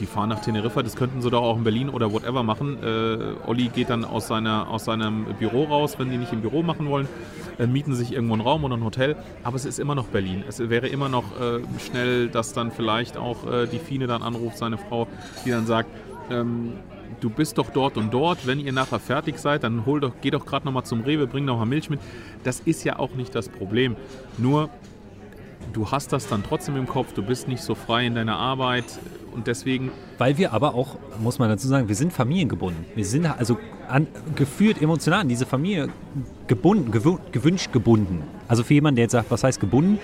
die 0.00 0.06
fahren 0.06 0.28
nach 0.28 0.40
Teneriffa, 0.40 0.82
das 0.82 0.96
könnten 0.96 1.22
sie 1.22 1.30
doch 1.30 1.42
auch 1.42 1.56
in 1.56 1.64
Berlin 1.64 1.88
oder 1.88 2.12
whatever 2.12 2.42
machen. 2.42 2.82
Äh, 2.82 3.46
Olli 3.46 3.68
geht 3.68 3.90
dann 3.90 4.04
aus, 4.04 4.26
seiner, 4.26 4.68
aus 4.68 4.84
seinem 4.84 5.24
Büro 5.38 5.64
raus, 5.64 5.98
wenn 5.98 6.10
die 6.10 6.16
nicht 6.16 6.32
im 6.32 6.40
Büro 6.40 6.62
machen 6.62 6.88
wollen, 6.88 7.08
äh, 7.58 7.66
mieten 7.66 7.94
sich 7.94 8.12
irgendwo 8.12 8.34
einen 8.34 8.42
Raum 8.42 8.64
oder 8.64 8.76
ein 8.76 8.84
Hotel. 8.84 9.16
Aber 9.44 9.56
es 9.56 9.64
ist 9.64 9.78
immer 9.78 9.94
noch 9.94 10.06
Berlin. 10.06 10.42
Es 10.48 10.58
wäre 10.58 10.88
immer 10.88 11.08
noch 11.08 11.24
äh, 11.40 11.60
schnell, 11.78 12.28
dass 12.28 12.52
dann 12.52 12.72
vielleicht 12.72 13.16
auch 13.16 13.46
äh, 13.50 13.66
die 13.66 13.78
Fine 13.78 14.06
dann 14.06 14.22
anruft, 14.22 14.58
seine 14.58 14.78
Frau, 14.78 15.06
die 15.44 15.50
dann 15.50 15.66
sagt, 15.66 15.88
ähm, 16.30 16.72
du 17.24 17.30
bist 17.30 17.56
doch 17.56 17.70
dort 17.70 17.96
und 17.96 18.12
dort, 18.12 18.46
wenn 18.46 18.60
ihr 18.60 18.72
nachher 18.72 19.00
fertig 19.00 19.38
seid, 19.38 19.64
dann 19.64 19.86
hol 19.86 19.98
doch, 19.98 20.12
geh 20.20 20.30
doch 20.30 20.44
gerade 20.44 20.66
nochmal 20.66 20.84
zum 20.84 21.00
Rewe, 21.00 21.26
bring 21.26 21.46
noch 21.46 21.56
mal 21.56 21.64
Milch 21.64 21.88
mit. 21.88 21.98
Das 22.44 22.60
ist 22.60 22.84
ja 22.84 22.98
auch 22.98 23.14
nicht 23.14 23.34
das 23.34 23.48
Problem. 23.48 23.96
Nur, 24.36 24.68
du 25.72 25.90
hast 25.90 26.12
das 26.12 26.28
dann 26.28 26.42
trotzdem 26.46 26.76
im 26.76 26.86
Kopf, 26.86 27.14
du 27.14 27.22
bist 27.22 27.48
nicht 27.48 27.62
so 27.62 27.74
frei 27.74 28.04
in 28.04 28.14
deiner 28.14 28.36
Arbeit 28.36 28.84
und 29.32 29.46
deswegen, 29.46 29.90
Weil 30.18 30.36
wir 30.36 30.52
aber 30.52 30.74
auch, 30.74 30.98
muss 31.18 31.38
man 31.38 31.48
dazu 31.48 31.66
sagen, 31.66 31.88
wir 31.88 31.94
sind 31.96 32.12
familiengebunden. 32.12 32.84
Wir 32.94 33.06
sind 33.06 33.24
also 33.24 33.58
an, 33.88 34.06
gefühlt 34.36 34.82
emotional 34.82 35.20
an 35.20 35.28
diese 35.28 35.46
Familie 35.46 35.88
gebunden, 36.46 36.90
gewünscht 37.32 37.72
gebunden. 37.72 38.22
Also 38.48 38.64
für 38.64 38.74
jemanden, 38.74 38.96
der 38.96 39.04
jetzt 39.04 39.12
sagt, 39.12 39.30
was 39.30 39.42
heißt 39.42 39.60
gebunden? 39.60 39.98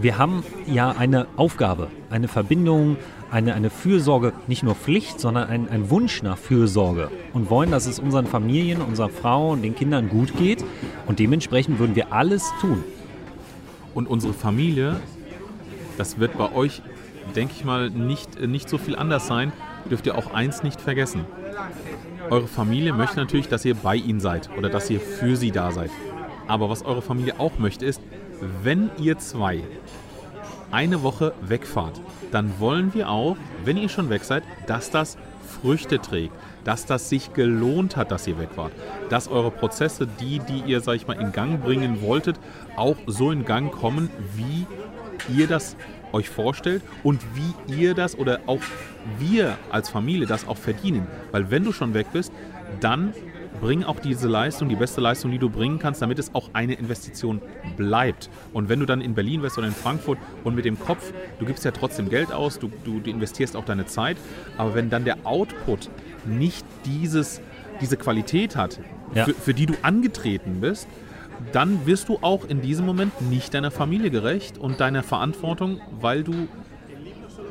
Wir 0.00 0.16
haben 0.16 0.42
ja 0.66 0.92
eine 0.92 1.26
Aufgabe, 1.36 1.88
eine 2.08 2.26
Verbindung, 2.26 2.96
eine, 3.32 3.54
eine 3.54 3.70
Fürsorge, 3.70 4.34
nicht 4.46 4.62
nur 4.62 4.74
Pflicht, 4.74 5.18
sondern 5.18 5.48
ein, 5.48 5.68
ein 5.70 5.88
Wunsch 5.88 6.22
nach 6.22 6.36
Fürsorge 6.36 7.10
und 7.32 7.48
wollen, 7.48 7.70
dass 7.70 7.86
es 7.86 7.98
unseren 7.98 8.26
Familien, 8.26 8.82
unserer 8.82 9.08
Frau 9.08 9.52
und 9.52 9.62
den 9.62 9.74
Kindern 9.74 10.10
gut 10.10 10.36
geht. 10.36 10.62
Und 11.06 11.18
dementsprechend 11.18 11.78
würden 11.78 11.96
wir 11.96 12.12
alles 12.12 12.52
tun. 12.60 12.84
und 13.94 14.08
unsere 14.08 14.32
Familie, 14.32 15.00
das 15.98 16.18
wird 16.18 16.38
bei 16.38 16.52
euch, 16.52 16.82
denke 17.34 17.54
ich 17.56 17.64
mal, 17.64 17.90
nicht, 17.90 18.36
äh, 18.36 18.46
nicht 18.46 18.68
so 18.68 18.78
viel 18.78 18.96
anders 18.96 19.26
sein, 19.26 19.52
dürft 19.90 20.06
ihr 20.06 20.16
auch 20.16 20.32
eins 20.32 20.62
nicht 20.62 20.80
vergessen. 20.80 21.24
Eure 22.30 22.46
Familie 22.46 22.92
möchte 22.92 23.16
natürlich, 23.16 23.48
dass 23.48 23.64
ihr 23.64 23.74
bei 23.74 23.96
ihnen 23.96 24.20
seid 24.20 24.48
oder 24.56 24.68
dass 24.68 24.88
ihr 24.88 25.00
für 25.00 25.36
sie 25.36 25.50
da 25.50 25.72
seid. 25.72 25.90
Aber 26.48 26.70
was 26.70 26.84
eure 26.84 27.02
Familie 27.02 27.38
auch 27.38 27.58
möchte, 27.58 27.84
ist, 27.84 28.00
wenn 28.62 28.90
ihr 28.98 29.18
zwei 29.18 29.62
eine 30.72 31.02
Woche 31.02 31.32
wegfahrt, 31.42 32.00
dann 32.32 32.58
wollen 32.58 32.92
wir 32.94 33.08
auch, 33.08 33.36
wenn 33.64 33.76
ihr 33.76 33.88
schon 33.88 34.10
weg 34.10 34.24
seid, 34.24 34.42
dass 34.66 34.90
das 34.90 35.16
Früchte 35.60 36.00
trägt, 36.00 36.34
dass 36.64 36.86
das 36.86 37.08
sich 37.08 37.34
gelohnt 37.34 37.96
hat, 37.96 38.10
dass 38.10 38.26
ihr 38.26 38.38
weg 38.38 38.50
wart, 38.56 38.72
dass 39.10 39.28
eure 39.28 39.50
Prozesse, 39.50 40.08
die, 40.20 40.40
die 40.40 40.62
ihr, 40.66 40.80
sag 40.80 40.96
ich 40.96 41.06
mal, 41.06 41.20
in 41.20 41.32
Gang 41.32 41.62
bringen 41.62 42.02
wolltet, 42.02 42.40
auch 42.76 42.96
so 43.06 43.30
in 43.30 43.44
Gang 43.44 43.70
kommen, 43.70 44.10
wie 44.34 44.66
ihr 45.32 45.46
das 45.46 45.76
euch 46.12 46.28
vorstellt 46.28 46.82
und 47.02 47.20
wie 47.34 47.74
ihr 47.74 47.94
das 47.94 48.18
oder 48.18 48.40
auch 48.46 48.60
wir 49.18 49.56
als 49.70 49.88
Familie 49.88 50.26
das 50.26 50.46
auch 50.46 50.56
verdienen. 50.56 51.06
Weil 51.30 51.50
wenn 51.50 51.64
du 51.64 51.72
schon 51.72 51.94
weg 51.94 52.08
bist, 52.12 52.32
dann 52.80 53.14
bring 53.62 53.84
auch 53.84 54.00
diese 54.00 54.28
Leistung, 54.28 54.68
die 54.68 54.74
beste 54.74 55.00
Leistung, 55.00 55.30
die 55.30 55.38
du 55.38 55.48
bringen 55.48 55.78
kannst, 55.78 56.02
damit 56.02 56.18
es 56.18 56.34
auch 56.34 56.50
eine 56.52 56.74
Investition 56.74 57.40
bleibt. 57.76 58.28
Und 58.52 58.68
wenn 58.68 58.80
du 58.80 58.86
dann 58.86 59.00
in 59.00 59.14
Berlin 59.14 59.42
wärst 59.42 59.56
oder 59.56 59.68
in 59.68 59.72
Frankfurt 59.72 60.18
und 60.42 60.56
mit 60.56 60.64
dem 60.64 60.78
Kopf, 60.78 61.12
du 61.38 61.46
gibst 61.46 61.64
ja 61.64 61.70
trotzdem 61.70 62.10
Geld 62.10 62.32
aus, 62.32 62.58
du, 62.58 62.70
du, 62.84 62.98
investierst 63.08 63.56
auch 63.56 63.64
deine 63.64 63.86
Zeit, 63.86 64.16
aber 64.58 64.74
wenn 64.74 64.90
dann 64.90 65.04
der 65.04 65.18
Output 65.24 65.88
nicht 66.26 66.66
dieses, 66.84 67.40
diese 67.80 67.96
Qualität 67.96 68.56
hat, 68.56 68.80
Ja. 69.14 69.26
für, 69.26 69.34
für 69.34 69.54
die 69.54 69.66
du 69.66 69.74
angetreten 69.82 70.60
bist, 70.60 70.88
dann 71.52 71.86
wirst 71.86 72.08
du 72.08 72.18
auch 72.20 72.44
in 72.48 72.62
diesem 72.62 72.84
Moment 72.84 73.20
nicht 73.30 73.54
deiner 73.54 73.70
Familie 73.70 74.10
gerecht 74.10 74.58
und 74.58 74.80
deiner 74.80 75.02
Verantwortung, 75.02 75.80
weil 76.00 76.24
du 76.24 76.48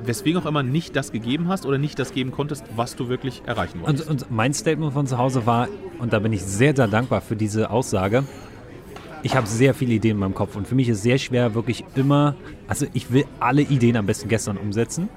weswegen 0.06 0.42
auch 0.42 0.46
immer 0.46 0.64
nicht 0.64 0.96
das 0.96 1.12
gegeben 1.12 1.48
hast 1.48 1.66
oder 1.66 1.78
nicht 1.78 2.00
das 2.00 2.14
geben 2.14 2.32
konntest, 2.32 2.64
was 2.76 2.96
du 2.96 3.10
wirklich 3.10 3.42
erreichen 3.46 3.82
wolltest. 3.82 4.10
Und, 4.10 4.24
und 4.24 4.32
mein 4.32 4.54
Statement 4.54 4.94
von 4.94 5.08
zu 5.08 5.18
Hause 5.18 5.46
war, 5.46 5.68
und 6.00 6.14
da 6.14 6.20
bin 6.20 6.34
ich 6.34 6.42
sehr, 6.44 6.76
sehr 6.76 6.88
dankbar 6.88 7.22
für 7.22 7.36
diese 7.36 7.70
Aussage, 7.70 8.24
ich 9.24 9.36
habe 9.36 9.48
sehr 9.48 9.74
viele 9.74 9.94
Ideen 9.94 10.18
in 10.18 10.20
meinem 10.20 10.34
Kopf 10.34 10.56
und 10.56 10.68
für 10.68 10.76
mich 10.76 10.90
ist 10.90 11.04
sehr 11.04 11.18
schwer, 11.18 11.54
wirklich 11.54 11.86
immer, 11.96 12.36
also 12.68 12.88
ich 12.94 13.12
will 13.12 13.26
alle 13.40 13.62
Ideen 13.62 13.96
am 13.96 14.06
besten 14.06 14.30
gestern 14.30 14.58
umsetzen. 14.58 15.10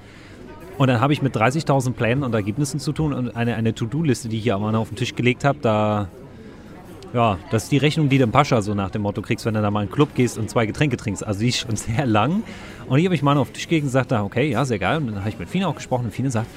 Und 0.77 0.89
dann 0.89 1.01
habe 1.01 1.13
ich 1.13 1.23
mit 1.23 1.37
30.000 1.37 1.93
Plänen 1.93 2.25
und 2.25 2.35
Ergebnissen 2.35 2.81
zu 2.81 2.93
tun 2.93 3.13
und 3.13 3.37
eine, 3.37 3.55
eine 3.55 3.75
To-Do-Liste, 3.75 4.29
die 4.29 4.39
ich 4.39 4.43
hier 4.43 4.59
mal 4.59 4.75
auf 4.75 4.89
den 4.89 4.97
Tisch 4.97 5.15
gelegt 5.15 5.45
habe, 5.45 5.59
da, 5.63 6.09
ja, 7.15 7.39
das 7.51 7.65
ist 7.65 7.73
die 7.73 7.79
Rechnung, 7.79 8.09
die 8.09 8.19
du 8.19 8.25
im 8.25 8.33
Pascha 8.33 8.61
so 8.61 8.75
nach 8.75 8.91
dem 8.91 9.03
Motto 9.03 9.23
kriegst, 9.23 9.47
wenn 9.47 9.55
du 9.55 9.63
da 9.63 9.71
mal 9.71 9.83
in 9.83 9.89
einen 9.89 9.95
Club 9.95 10.15
gehst 10.15 10.37
und 10.37 10.51
zwei 10.51 10.67
Getränke 10.67 10.97
trinkst. 10.97 11.25
Also 11.25 11.41
die 11.41 11.49
ist 11.49 11.59
schon 11.59 11.77
sehr 11.77 12.07
lang. 12.07 12.43
Und 12.89 12.99
die 12.99 13.05
habe 13.05 13.15
ich 13.15 13.23
mal 13.23 13.39
auf 13.39 13.51
den 13.51 13.55
Tisch 13.55 13.69
gelegt 13.69 13.85
und 13.85 13.91
sagte, 13.91 14.19
okay, 14.19 14.51
ja, 14.51 14.65
sehr 14.65 14.81
geil. 14.81 14.99
Und 14.99 15.07
dann 15.07 15.21
habe 15.21 15.29
ich 15.29 15.39
mit 15.39 15.49
Fine 15.49 15.69
auch 15.69 15.77
gesprochen 15.77 16.07
und 16.07 16.11
Fine 16.13 16.31
sagt, 16.31 16.49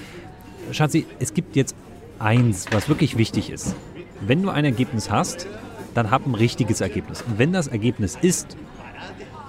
Schatzi, 0.72 1.06
es 1.20 1.34
gibt 1.34 1.56
jetzt 1.56 1.76
eins, 2.20 2.66
was 2.72 2.90
wirklich 2.90 3.18
wichtig 3.18 3.52
ist. 3.52 3.76
Wenn 4.20 4.42
du 4.42 4.50
ein 4.50 4.66
Ergebnis 4.66 5.12
hast, 5.12 5.48
dann 5.94 6.10
hab 6.10 6.26
ein 6.26 6.34
richtiges 6.34 6.82
Ergebnis. 6.82 7.22
Und 7.22 7.38
wenn 7.38 7.54
das 7.54 7.68
Ergebnis 7.68 8.18
ist, 8.20 8.58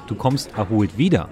du 0.07 0.15
kommst 0.15 0.57
erholt 0.57 0.99
wieder 0.99 1.31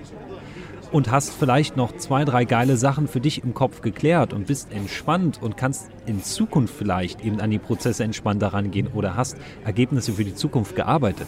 und 0.96 1.10
hast 1.10 1.34
vielleicht 1.34 1.76
noch 1.76 1.94
zwei, 1.98 2.24
drei 2.24 2.46
geile 2.46 2.78
Sachen 2.78 3.06
für 3.06 3.20
dich 3.20 3.44
im 3.44 3.52
Kopf 3.52 3.82
geklärt 3.82 4.32
und 4.32 4.46
bist 4.46 4.72
entspannt 4.72 5.38
und 5.42 5.58
kannst 5.58 5.90
in 6.06 6.22
Zukunft 6.22 6.72
vielleicht 6.74 7.22
eben 7.22 7.38
an 7.42 7.50
die 7.50 7.58
Prozesse 7.58 8.02
entspannter 8.02 8.48
rangehen 8.48 8.88
oder 8.94 9.14
hast 9.14 9.36
Ergebnisse 9.62 10.14
für 10.14 10.24
die 10.24 10.34
Zukunft 10.34 10.74
gearbeitet, 10.74 11.26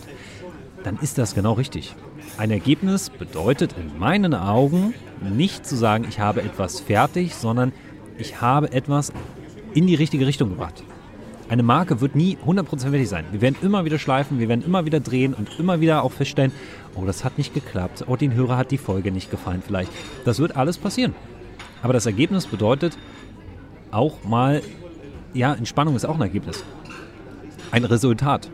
dann 0.84 0.98
ist 1.02 1.18
das 1.18 1.34
genau 1.34 1.52
richtig. 1.52 1.94
Ein 2.38 2.50
Ergebnis 2.50 3.10
bedeutet 3.10 3.74
in 3.76 3.98
meinen 3.98 4.32
Augen 4.32 4.94
nicht 5.20 5.66
zu 5.66 5.76
sagen, 5.76 6.06
ich 6.08 6.18
habe 6.18 6.40
etwas 6.40 6.80
fertig, 6.80 7.34
sondern 7.34 7.72
ich 8.16 8.40
habe 8.40 8.72
etwas 8.72 9.12
in 9.74 9.86
die 9.86 9.96
richtige 9.96 10.26
Richtung 10.26 10.48
gebracht. 10.48 10.82
Eine 11.48 11.62
Marke 11.62 12.02
wird 12.02 12.14
nie 12.14 12.36
100% 12.46 12.90
fertig 12.90 13.08
sein. 13.08 13.24
Wir 13.30 13.40
werden 13.40 13.56
immer 13.62 13.84
wieder 13.86 13.98
schleifen, 13.98 14.38
wir 14.38 14.48
werden 14.48 14.62
immer 14.64 14.84
wieder 14.84 15.00
drehen 15.00 15.32
und 15.32 15.48
immer 15.58 15.80
wieder 15.80 16.02
auch 16.02 16.12
feststellen, 16.12 16.52
oh, 16.94 17.04
das 17.06 17.24
hat 17.24 17.38
nicht 17.38 17.54
geklappt, 17.54 18.04
oh, 18.06 18.16
den 18.16 18.34
Hörer 18.34 18.58
hat 18.58 18.70
die 18.70 18.78
Folge 18.78 19.10
nicht 19.10 19.30
gefallen 19.30 19.62
vielleicht. 19.66 19.90
Das 20.26 20.40
wird 20.40 20.56
alles 20.56 20.76
passieren. 20.76 21.14
Aber 21.82 21.94
das 21.94 22.04
Ergebnis 22.04 22.46
bedeutet, 22.46 22.98
auch 23.90 24.24
mal, 24.24 24.62
ja, 25.32 25.54
Entspannung 25.54 25.96
ist 25.96 26.04
auch 26.04 26.16
ein 26.16 26.20
Ergebnis. 26.20 26.64
Ein 27.70 27.84
Resultat. 27.84 28.50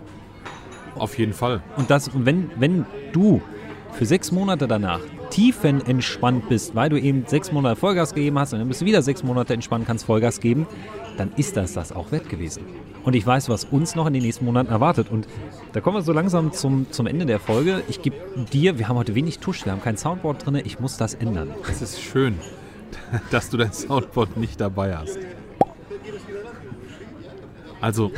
Auf 0.95 1.19
jeden 1.19 1.33
Fall. 1.33 1.63
Und 1.77 1.91
das, 1.91 2.11
wenn, 2.15 2.51
wenn 2.57 2.87
du 3.13 3.43
für 3.93 4.07
sechs 4.07 4.31
Monate 4.31 4.69
danach 4.69 5.01
tiefenentspannt 5.31 6.49
bist, 6.49 6.77
weil 6.77 6.91
du 6.91 7.01
eben 7.01 7.25
sechs 7.27 7.51
Monate 7.51 7.75
Vollgas 7.75 8.15
gegeben 8.15 8.39
hast 8.39 8.53
und 8.53 8.61
dann 8.61 8.69
bist 8.69 8.81
du 8.81 8.85
wieder 8.85 9.03
sechs 9.03 9.25
Monate 9.25 9.55
entspannt, 9.55 9.87
kannst 9.87 10.05
Vollgas 10.05 10.41
geben, 10.41 10.67
dann 11.17 11.33
ist 11.37 11.57
das 11.57 11.73
das 11.73 11.93
auch 11.93 12.13
wert 12.13 12.29
gewesen. 12.29 12.65
Und 13.05 13.15
ich 13.15 13.27
weiß, 13.27 13.49
was 13.51 13.65
uns 13.65 13.95
noch 13.95 14.07
in 14.07 14.15
den 14.15 14.23
nächsten 14.23 14.47
Monaten 14.47 14.71
erwartet. 14.71 15.11
Und 15.11 15.29
da 15.73 15.81
kommen 15.81 15.99
wir 15.99 16.03
so 16.03 16.13
langsam 16.13 16.53
zum, 16.53 16.91
zum 16.91 17.07
Ende 17.07 17.27
der 17.27 17.39
Folge. 17.39 17.83
Ich 17.89 18.01
gebe 18.01 18.17
dir, 18.53 18.79
wir 18.79 18.89
haben 18.89 18.97
heute 18.97 19.15
wenig 19.15 19.41
Tusch, 19.41 19.65
wir 19.65 19.73
haben 19.73 19.83
kein 19.83 19.97
Soundboard 19.97 20.47
drin, 20.47 20.57
ich 20.65 20.81
muss 20.81 20.97
das 20.97 21.15
ändern. 21.15 21.51
Es 21.71 21.83
ist 21.83 22.01
schön, 22.01 22.39
dass 23.31 23.51
du 23.51 23.59
dein 23.59 23.73
Soundboard 23.73 24.37
nicht 24.37 24.61
dabei 24.61 24.97
hast. 24.97 25.19
Also, 27.81 28.11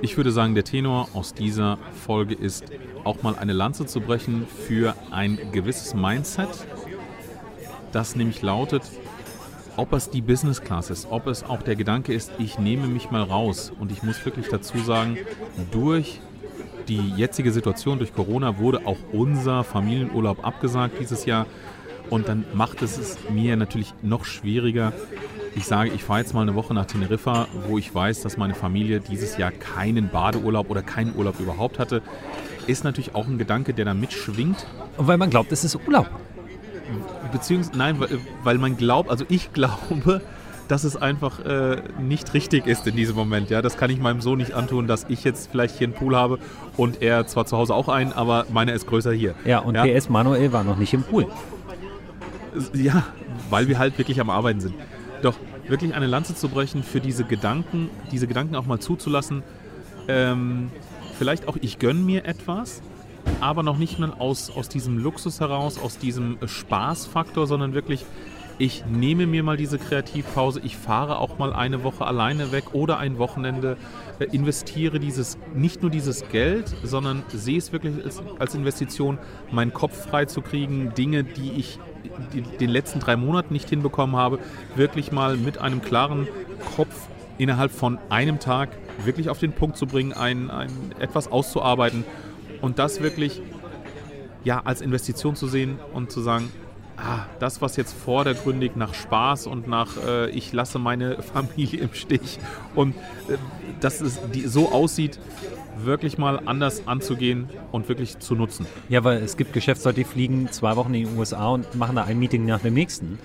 ich 0.00 0.16
würde 0.16 0.32
sagen, 0.32 0.54
der 0.54 0.64
Tenor 0.64 1.10
aus 1.12 1.34
dieser 1.34 1.78
Folge 2.06 2.34
ist, 2.34 2.64
auch 3.04 3.22
mal 3.22 3.36
eine 3.36 3.52
Lanze 3.52 3.84
zu 3.84 4.00
brechen 4.00 4.46
für 4.66 4.94
ein 5.10 5.38
gewisses 5.52 5.94
Mindset, 5.94 6.48
das 7.92 8.16
nämlich 8.16 8.40
lautet, 8.40 8.82
ob 9.76 9.92
es 9.92 10.10
die 10.10 10.22
Business 10.22 10.60
Class 10.62 10.90
ist, 10.90 11.08
ob 11.10 11.26
es 11.26 11.44
auch 11.44 11.62
der 11.62 11.76
Gedanke 11.76 12.12
ist, 12.12 12.32
ich 12.38 12.58
nehme 12.58 12.86
mich 12.86 13.10
mal 13.10 13.22
raus. 13.22 13.72
Und 13.78 13.92
ich 13.92 14.02
muss 14.02 14.24
wirklich 14.24 14.48
dazu 14.48 14.78
sagen, 14.78 15.18
durch 15.70 16.20
die 16.88 17.10
jetzige 17.16 17.52
Situation, 17.52 17.98
durch 17.98 18.14
Corona, 18.14 18.58
wurde 18.58 18.86
auch 18.86 18.98
unser 19.12 19.64
Familienurlaub 19.64 20.44
abgesagt 20.44 20.98
dieses 21.00 21.26
Jahr. 21.26 21.46
Und 22.08 22.28
dann 22.28 22.44
macht 22.54 22.82
es 22.82 22.98
es 22.98 23.18
mir 23.30 23.56
natürlich 23.56 23.92
noch 24.02 24.24
schwieriger. 24.24 24.92
Ich 25.56 25.64
sage, 25.64 25.90
ich 25.92 26.04
fahre 26.04 26.20
jetzt 26.20 26.34
mal 26.34 26.42
eine 26.42 26.54
Woche 26.54 26.72
nach 26.72 26.86
Teneriffa, 26.86 27.48
wo 27.66 27.78
ich 27.78 27.92
weiß, 27.92 28.20
dass 28.22 28.36
meine 28.36 28.54
Familie 28.54 29.00
dieses 29.00 29.36
Jahr 29.36 29.50
keinen 29.50 30.08
Badeurlaub 30.08 30.70
oder 30.70 30.82
keinen 30.82 31.16
Urlaub 31.16 31.40
überhaupt 31.40 31.78
hatte. 31.78 32.02
Ist 32.66 32.84
natürlich 32.84 33.14
auch 33.14 33.26
ein 33.26 33.38
Gedanke, 33.38 33.74
der 33.74 33.84
da 33.84 33.94
mitschwingt. 33.94 34.66
Weil 34.96 35.18
man 35.18 35.30
glaubt, 35.30 35.52
es 35.52 35.64
ist 35.64 35.76
Urlaub. 35.86 36.08
Beziehungsweise, 37.32 37.78
nein, 37.78 38.00
weil, 38.00 38.18
weil 38.42 38.58
man 38.58 38.76
glaubt, 38.76 39.10
also 39.10 39.24
ich 39.28 39.52
glaube, 39.52 40.20
dass 40.68 40.84
es 40.84 40.96
einfach 40.96 41.44
äh, 41.44 41.82
nicht 42.00 42.34
richtig 42.34 42.66
ist 42.66 42.86
in 42.86 42.96
diesem 42.96 43.14
Moment. 43.14 43.50
Ja, 43.50 43.62
das 43.62 43.76
kann 43.76 43.90
ich 43.90 44.00
meinem 44.00 44.20
Sohn 44.20 44.38
nicht 44.38 44.54
antun, 44.54 44.86
dass 44.86 45.06
ich 45.08 45.22
jetzt 45.24 45.50
vielleicht 45.50 45.78
hier 45.78 45.86
einen 45.86 45.94
Pool 45.94 46.16
habe 46.16 46.38
und 46.76 47.02
er 47.02 47.26
zwar 47.26 47.46
zu 47.46 47.56
Hause 47.56 47.74
auch 47.74 47.88
einen, 47.88 48.12
aber 48.12 48.46
meiner 48.52 48.72
ist 48.72 48.86
größer 48.86 49.12
hier. 49.12 49.34
Ja, 49.44 49.60
und 49.60 49.74
Ja. 49.76 49.84
PS 49.86 50.08
Manuel 50.08 50.52
war 50.52 50.64
noch 50.64 50.76
nicht 50.76 50.92
im 50.92 51.02
Pool. 51.04 51.26
Ja, 52.72 53.04
weil 53.50 53.68
wir 53.68 53.78
halt 53.78 53.96
wirklich 53.98 54.20
am 54.20 54.30
Arbeiten 54.30 54.60
sind. 54.60 54.74
Doch 55.22 55.34
wirklich 55.68 55.94
eine 55.94 56.06
Lanze 56.06 56.34
zu 56.34 56.48
brechen 56.48 56.82
für 56.82 57.00
diese 57.00 57.24
Gedanken, 57.24 57.90
diese 58.10 58.26
Gedanken 58.26 58.56
auch 58.56 58.66
mal 58.66 58.78
zuzulassen. 58.78 59.42
Ähm, 60.08 60.70
vielleicht 61.18 61.48
auch, 61.48 61.56
ich 61.60 61.78
gönne 61.78 62.00
mir 62.00 62.24
etwas, 62.24 62.82
aber 63.40 63.62
noch 63.62 63.78
nicht 63.78 63.98
mal 63.98 64.12
aus, 64.18 64.50
aus 64.50 64.68
diesem 64.68 64.98
Luxus 64.98 65.40
heraus, 65.40 65.78
aus 65.78 65.98
diesem 65.98 66.38
Spaßfaktor, 66.44 67.46
sondern 67.46 67.74
wirklich, 67.74 68.04
ich 68.58 68.84
nehme 68.86 69.26
mir 69.26 69.42
mal 69.42 69.56
diese 69.56 69.78
Kreativpause, 69.78 70.60
ich 70.64 70.76
fahre 70.76 71.18
auch 71.18 71.38
mal 71.38 71.52
eine 71.52 71.84
Woche 71.84 72.06
alleine 72.06 72.52
weg 72.52 72.72
oder 72.72 72.98
ein 72.98 73.18
Wochenende, 73.18 73.76
äh, 74.18 74.24
investiere 74.24 74.98
dieses, 74.98 75.36
nicht 75.54 75.82
nur 75.82 75.90
dieses 75.90 76.28
Geld, 76.28 76.74
sondern 76.82 77.22
sehe 77.28 77.58
es 77.58 77.72
wirklich 77.72 78.02
als, 78.04 78.22
als 78.38 78.54
Investition, 78.54 79.18
meinen 79.50 79.74
Kopf 79.74 80.08
frei 80.08 80.24
zu 80.24 80.40
kriegen, 80.40 80.94
Dinge, 80.94 81.24
die 81.24 81.52
ich 81.52 81.78
die, 82.32 82.40
den 82.40 82.70
letzten 82.70 83.00
drei 83.00 83.16
Monaten 83.16 83.52
nicht 83.52 83.68
hinbekommen 83.68 84.16
habe, 84.16 84.38
wirklich 84.74 85.12
mal 85.12 85.36
mit 85.36 85.58
einem 85.58 85.82
klaren 85.82 86.26
Kopf 86.76 86.94
innerhalb 87.38 87.70
von 87.70 87.98
einem 88.08 88.38
Tag 88.38 88.70
wirklich 89.04 89.28
auf 89.28 89.38
den 89.38 89.52
Punkt 89.52 89.76
zu 89.76 89.86
bringen, 89.86 90.14
ein, 90.14 90.50
ein, 90.50 90.70
etwas 90.98 91.30
auszuarbeiten 91.30 92.04
und 92.60 92.78
das 92.78 93.00
wirklich 93.00 93.40
ja, 94.44 94.62
als 94.64 94.80
Investition 94.80 95.34
zu 95.34 95.48
sehen 95.48 95.78
und 95.92 96.10
zu 96.12 96.20
sagen, 96.20 96.50
ah, 96.96 97.26
das, 97.40 97.60
was 97.60 97.76
jetzt 97.76 97.92
vordergründig 97.92 98.76
nach 98.76 98.94
Spaß 98.94 99.46
und 99.46 99.66
nach 99.66 99.96
äh, 100.06 100.30
ich 100.30 100.52
lasse 100.52 100.78
meine 100.78 101.22
Familie 101.34 101.80
im 101.80 101.94
Stich 101.94 102.38
und 102.74 102.94
äh, 103.28 103.36
dass 103.80 104.00
es 104.00 104.20
die, 104.32 104.46
so 104.46 104.70
aussieht, 104.70 105.18
wirklich 105.78 106.16
mal 106.16 106.40
anders 106.46 106.86
anzugehen 106.86 107.48
und 107.72 107.88
wirklich 107.88 108.18
zu 108.18 108.34
nutzen. 108.34 108.66
Ja, 108.88 109.04
weil 109.04 109.18
es 109.18 109.36
gibt 109.36 109.52
Geschäftsleute, 109.52 109.96
die 109.96 110.04
fliegen 110.04 110.50
zwei 110.50 110.76
Wochen 110.76 110.94
in 110.94 111.06
die 111.06 111.18
USA 111.18 111.48
und 111.48 111.74
machen 111.74 111.96
da 111.96 112.04
ein 112.04 112.18
Meeting 112.18 112.46
nach 112.46 112.60
dem 112.60 112.74
nächsten. 112.74 113.18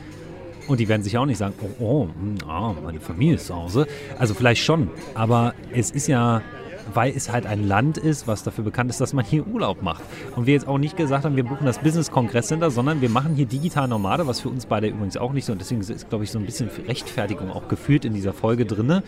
Und 0.68 0.80
die 0.80 0.88
werden 0.88 1.02
sich 1.02 1.18
auch 1.18 1.26
nicht 1.26 1.38
sagen, 1.38 1.54
oh, 1.80 1.84
oh 1.84 2.10
ah, 2.48 2.74
meine 2.84 3.00
Familie 3.00 3.36
ist 3.36 3.48
zu 3.48 3.56
Hause. 3.56 3.88
Also 4.20 4.34
vielleicht 4.34 4.64
schon, 4.64 4.90
aber 5.16 5.54
es 5.74 5.92
ist 5.92 6.08
ja, 6.08 6.42
weil 6.94 7.14
es 7.16 7.32
halt 7.32 7.46
ein 7.46 7.68
Land 7.68 7.98
ist, 7.98 8.28
was 8.28 8.44
dafür 8.44 8.64
bekannt 8.64 8.90
ist, 8.90 9.02
dass 9.02 9.14
man 9.14 9.26
hier 9.26 9.46
Urlaub 9.48 9.82
macht. 9.82 10.04
Und 10.36 10.46
wir 10.46 10.54
jetzt 10.54 10.68
auch 10.68 10.78
nicht 10.78 10.98
gesagt 10.98 11.26
haben, 11.26 11.36
wir 11.36 11.44
buchen 11.44 11.66
das 11.66 11.80
Business 11.80 12.12
Congress 12.12 12.48
Center, 12.48 12.72
sondern 12.72 13.02
wir 13.02 13.10
machen 13.10 13.36
hier 13.36 13.46
digital 13.46 13.88
Nomade, 13.88 14.28
was 14.28 14.42
für 14.42 14.50
uns 14.50 14.66
beide 14.66 14.88
übrigens 14.88 15.18
auch 15.18 15.34
nicht 15.34 15.46
so. 15.46 15.54
Und 15.54 15.62
deswegen 15.62 15.82
ist, 15.82 16.10
glaube 16.10 16.24
ich, 16.24 16.32
so 16.32 16.40
ein 16.40 16.46
bisschen 16.46 16.70
Rechtfertigung 16.88 17.52
auch 17.52 17.68
gefühlt 17.68 18.06
in 18.06 18.14
dieser 18.14 18.34
Folge 18.34 18.66
drinne, 18.66 19.04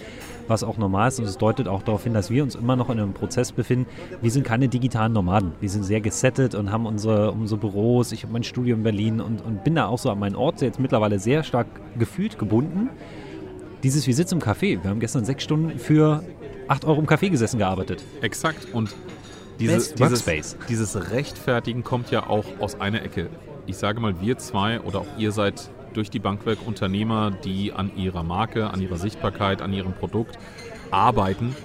was 0.47 0.63
auch 0.63 0.77
normal 0.77 1.07
ist. 1.07 1.19
Und 1.19 1.25
es 1.25 1.37
deutet 1.37 1.67
auch 1.67 1.83
darauf 1.83 2.03
hin, 2.03 2.13
dass 2.13 2.29
wir 2.29 2.43
uns 2.43 2.55
immer 2.55 2.75
noch 2.75 2.89
in 2.89 2.99
einem 2.99 3.13
Prozess 3.13 3.51
befinden. 3.51 3.85
Wir 4.21 4.31
sind 4.31 4.45
keine 4.45 4.67
digitalen 4.67 5.13
Nomaden. 5.13 5.53
Wir 5.59 5.69
sind 5.69 5.83
sehr 5.83 6.01
gesettet 6.01 6.55
und 6.55 6.71
haben 6.71 6.85
unsere, 6.85 7.31
unsere 7.31 7.59
Büros. 7.59 8.11
Ich 8.11 8.23
habe 8.23 8.33
mein 8.33 8.43
Studio 8.43 8.75
in 8.75 8.83
Berlin 8.83 9.21
und, 9.21 9.41
und 9.41 9.63
bin 9.63 9.75
da 9.75 9.87
auch 9.87 9.99
so 9.99 10.09
an 10.09 10.19
meinen 10.19 10.35
Ort 10.35 10.61
jetzt 10.61 10.79
mittlerweile 10.79 11.19
sehr 11.19 11.43
stark 11.43 11.67
gefühlt 11.97 12.37
gebunden. 12.37 12.89
Dieses, 13.83 14.07
wir 14.07 14.15
sitzen 14.15 14.35
im 14.35 14.41
Café. 14.41 14.81
Wir 14.81 14.89
haben 14.89 15.01
gestern 15.01 15.25
sechs 15.25 15.43
Stunden 15.43 15.77
für 15.77 16.23
8 16.67 16.85
Euro 16.85 16.99
im 16.99 17.07
Café 17.07 17.29
gesessen 17.29 17.57
gearbeitet. 17.57 18.03
Exakt. 18.21 18.73
Und 18.73 18.95
diese, 19.59 19.93
dieses, 19.95 20.25
dieses 20.67 21.11
Rechtfertigen 21.11 21.83
kommt 21.83 22.11
ja 22.11 22.27
auch 22.27 22.45
aus 22.59 22.79
einer 22.79 23.03
Ecke. 23.03 23.29
Ich 23.65 23.77
sage 23.77 23.99
mal, 23.99 24.19
wir 24.19 24.37
zwei 24.37 24.81
oder 24.81 24.99
auch 24.99 25.17
ihr 25.17 25.31
seid 25.31 25.69
durch 25.93 26.09
die 26.09 26.19
Bank 26.19 26.45
weg 26.45 26.59
Unternehmer, 26.65 27.31
die 27.31 27.71
an 27.71 27.95
ihrer 27.95 28.23
Marke, 28.23 28.69
an 28.69 28.81
ihrer 28.81 28.97
Sichtbarkeit, 28.97 29.61
an 29.61 29.73
ihrem 29.73 29.93
Produkt 29.93 30.37
arbeiten. 30.91 31.55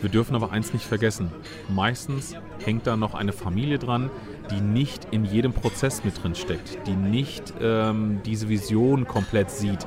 Wir 0.00 0.10
dürfen 0.10 0.34
aber 0.34 0.50
eins 0.50 0.72
nicht 0.72 0.84
vergessen. 0.84 1.30
Meistens 1.68 2.34
hängt 2.64 2.86
da 2.86 2.96
noch 2.96 3.14
eine 3.14 3.32
Familie 3.32 3.78
dran, 3.78 4.10
die 4.50 4.60
nicht 4.60 5.06
in 5.10 5.24
jedem 5.24 5.52
Prozess 5.52 6.04
mit 6.04 6.22
drin 6.22 6.34
steckt, 6.34 6.78
die 6.86 6.94
nicht 6.94 7.54
ähm, 7.60 8.20
diese 8.24 8.48
Vision 8.48 9.06
komplett 9.06 9.50
sieht. 9.50 9.86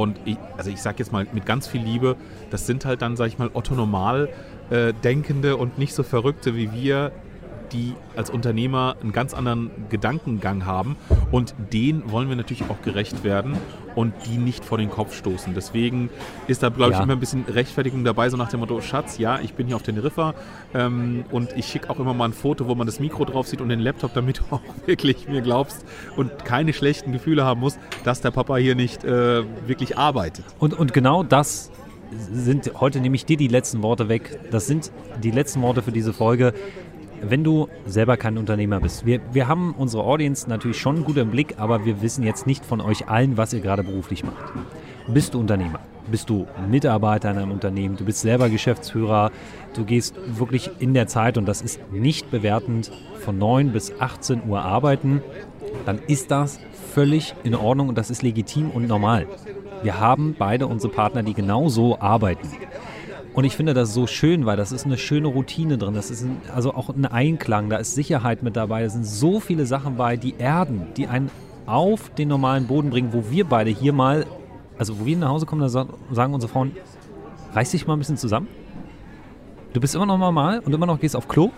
Und 0.00 0.18
ich, 0.24 0.38
also 0.56 0.70
ich 0.70 0.80
sage 0.80 0.96
jetzt 1.00 1.12
mal 1.12 1.26
mit 1.30 1.44
ganz 1.44 1.68
viel 1.68 1.82
Liebe, 1.82 2.16
das 2.50 2.66
sind 2.66 2.86
halt 2.86 3.02
dann, 3.02 3.16
sage 3.16 3.28
ich 3.28 3.38
mal, 3.38 3.50
Otto 3.52 3.74
Normal 3.74 4.30
äh, 4.70 4.94
Denkende 4.94 5.58
und 5.58 5.78
nicht 5.78 5.92
so 5.92 6.02
Verrückte 6.02 6.56
wie 6.56 6.72
wir, 6.72 7.12
die 7.72 7.94
als 8.16 8.30
Unternehmer 8.30 8.96
einen 9.02 9.12
ganz 9.12 9.34
anderen 9.34 9.70
Gedankengang 9.88 10.66
haben. 10.66 10.96
Und 11.30 11.54
den 11.72 12.10
wollen 12.10 12.28
wir 12.28 12.36
natürlich 12.36 12.64
auch 12.68 12.82
gerecht 12.82 13.24
werden 13.24 13.56
und 13.94 14.12
die 14.26 14.38
nicht 14.38 14.64
vor 14.64 14.78
den 14.78 14.90
Kopf 14.90 15.16
stoßen. 15.16 15.54
Deswegen 15.54 16.10
ist 16.46 16.62
da, 16.62 16.68
glaube 16.68 16.92
Ja. 16.92 16.98
ich, 16.98 17.04
immer 17.04 17.14
ein 17.14 17.20
bisschen 17.20 17.44
Rechtfertigung 17.48 18.04
dabei, 18.04 18.28
so 18.30 18.36
nach 18.36 18.48
dem 18.48 18.60
Motto, 18.60 18.80
Schatz, 18.80 19.18
ja, 19.18 19.40
ich 19.40 19.54
bin 19.54 19.66
hier 19.66 19.76
auf 19.76 19.82
Teneriffa 19.82 20.34
ähm, 20.74 21.24
und 21.30 21.52
ich 21.56 21.66
schicke 21.66 21.90
auch 21.90 21.98
immer 21.98 22.14
mal 22.14 22.26
ein 22.26 22.32
Foto, 22.32 22.68
wo 22.68 22.74
man 22.74 22.86
das 22.86 23.00
Mikro 23.00 23.24
drauf 23.24 23.48
sieht 23.48 23.60
und 23.60 23.68
den 23.68 23.80
Laptop, 23.80 24.14
damit 24.14 24.38
du 24.38 24.42
auch 24.50 24.60
wirklich 24.86 25.28
mir 25.28 25.40
glaubst 25.40 25.84
und 26.16 26.44
keine 26.44 26.72
schlechten 26.72 27.12
Gefühle 27.12 27.44
haben 27.44 27.60
musst, 27.60 27.78
dass 28.04 28.20
der 28.20 28.30
Papa 28.30 28.56
hier 28.56 28.74
nicht 28.74 29.04
äh, 29.04 29.42
wirklich 29.66 29.98
arbeitet. 29.98 30.44
Und, 30.58 30.74
und 30.74 30.92
genau 30.92 31.22
das 31.22 31.70
sind 32.32 32.72
heute 32.80 33.00
nehme 33.00 33.14
ich 33.14 33.24
dir 33.24 33.36
die 33.36 33.46
letzten 33.48 33.82
Worte 33.82 34.08
weg. 34.08 34.40
Das 34.50 34.66
sind 34.66 34.90
die 35.22 35.30
letzten 35.30 35.62
Worte 35.62 35.80
für 35.82 35.92
diese 35.92 36.12
Folge. 36.12 36.52
Wenn 37.22 37.44
du 37.44 37.68
selber 37.86 38.16
kein 38.16 38.38
Unternehmer 38.38 38.80
bist, 38.80 39.04
wir, 39.04 39.20
wir 39.32 39.46
haben 39.46 39.74
unsere 39.76 40.04
Audience 40.04 40.48
natürlich 40.48 40.78
schon 40.78 41.04
gut 41.04 41.16
im 41.18 41.30
Blick, 41.30 41.54
aber 41.58 41.84
wir 41.84 42.00
wissen 42.00 42.24
jetzt 42.24 42.46
nicht 42.46 42.64
von 42.64 42.80
euch 42.80 43.08
allen, 43.08 43.36
was 43.36 43.52
ihr 43.52 43.60
gerade 43.60 43.82
beruflich 43.82 44.24
macht. 44.24 44.52
Bist 45.06 45.34
du 45.34 45.40
Unternehmer? 45.40 45.80
Bist 46.10 46.30
du 46.30 46.46
Mitarbeiter 46.68 47.30
in 47.30 47.36
einem 47.36 47.52
Unternehmen? 47.52 47.96
Du 47.96 48.04
bist 48.04 48.20
selber 48.20 48.48
Geschäftsführer? 48.48 49.30
Du 49.74 49.84
gehst 49.84 50.14
wirklich 50.26 50.70
in 50.78 50.94
der 50.94 51.06
Zeit, 51.08 51.36
und 51.36 51.46
das 51.46 51.60
ist 51.62 51.80
nicht 51.92 52.30
bewertend, 52.30 52.90
von 53.20 53.38
9 53.38 53.72
bis 53.72 53.92
18 54.00 54.48
Uhr 54.48 54.62
arbeiten, 54.62 55.22
dann 55.84 55.98
ist 56.06 56.30
das 56.30 56.58
völlig 56.94 57.34
in 57.44 57.54
Ordnung 57.54 57.88
und 57.88 57.98
das 57.98 58.10
ist 58.10 58.22
legitim 58.22 58.70
und 58.70 58.88
normal. 58.88 59.26
Wir 59.82 60.00
haben 60.00 60.34
beide 60.38 60.66
unsere 60.66 60.92
Partner, 60.92 61.22
die 61.22 61.34
genau 61.34 61.68
so 61.68 61.98
arbeiten. 62.00 62.48
Und 63.32 63.44
ich 63.44 63.56
finde 63.56 63.74
das 63.74 63.94
so 63.94 64.06
schön, 64.06 64.44
weil 64.44 64.56
das 64.56 64.72
ist 64.72 64.86
eine 64.86 64.98
schöne 64.98 65.28
Routine 65.28 65.78
drin. 65.78 65.94
Das 65.94 66.10
ist 66.10 66.22
ein, 66.24 66.38
also 66.52 66.74
auch 66.74 66.88
ein 66.88 67.06
Einklang, 67.06 67.70
da 67.70 67.76
ist 67.76 67.94
Sicherheit 67.94 68.42
mit 68.42 68.56
dabei. 68.56 68.82
Da 68.82 68.88
sind 68.88 69.06
so 69.06 69.38
viele 69.38 69.66
Sachen 69.66 69.96
bei, 69.96 70.16
die 70.16 70.34
erden, 70.36 70.88
die 70.96 71.06
einen 71.06 71.30
auf 71.66 72.10
den 72.10 72.28
normalen 72.28 72.66
Boden 72.66 72.90
bringen, 72.90 73.12
wo 73.12 73.24
wir 73.30 73.44
beide 73.44 73.70
hier 73.70 73.92
mal, 73.92 74.26
also 74.78 74.98
wo 74.98 75.06
wir 75.06 75.16
nach 75.16 75.28
Hause 75.28 75.46
kommen, 75.46 75.60
da 75.62 75.68
sa- 75.68 75.86
sagen 76.10 76.34
unsere 76.34 76.52
Frauen, 76.52 76.72
reiß 77.54 77.70
dich 77.70 77.86
mal 77.86 77.92
ein 77.94 78.00
bisschen 78.00 78.16
zusammen. 78.16 78.48
Du 79.72 79.80
bist 79.80 79.94
immer 79.94 80.06
noch 80.06 80.18
normal 80.18 80.58
und 80.60 80.72
immer 80.74 80.86
noch 80.86 80.98
gehst 80.98 81.14
auf 81.14 81.28
Klo. 81.28 81.50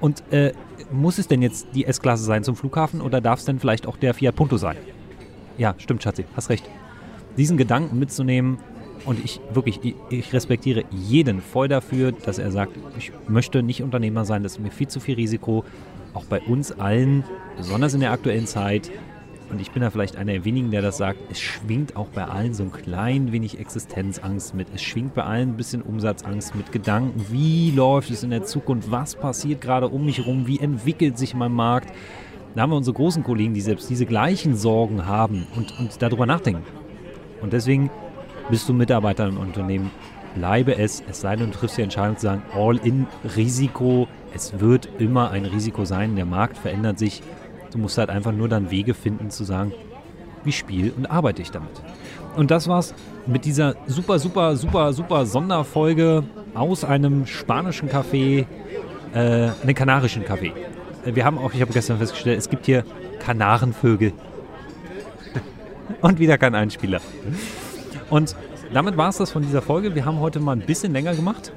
Und 0.00 0.22
äh, 0.32 0.52
muss 0.92 1.18
es 1.18 1.26
denn 1.26 1.42
jetzt 1.42 1.66
die 1.74 1.84
S-Klasse 1.84 2.22
sein 2.22 2.44
zum 2.44 2.54
Flughafen 2.54 3.00
oder 3.00 3.20
darf 3.20 3.40
es 3.40 3.44
denn 3.44 3.58
vielleicht 3.58 3.88
auch 3.88 3.96
der 3.96 4.14
Fiat 4.14 4.36
Punto 4.36 4.56
sein? 4.56 4.76
Ja, 5.58 5.74
stimmt, 5.78 6.04
Schatzi, 6.04 6.24
hast 6.36 6.48
recht. 6.48 6.68
Diesen 7.36 7.56
Gedanken 7.56 7.98
mitzunehmen, 7.98 8.58
Und 9.04 9.24
ich 9.24 9.40
wirklich, 9.52 9.80
ich, 9.82 9.94
ich 10.10 10.32
respektiere 10.32 10.84
jeden 10.90 11.40
voll 11.40 11.68
dafür, 11.68 12.12
dass 12.12 12.38
er 12.38 12.50
sagt, 12.52 12.72
ich 12.96 13.12
möchte 13.28 13.62
nicht 13.62 13.82
Unternehmer 13.82 14.24
sein, 14.24 14.42
das 14.42 14.52
ist 14.52 14.58
mir 14.60 14.70
viel 14.70 14.88
zu 14.88 15.00
viel 15.00 15.16
Risiko. 15.16 15.64
Auch 16.14 16.24
bei 16.24 16.40
uns 16.40 16.72
allen, 16.72 17.24
besonders 17.56 17.94
in 17.94 18.00
der 18.00 18.12
aktuellen 18.12 18.46
Zeit, 18.46 18.90
und 19.52 19.60
ich 19.60 19.70
bin 19.70 19.82
da 19.82 19.90
vielleicht 19.90 20.16
einer 20.16 20.32
der 20.32 20.46
wenigen, 20.46 20.70
der 20.70 20.80
das 20.80 20.96
sagt, 20.96 21.18
es 21.30 21.38
schwingt 21.38 21.94
auch 21.94 22.08
bei 22.08 22.24
allen 22.24 22.54
so 22.54 22.62
ein 22.62 22.72
klein 22.72 23.32
wenig 23.32 23.58
Existenzangst 23.60 24.54
mit. 24.54 24.68
Es 24.74 24.82
schwingt 24.82 25.14
bei 25.14 25.24
allen 25.24 25.50
ein 25.50 25.56
bisschen 25.58 25.82
Umsatzangst 25.82 26.54
mit 26.54 26.72
Gedanken, 26.72 27.26
wie 27.28 27.70
läuft 27.70 28.10
es 28.10 28.22
in 28.22 28.30
der 28.30 28.44
Zukunft, 28.44 28.90
was 28.90 29.14
passiert 29.14 29.60
gerade 29.60 29.88
um 29.88 30.06
mich 30.06 30.18
herum, 30.18 30.46
wie 30.46 30.58
entwickelt 30.58 31.18
sich 31.18 31.34
mein 31.34 31.52
Markt. 31.52 31.92
Da 32.54 32.62
haben 32.62 32.70
wir 32.70 32.76
unsere 32.76 32.96
großen 32.96 33.22
Kollegen, 33.24 33.52
die 33.52 33.60
selbst 33.60 33.90
diese 33.90 34.06
gleichen 34.06 34.56
Sorgen 34.56 35.04
haben 35.04 35.46
und, 35.54 35.78
und 35.78 36.00
darüber 36.00 36.24
nachdenken. 36.24 36.62
Und 37.42 37.52
deswegen 37.52 37.90
bist 38.50 38.68
du 38.68 38.72
Mitarbeiter 38.72 39.26
im 39.26 39.38
Unternehmen, 39.38 39.90
bleibe 40.34 40.76
es, 40.76 41.02
es 41.08 41.20
sei 41.20 41.36
denn, 41.36 41.50
du 41.50 41.58
triffst 41.58 41.78
die 41.78 41.82
Entscheidung 41.82 42.16
zu 42.16 42.22
sagen, 42.22 42.42
All-in-Risiko, 42.54 44.08
es 44.34 44.60
wird 44.60 44.88
immer 44.98 45.30
ein 45.30 45.44
Risiko 45.44 45.84
sein, 45.84 46.16
der 46.16 46.24
Markt 46.24 46.56
verändert 46.56 46.98
sich 46.98 47.22
Du 47.72 47.78
musst 47.78 47.96
halt 47.96 48.10
einfach 48.10 48.32
nur 48.32 48.48
dann 48.48 48.70
Wege 48.70 48.92
finden 48.92 49.30
zu 49.30 49.44
sagen, 49.44 49.72
wie 50.44 50.52
spiele 50.52 50.92
und 50.92 51.06
arbeite 51.06 51.40
ich 51.40 51.50
damit. 51.50 51.82
Und 52.36 52.50
das 52.50 52.68
war's 52.68 52.94
mit 53.26 53.46
dieser 53.46 53.76
super, 53.86 54.18
super, 54.18 54.56
super, 54.56 54.92
super 54.92 55.24
Sonderfolge 55.24 56.22
aus 56.54 56.84
einem 56.84 57.26
spanischen 57.26 57.88
Café, 57.88 58.44
äh, 59.14 59.50
einem 59.62 59.74
kanarischen 59.74 60.24
Café. 60.24 60.52
Wir 61.04 61.24
haben 61.24 61.38
auch, 61.38 61.54
ich 61.54 61.62
habe 61.62 61.72
gestern 61.72 61.98
festgestellt, 61.98 62.38
es 62.38 62.50
gibt 62.50 62.66
hier 62.66 62.84
Kanarenvögel. 63.20 64.12
und 66.02 66.18
wieder 66.18 66.36
kein 66.36 66.54
Einspieler. 66.54 67.00
Und 68.12 68.36
damit 68.74 68.98
war 68.98 69.08
es 69.08 69.16
das 69.16 69.30
von 69.30 69.40
dieser 69.40 69.62
Folge. 69.62 69.94
Wir 69.94 70.04
haben 70.04 70.20
heute 70.20 70.38
mal 70.38 70.52
ein 70.52 70.60
bisschen 70.60 70.92
länger 70.92 71.14
gemacht. 71.14 71.50